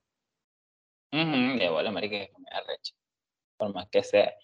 Ujú, 1.11 1.59
de 1.59 1.71
bola, 1.71 1.91
marica, 1.91 2.27
que 2.27 2.33
me 2.37 2.51
arrecho. 2.51 2.93
Por 3.57 3.73
más 3.73 3.89
que 3.89 4.03
sea, 4.03 4.35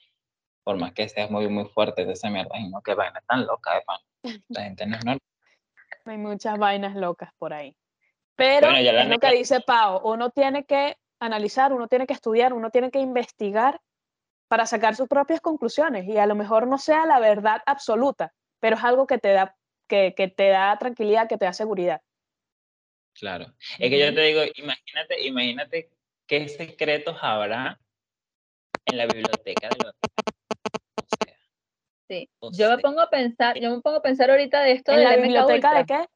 por 0.65 0.79
más 0.79 0.95
que 0.95 1.07
sea 1.07 1.29
muy, 1.29 1.49
muy 1.49 1.67
fuerte 1.67 2.07
de 2.07 2.15
esa 2.15 2.31
mierda, 2.31 2.59
y 2.59 2.71
no, 2.71 2.81
que 2.81 2.95
vaina 2.95 3.21
tan 3.29 3.47
loca 3.47 3.75
de 3.75 3.83
pan. 3.83 4.01
La 4.49 4.63
gente 4.63 4.87
no 4.87 4.97
es 4.97 5.05
normal. 5.05 5.19
Hay 6.07 6.17
muchas 6.17 6.59
vainas 6.59 6.97
locas 6.97 7.29
por 7.37 7.53
ahí. 7.53 7.77
Pero 8.37 8.69
Bueno, 8.69 8.83
ya 8.83 8.93
la 8.95 9.03
es 9.03 9.09
lo 9.11 9.19
que 9.19 9.33
dice 9.33 9.61
Pau, 9.61 10.01
uno 10.11 10.31
tiene 10.31 10.65
que 10.65 10.97
analizar, 11.21 11.75
uno 11.75 11.89
tiene 11.89 12.07
que 12.07 12.15
estudiar, 12.15 12.55
uno 12.55 12.71
tiene 12.71 12.91
que 12.91 13.01
investigar 13.01 13.83
para 14.49 14.65
sacar 14.65 14.97
sus 14.97 15.09
propias 15.09 15.43
conclusiones 15.43 16.07
y 16.07 16.17
a 16.17 16.25
lo 16.25 16.35
mejor 16.35 16.67
no 16.69 16.79
sea 16.79 17.05
la 17.05 17.21
verdad 17.21 17.61
absoluta, 17.67 18.33
pero 18.61 18.77
es 18.77 18.85
algo 18.85 19.07
que 19.07 19.19
te 19.19 19.33
da, 19.35 19.55
que, 19.87 20.15
que 20.17 20.29
te 20.29 20.49
da 20.49 20.79
tranquilidad, 20.79 21.29
que 21.29 21.37
te 21.37 21.45
da 21.45 21.53
seguridad. 21.53 22.01
Claro. 23.19 23.47
Es 23.79 23.91
que 23.91 23.99
yo 23.99 24.15
te 24.15 24.21
digo, 24.23 24.43
imagínate, 24.57 25.27
imagínate 25.27 25.91
qué 26.27 26.49
secretos 26.49 27.17
habrá 27.21 27.79
en 28.85 28.97
la 28.99 29.07
biblioteca 29.07 29.69
del 29.71 29.79
Vaticano. 29.79 29.93
O 30.97 31.07
sea, 31.09 31.35
Sí. 32.09 32.29
o 32.41 32.51
Yo 32.53 32.71
me 32.71 32.79
pongo 32.79 33.01
a 33.01 33.11
pensar, 33.11 33.59
yo 33.59 33.71
me 33.75 33.81
pongo 33.81 33.97
a 33.99 34.03
pensar 34.03 34.31
ahorita 34.31 34.63
de 34.63 34.73
esto 34.73 34.93
¿En 34.93 34.99
del 34.99 35.05
la 35.09 35.15
MK 35.17 35.23
biblioteca 35.23 35.75
de 35.79 35.85
qué? 35.87 36.07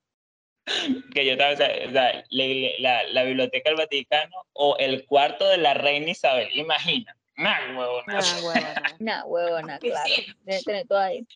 que 1.15 1.25
yo 1.27 1.33
estaba, 1.33 1.53
o 1.53 1.57
sea, 1.57 1.69
o 1.89 1.91
sea, 1.91 2.25
la, 2.29 2.45
la- 2.79 3.03
la 3.05 3.23
biblioteca 3.25 3.71
del 3.71 3.79
Vaticano 3.79 4.37
o 4.53 4.77
el 4.79 5.05
cuarto 5.07 5.49
de 5.49 5.57
la 5.57 5.75
reina 5.75 6.11
Isabel. 6.11 6.49
Imagina. 6.57 7.17
Nah, 7.37 7.77
huevona. 7.79 8.19
Ah, 8.19 8.41
huevona. 8.45 8.83
Nah, 8.99 9.25
huevona, 9.25 9.79
claro. 9.81 10.01
sí. 10.07 10.27
Debe 10.43 10.63
tener 10.63 10.87
todo 10.87 10.99
ahí. 10.99 11.27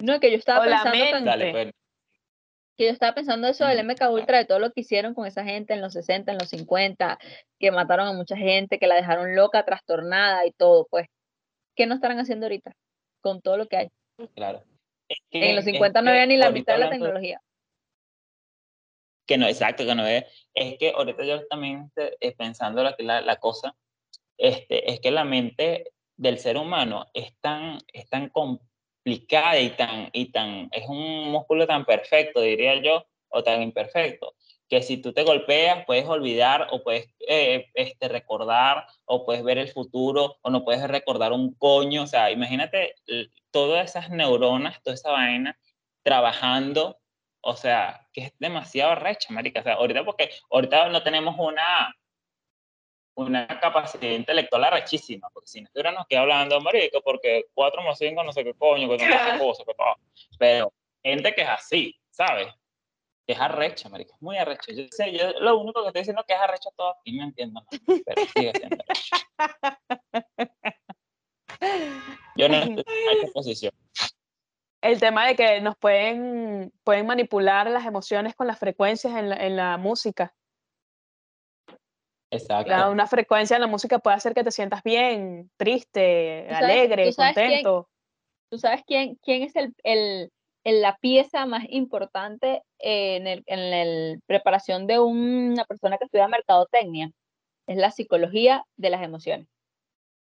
No, 0.00 0.18
que 0.20 0.30
yo 0.32 0.36
estaba 0.36 0.60
O 0.60 0.64
la 0.68 0.82
pensando, 0.82 0.98
mente. 1.04 1.24
Dale, 1.24 1.50
pues. 1.52 1.72
Que 2.76 2.84
yo 2.86 2.90
estaba 2.90 3.14
pensando 3.14 3.48
eso 3.48 3.66
del 3.66 3.78
MK 3.84 4.10
Ultra, 4.10 4.38
de 4.38 4.44
todo 4.44 4.58
lo 4.58 4.70
que 4.72 4.80
hicieron 4.82 5.14
con 5.14 5.26
esa 5.26 5.44
gente 5.44 5.72
en 5.74 5.80
los 5.80 5.92
60, 5.94 6.32
en 6.32 6.38
los 6.38 6.48
50, 6.50 7.18
que 7.58 7.70
mataron 7.70 8.08
a 8.08 8.12
mucha 8.12 8.36
gente, 8.36 8.78
que 8.78 8.86
la 8.86 8.94
dejaron 8.96 9.34
loca, 9.34 9.64
trastornada 9.64 10.46
y 10.46 10.52
todo, 10.52 10.86
pues. 10.90 11.08
¿Qué 11.74 11.86
no 11.86 11.94
estarán 11.94 12.18
haciendo 12.18 12.46
ahorita 12.46 12.72
con 13.20 13.40
todo 13.42 13.56
lo 13.56 13.66
que 13.66 13.76
hay? 13.76 13.88
Claro. 14.34 14.62
Es 15.08 15.18
que- 15.30 15.50
En 15.50 15.56
los 15.56 15.66
es 15.66 15.72
50 15.72 16.02
no 16.02 16.10
había 16.10 16.26
ni 16.26 16.36
la 16.36 16.50
mitad 16.50 16.74
de 16.74 16.80
la 16.80 16.90
tecnología. 16.90 17.40
Que 19.26 19.38
no, 19.38 19.46
exacto, 19.46 19.84
que 19.84 19.94
no 19.94 20.06
es. 20.06 20.24
Es 20.54 20.78
que 20.78 20.90
ahorita 20.90 21.24
yo 21.24 21.46
también 21.48 21.84
este, 21.96 22.16
eh, 22.20 22.34
pensando 22.36 22.82
la, 22.82 22.94
la, 22.98 23.20
la 23.20 23.36
cosa, 23.36 23.74
este, 24.38 24.90
es 24.92 25.00
que 25.00 25.10
la 25.10 25.24
mente 25.24 25.92
del 26.16 26.38
ser 26.38 26.56
humano 26.56 27.06
es 27.12 27.36
tan, 27.40 27.78
es 27.92 28.08
tan 28.08 28.28
complicada 29.06 29.60
y 29.60 29.70
tan, 29.70 30.10
y 30.12 30.32
tan, 30.32 30.68
es 30.72 30.88
un 30.88 31.30
músculo 31.30 31.64
tan 31.64 31.84
perfecto, 31.84 32.40
diría 32.40 32.82
yo, 32.82 33.06
o 33.28 33.44
tan 33.44 33.62
imperfecto, 33.62 34.34
que 34.68 34.82
si 34.82 34.96
tú 34.96 35.12
te 35.12 35.22
golpeas 35.22 35.84
puedes 35.86 36.06
olvidar 36.08 36.66
o 36.72 36.82
puedes 36.82 37.08
eh, 37.28 37.66
este, 37.74 38.08
recordar 38.08 38.84
o 39.04 39.24
puedes 39.24 39.44
ver 39.44 39.58
el 39.58 39.68
futuro 39.68 40.38
o 40.42 40.50
no 40.50 40.64
puedes 40.64 40.82
recordar 40.88 41.32
un 41.32 41.54
coño, 41.54 42.02
o 42.02 42.06
sea, 42.08 42.32
imagínate 42.32 42.96
todas 43.52 43.90
esas 43.90 44.10
neuronas, 44.10 44.82
toda 44.82 44.94
esa 44.94 45.12
vaina 45.12 45.56
trabajando, 46.02 46.98
o 47.42 47.54
sea, 47.54 48.08
que 48.12 48.22
es 48.22 48.32
demasiado 48.40 48.96
recha, 48.96 49.32
marica, 49.32 49.60
o 49.60 49.62
sea, 49.62 49.74
ahorita 49.74 50.04
porque 50.04 50.30
ahorita 50.50 50.88
no 50.88 51.04
tenemos 51.04 51.36
una 51.38 51.94
una 53.16 53.46
capacidad 53.60 54.10
intelectual 54.10 54.64
arrechísima, 54.64 55.30
porque 55.30 55.48
si 55.48 55.60
no 55.60 55.66
estuviéramos 55.66 56.02
aquí 56.02 56.16
hablando, 56.16 56.60
marica, 56.60 57.00
porque 57.00 57.46
4 57.54 57.82
más 57.82 57.98
5 57.98 58.22
no 58.22 58.32
sé 58.32 58.44
qué 58.44 58.52
coño, 58.54 58.88
que 58.88 58.98
no 58.98 59.04
sé 59.04 59.32
qué 59.32 59.38
cosa, 59.38 59.64
que 59.64 59.74
todo. 59.74 59.96
Pero 60.38 60.72
gente 61.02 61.34
que 61.34 61.42
es 61.42 61.48
así, 61.48 61.98
¿sabes? 62.10 62.48
Que 63.26 63.32
es 63.32 63.40
arrecha, 63.40 63.88
marica, 63.88 64.14
es 64.14 64.20
muy 64.20 64.36
arrecha. 64.36 64.70
Yo 64.72 64.84
sé, 64.90 65.12
yo 65.12 65.32
lo 65.40 65.56
único 65.58 65.80
que 65.82 65.88
estoy 65.88 66.02
diciendo 66.02 66.20
es 66.20 66.26
que 66.26 66.34
es 66.34 66.40
arrecha 66.40 66.68
todo 66.76 66.90
aquí, 66.90 67.16
no 67.16 67.24
entiendo 67.24 67.60
nada, 67.60 68.02
pero 68.04 68.22
sigue 68.36 68.52
siendo 68.54 68.84
Yo 72.36 72.48
no 72.50 72.54
estoy 72.54 72.84
en 72.86 73.18
esta 73.18 73.26
posición. 73.32 73.72
El 74.82 75.00
tema 75.00 75.26
de 75.26 75.36
que 75.36 75.60
nos 75.62 75.74
pueden, 75.78 76.70
pueden 76.84 77.06
manipular 77.06 77.70
las 77.70 77.86
emociones 77.86 78.34
con 78.34 78.46
las 78.46 78.58
frecuencias 78.58 79.16
en 79.16 79.30
la, 79.30 79.36
en 79.36 79.56
la 79.56 79.78
música. 79.78 80.34
Exacto. 82.30 82.90
una 82.90 83.06
frecuencia 83.06 83.54
en 83.56 83.60
la 83.62 83.66
música 83.68 83.98
puede 83.98 84.16
hacer 84.16 84.34
que 84.34 84.44
te 84.44 84.50
sientas 84.50 84.82
bien, 84.82 85.50
triste, 85.56 86.44
¿Tú 86.48 86.54
sabes- 86.54 86.64
alegre, 86.70 87.06
tú 87.06 87.12
sabes 87.12 87.34
quién- 87.34 87.46
contento. 87.48 87.88
¿Tú 88.50 88.58
sabes 88.58 88.82
quién, 88.86 89.16
quién 89.22 89.42
es 89.42 89.56
el, 89.56 89.74
el- 89.82 90.30
el- 90.64 90.82
la 90.82 90.96
pieza 90.98 91.46
más 91.46 91.64
importante 91.68 92.62
en 92.78 93.26
el, 93.26 93.42
en 93.46 93.58
el 93.58 94.20
preparación 94.26 94.86
de 94.86 94.98
una 95.00 95.64
persona 95.64 95.98
que 95.98 96.04
estudia 96.04 96.28
mercadotecnia? 96.28 97.10
Es 97.66 97.76
la 97.76 97.90
psicología 97.90 98.64
de 98.76 98.90
las 98.90 99.02
emociones. 99.02 99.48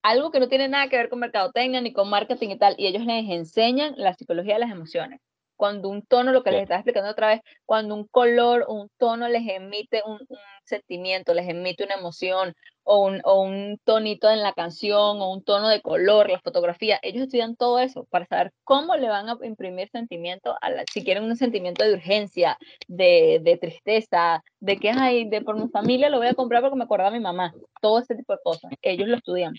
Algo 0.02 0.30
que 0.30 0.40
no 0.40 0.48
tiene 0.48 0.68
nada 0.68 0.88
que 0.88 0.96
ver 0.96 1.08
con 1.08 1.18
mercadotecnia 1.18 1.80
ni 1.80 1.92
con 1.92 2.08
marketing 2.08 2.50
y 2.50 2.58
tal, 2.58 2.74
y 2.78 2.86
ellos 2.86 3.04
les 3.04 3.28
enseñan 3.28 3.94
la 3.96 4.14
psicología 4.14 4.54
de 4.54 4.60
las 4.60 4.70
emociones. 4.70 5.20
Cuando 5.56 5.88
un 5.88 6.02
tono, 6.02 6.32
lo 6.32 6.42
que 6.42 6.50
les 6.50 6.62
estaba 6.62 6.80
explicando 6.80 7.10
otra 7.10 7.28
vez, 7.28 7.40
cuando 7.64 7.94
un 7.94 8.06
color, 8.06 8.66
un 8.68 8.88
tono 8.98 9.28
les 9.28 9.48
emite 9.48 10.02
un, 10.04 10.20
un 10.28 10.38
sentimiento, 10.64 11.34
les 11.34 11.48
emite 11.48 11.84
una 11.84 11.94
emoción, 11.94 12.54
o 12.84 13.04
un, 13.04 13.20
o 13.24 13.40
un 13.40 13.78
tonito 13.84 14.30
en 14.30 14.42
la 14.42 14.52
canción, 14.52 15.20
o 15.20 15.32
un 15.32 15.42
tono 15.42 15.68
de 15.68 15.80
color, 15.80 16.30
la 16.30 16.40
fotografía. 16.40 17.00
Ellos 17.02 17.24
estudian 17.24 17.56
todo 17.56 17.80
eso 17.80 18.04
para 18.10 18.26
saber 18.26 18.52
cómo 18.64 18.94
le 18.96 19.08
van 19.08 19.28
a 19.28 19.36
imprimir 19.42 19.88
sentimiento, 19.90 20.56
a 20.60 20.70
la, 20.70 20.84
si 20.92 21.02
quieren 21.02 21.24
un 21.24 21.36
sentimiento 21.36 21.84
de 21.84 21.94
urgencia, 21.94 22.58
de, 22.86 23.40
de 23.42 23.56
tristeza, 23.56 24.42
de 24.60 24.76
que, 24.76 24.90
ay, 24.90 25.28
de 25.28 25.40
por 25.40 25.56
mi 25.60 25.68
familia 25.68 26.10
lo 26.10 26.18
voy 26.18 26.28
a 26.28 26.34
comprar 26.34 26.62
porque 26.62 26.76
me 26.76 26.84
acuerda 26.84 27.08
a 27.08 27.10
mi 27.10 27.20
mamá. 27.20 27.52
Todo 27.80 27.98
ese 27.98 28.14
tipo 28.14 28.32
de 28.32 28.38
cosas. 28.44 28.70
Ellos 28.82 29.08
lo 29.08 29.16
estudian. 29.16 29.54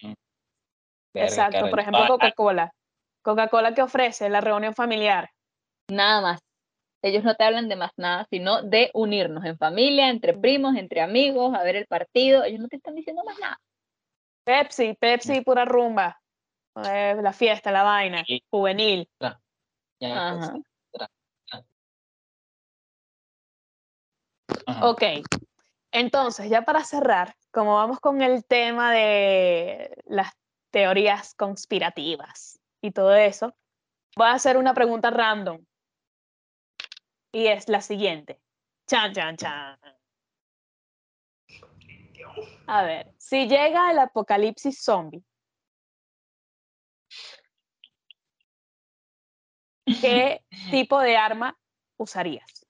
Exacto, 1.13 1.69
por 1.69 1.79
ejemplo, 1.79 2.03
Ah, 2.03 2.07
Coca-Cola. 2.07 2.71
Coca-Cola 3.23 3.73
que 3.73 3.81
ofrece 3.81 4.29
la 4.29 4.39
reunión 4.39 4.73
familiar. 4.73 5.29
Nada 5.89 6.21
más. 6.21 6.41
Ellos 7.01 7.23
no 7.23 7.35
te 7.35 7.43
hablan 7.43 7.69
de 7.69 7.75
más 7.75 7.91
nada, 7.95 8.25
sino 8.29 8.63
de 8.63 8.89
unirnos 8.93 9.45
en 9.45 9.57
familia, 9.57 10.09
entre 10.09 10.33
primos, 10.33 10.75
entre 10.75 11.01
amigos, 11.01 11.55
a 11.55 11.63
ver 11.63 11.75
el 11.75 11.85
partido. 11.85 12.43
Ellos 12.43 12.59
no 12.59 12.67
te 12.67 12.77
están 12.77 12.95
diciendo 12.95 13.23
más 13.23 13.39
nada. 13.39 13.59
Pepsi, 14.43 14.93
Pepsi 14.99 15.41
pura 15.41 15.65
rumba. 15.65 16.19
Eh, 16.75 17.15
la 17.21 17.33
fiesta, 17.33 17.71
la 17.71 17.83
vaina, 17.83 18.23
juvenil. 18.49 19.09
ya, 19.19 19.39
Ajá. 20.01 20.53
ajá. 24.65 24.87
Ok, 24.89 25.03
entonces 25.91 26.49
ya 26.49 26.61
para 26.63 26.83
cerrar, 26.83 27.35
como 27.51 27.75
vamos 27.75 27.99
con 27.99 28.21
el 28.21 28.45
tema 28.45 28.93
de 28.93 29.97
las 30.05 30.31
teorías 30.71 31.33
conspirativas 31.33 32.59
y 32.81 32.91
todo 32.91 33.15
eso, 33.15 33.55
voy 34.15 34.27
a 34.27 34.33
hacer 34.33 34.57
una 34.57 34.73
pregunta 34.73 35.09
random. 35.09 35.63
Y 37.31 37.47
es 37.47 37.67
la 37.67 37.81
siguiente. 37.81 38.41
Chan, 38.87 39.13
chan, 39.13 39.35
chan. 39.37 39.79
A 42.67 42.83
ver, 42.83 43.13
si 43.17 43.47
llega 43.47 43.91
el 43.91 43.99
apocalipsis 43.99 44.83
zombie, 44.83 45.23
¿qué 50.01 50.43
tipo 50.71 50.99
de 50.99 51.17
arma 51.17 51.57
usarías? 51.97 52.65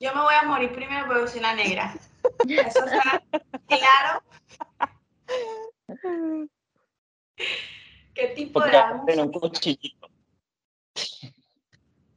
Yo 0.00 0.14
me 0.14 0.20
voy 0.20 0.34
a 0.34 0.42
morir 0.44 0.72
primero 0.72 1.06
porque 1.06 1.28
soy 1.28 1.40
una 1.40 1.54
negra. 1.54 1.92
Eso 2.48 2.84
está 2.84 3.22
claro. 3.66 4.22
¿Qué 8.14 8.28
tipo 8.28 8.60
Porque 8.60 8.70
de 8.70 8.76
arma 8.76 9.06
tiene 9.06 9.22
un 9.22 9.32
cuchillito. 9.32 10.08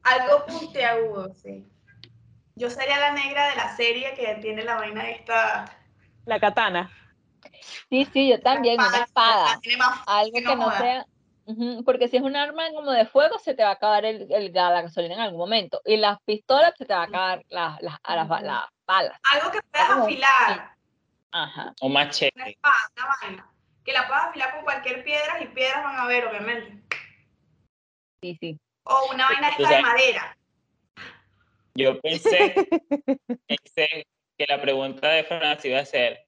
Algo 0.02 0.46
puntiagudo, 0.46 1.34
sí. 1.34 1.66
Yo 2.54 2.70
sería 2.70 2.98
la 2.98 3.12
negra 3.12 3.48
de 3.48 3.56
la 3.56 3.76
serie 3.76 4.14
que 4.14 4.34
tiene 4.36 4.64
la 4.64 4.76
vaina 4.76 5.08
esta. 5.10 5.64
La 6.26 6.38
katana. 6.38 6.90
Sí, 7.88 8.06
sí, 8.12 8.28
yo 8.28 8.40
también, 8.40 8.80
una 8.80 8.98
espada. 8.98 9.58
tiene 9.60 9.78
más 9.78 10.02
Algo 10.06 10.32
que 10.32 10.56
no 10.56 10.70
sea. 10.72 11.06
Porque 11.84 12.08
si 12.08 12.16
es 12.16 12.22
un 12.22 12.36
arma 12.36 12.70
como 12.72 12.92
de 12.92 13.06
fuego, 13.06 13.38
se 13.38 13.54
te 13.54 13.62
va 13.62 13.70
a 13.70 13.72
acabar 13.72 14.04
el, 14.04 14.30
el 14.30 14.52
la 14.52 14.82
gasolina 14.82 15.14
en 15.14 15.20
algún 15.20 15.38
momento. 15.38 15.80
Y 15.84 15.96
las 15.96 16.20
pistolas 16.22 16.72
se 16.76 16.84
te 16.84 16.94
va 16.94 17.00
a 17.00 17.04
acabar 17.04 17.42
las, 17.48 17.82
las, 17.82 17.98
a 18.02 18.16
las, 18.16 18.28
las 18.42 18.64
balas. 18.86 19.18
Algo 19.32 19.50
que 19.50 19.60
puedas 19.62 19.90
afilar. 19.90 20.76
Ajá. 21.32 21.74
Una 21.80 21.94
machete. 21.94 22.50
espada, 22.50 22.76
una 22.96 23.06
vaina. 23.20 23.50
Que 23.84 23.92
la 23.92 24.06
puedas 24.06 24.26
afilar 24.26 24.54
con 24.54 24.62
cualquier 24.62 25.02
piedra 25.02 25.42
y 25.42 25.46
piedras 25.48 25.82
van 25.82 25.96
a 25.96 26.06
ver, 26.06 26.26
obviamente. 26.26 26.96
Sí, 28.22 28.36
sí. 28.40 28.60
O 28.84 29.12
una 29.12 29.26
vaina 29.26 29.48
esta 29.50 29.68
de 29.68 29.82
madera. 29.82 30.36
Yo 31.74 32.00
pensé, 32.00 32.54
pensé 33.46 34.06
que 34.36 34.46
la 34.46 34.60
pregunta 34.60 35.08
de 35.08 35.24
Francia 35.24 35.70
iba 35.70 35.80
a 35.80 35.84
ser, 35.86 36.26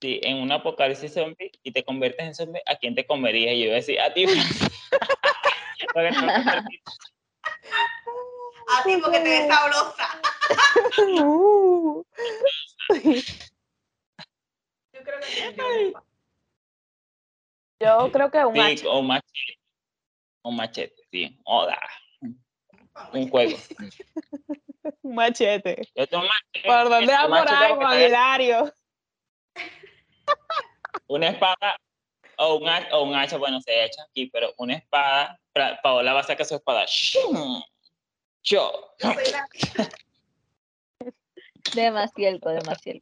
si 0.00 0.20
en 0.22 0.36
un 0.36 0.52
apocalipsis 0.52 1.14
zombie 1.14 1.50
y 1.62 1.72
te 1.72 1.82
conviertes 1.82 2.26
en 2.26 2.34
zombie, 2.34 2.62
¿a 2.66 2.76
quién 2.76 2.94
te 2.94 3.06
comerías? 3.06 3.54
Y 3.54 3.60
yo 3.60 3.64
iba 3.66 3.72
a 3.72 3.76
decir, 3.76 4.00
a 4.00 4.12
ti, 4.12 4.26
perdí. 5.94 6.82
A 8.66 8.82
ti 8.84 8.96
porque 9.02 9.20
te 9.20 9.28
ves 9.28 9.48
sabrosa. 9.48 10.20
Yo 14.92 15.02
creo 15.02 15.20
que. 15.20 15.92
Yo 17.80 18.12
creo 18.12 18.30
que 18.30 18.44
un 18.44 18.54
Sí, 18.54 18.86
o 18.86 19.02
machete. 19.02 19.58
Un 20.42 20.56
machete, 20.56 21.03
sí. 21.14 21.38
Oda. 21.44 21.78
Un 23.12 23.28
juego. 23.30 23.56
Un 25.02 25.14
machete. 25.14 25.88
¿Por 25.94 26.08
dónde 26.88 27.12
va 27.12 27.28
por 27.28 27.38
está- 27.46 28.04
Hilario? 28.06 28.72
Una 31.06 31.28
espada 31.28 31.76
o 32.38 32.56
un, 32.56 32.68
ha- 32.68 32.88
o 32.92 33.04
un 33.04 33.14
hacha, 33.14 33.36
bueno, 33.36 33.60
se 33.60 33.84
echa 33.84 34.02
aquí, 34.02 34.26
pero 34.26 34.52
una 34.58 34.74
espada, 34.74 35.38
Pa- 35.52 35.78
Paola 35.82 36.12
va 36.14 36.20
a 36.20 36.24
sacar 36.24 36.44
su 36.46 36.56
espada. 36.56 36.84
Yo. 38.42 38.94
Demasiado, 41.74 42.38
demasiado. 42.50 43.00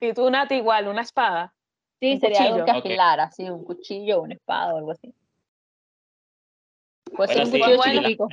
Y 0.00 0.12
tú, 0.14 0.30
Nati, 0.30 0.56
igual, 0.56 0.88
una 0.88 1.02
espada. 1.02 1.54
Sí, 2.00 2.14
Un 2.14 2.20
sería 2.20 2.42
algo 2.42 2.56
que 2.64 2.72
cuchillo. 2.72 2.78
Afilar, 2.78 3.20
así, 3.20 3.48
un 3.48 3.64
cuchillo, 3.64 4.22
una 4.22 4.34
espada 4.34 4.74
o 4.74 4.78
algo 4.78 4.90
así. 4.92 5.14
Puede 7.16 7.34
ser 7.34 7.44
un 7.44 7.50
cuchillo 7.50 7.82
chiquitico. 7.82 8.28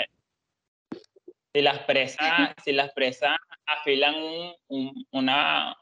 Si 1.54 1.62
las 1.62 1.80
presas, 1.80 2.54
si 2.64 2.72
las 2.72 2.92
presas 2.94 3.36
afilan 3.66 4.16
un, 4.16 4.54
un- 4.68 5.08
una, 5.12 5.76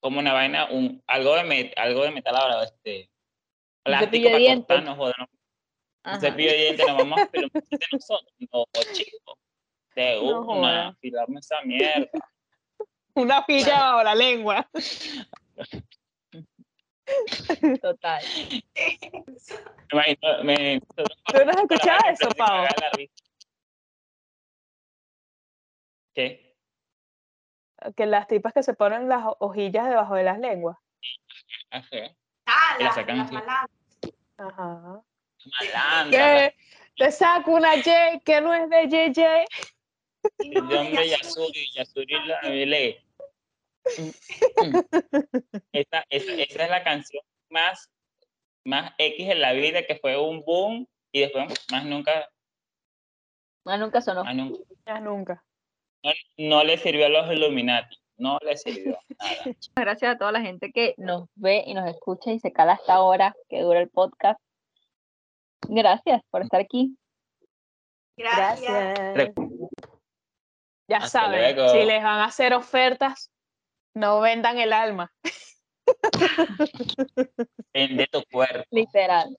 como 0.00 0.18
una 0.20 0.32
vaina, 0.32 0.66
un, 0.70 1.02
algo 1.06 1.34
de 1.36 1.42
met- 1.44 1.72
algo 1.76 2.02
de 2.02 2.10
metal 2.10 2.36
ahora, 2.36 2.64
este, 2.64 3.10
plástico 3.82 4.28
para 4.28 4.38
dientes. 4.38 4.66
cortar, 4.66 4.84
no 4.84 4.94
jodan, 4.96 5.14
un 5.20 5.28
Ajá. 6.04 6.20
cepillo 6.20 6.50
de 6.50 6.56
dientes, 6.58 6.86
nos 6.86 6.96
vamos 6.98 7.18
a 7.18 7.22
afilar 7.22 7.50
un 7.52 7.60
machete 7.62 7.86
nosotros, 7.92 8.34
no, 8.52 8.64
chico, 8.92 9.38
de 9.96 10.16
No 10.22 10.40
una, 10.42 10.88
afilarme 10.88 11.40
esa 11.40 11.62
mierda. 11.62 12.10
Una 13.16 13.46
pilla 13.46 14.02
la 14.02 14.14
lengua. 14.14 14.68
Total. 17.82 18.22
Me 18.34 18.62
imagino- 19.92 20.44
me- 20.44 20.80
¿Tú 20.80 21.44
no 21.44 21.50
has 21.50 21.56
escuchado 21.58 22.00
eso, 22.10 22.28
Pau? 22.36 22.66
¿Qué? 26.14 26.54
que 27.96 28.06
las 28.06 28.26
tipas 28.28 28.54
que 28.54 28.62
se 28.62 28.72
ponen 28.72 29.08
las 29.10 29.22
ho- 29.26 29.36
hojillas 29.40 29.86
debajo 29.88 30.14
de 30.14 30.22
las 30.22 30.38
lenguas. 30.38 30.78
Así. 31.70 31.98
Ah, 32.46 32.76
Y 32.80 32.84
la 32.84 32.92
sacan 32.92 33.18
las 33.18 33.30
malandras. 33.30 33.70
Ajá. 34.38 35.02
Malandra. 35.60 36.10
Que 36.10 36.56
te 36.96 37.10
saco 37.12 37.50
una 37.50 37.72
J 37.76 38.20
que 38.24 38.40
no 38.40 38.54
es 38.54 38.70
de 38.70 38.88
JJ. 38.88 39.44
Y 40.38 40.50
de 40.54 40.60
hombre 40.60 41.08
ya- 41.08 41.18
Yasuri, 41.18 41.70
Yasuri 41.74 42.26
la 42.26 42.40
lee. 42.42 43.03
Esa, 45.72 46.04
esa, 46.10 46.32
esa 46.34 46.64
es 46.64 46.70
la 46.70 46.82
canción 46.84 47.22
más, 47.50 47.90
más 48.64 48.92
X 48.98 49.28
en 49.28 49.40
la 49.40 49.52
vida, 49.52 49.84
que 49.86 49.96
fue 49.96 50.16
un 50.18 50.42
boom 50.44 50.86
y 51.12 51.20
después 51.20 51.46
más 51.70 51.84
nunca, 51.84 52.28
Ah, 53.66 53.78
nunca 53.78 54.00
sonó. 54.00 54.24
más 54.24 55.02
nunca. 55.02 55.42
No, 56.02 56.12
no 56.36 56.64
le 56.64 56.76
sirvió 56.78 57.06
a 57.06 57.08
los 57.08 57.30
Illuminati, 57.32 57.96
no 58.18 58.38
le 58.42 58.56
sirvió. 58.56 58.98
Nada. 59.18 59.34
Muchas 59.46 59.74
gracias 59.74 60.14
a 60.14 60.18
toda 60.18 60.32
la 60.32 60.40
gente 60.42 60.70
que 60.72 60.94
nos 60.98 61.28
ve 61.34 61.62
y 61.66 61.72
nos 61.74 61.88
escucha 61.88 62.30
y 62.30 62.38
se 62.40 62.52
cala 62.52 62.74
hasta 62.74 62.94
ahora 62.94 63.34
que 63.48 63.62
dura 63.62 63.80
el 63.80 63.88
podcast. 63.88 64.38
Gracias 65.68 66.20
por 66.30 66.42
estar 66.42 66.60
aquí. 66.60 66.96
Gracias. 68.18 68.98
Ya 70.86 70.98
Hasta 70.98 71.08
saben, 71.08 71.40
luego. 71.56 71.70
si 71.70 71.78
les 71.86 72.02
van 72.02 72.20
a 72.20 72.26
hacer 72.26 72.52
ofertas, 72.52 73.30
no 73.94 74.20
vendan 74.20 74.58
el 74.58 74.72
alma. 74.72 75.12
Vende 77.72 78.06
tu 78.06 78.22
cuerpo. 78.30 78.64
Literal. 78.70 79.38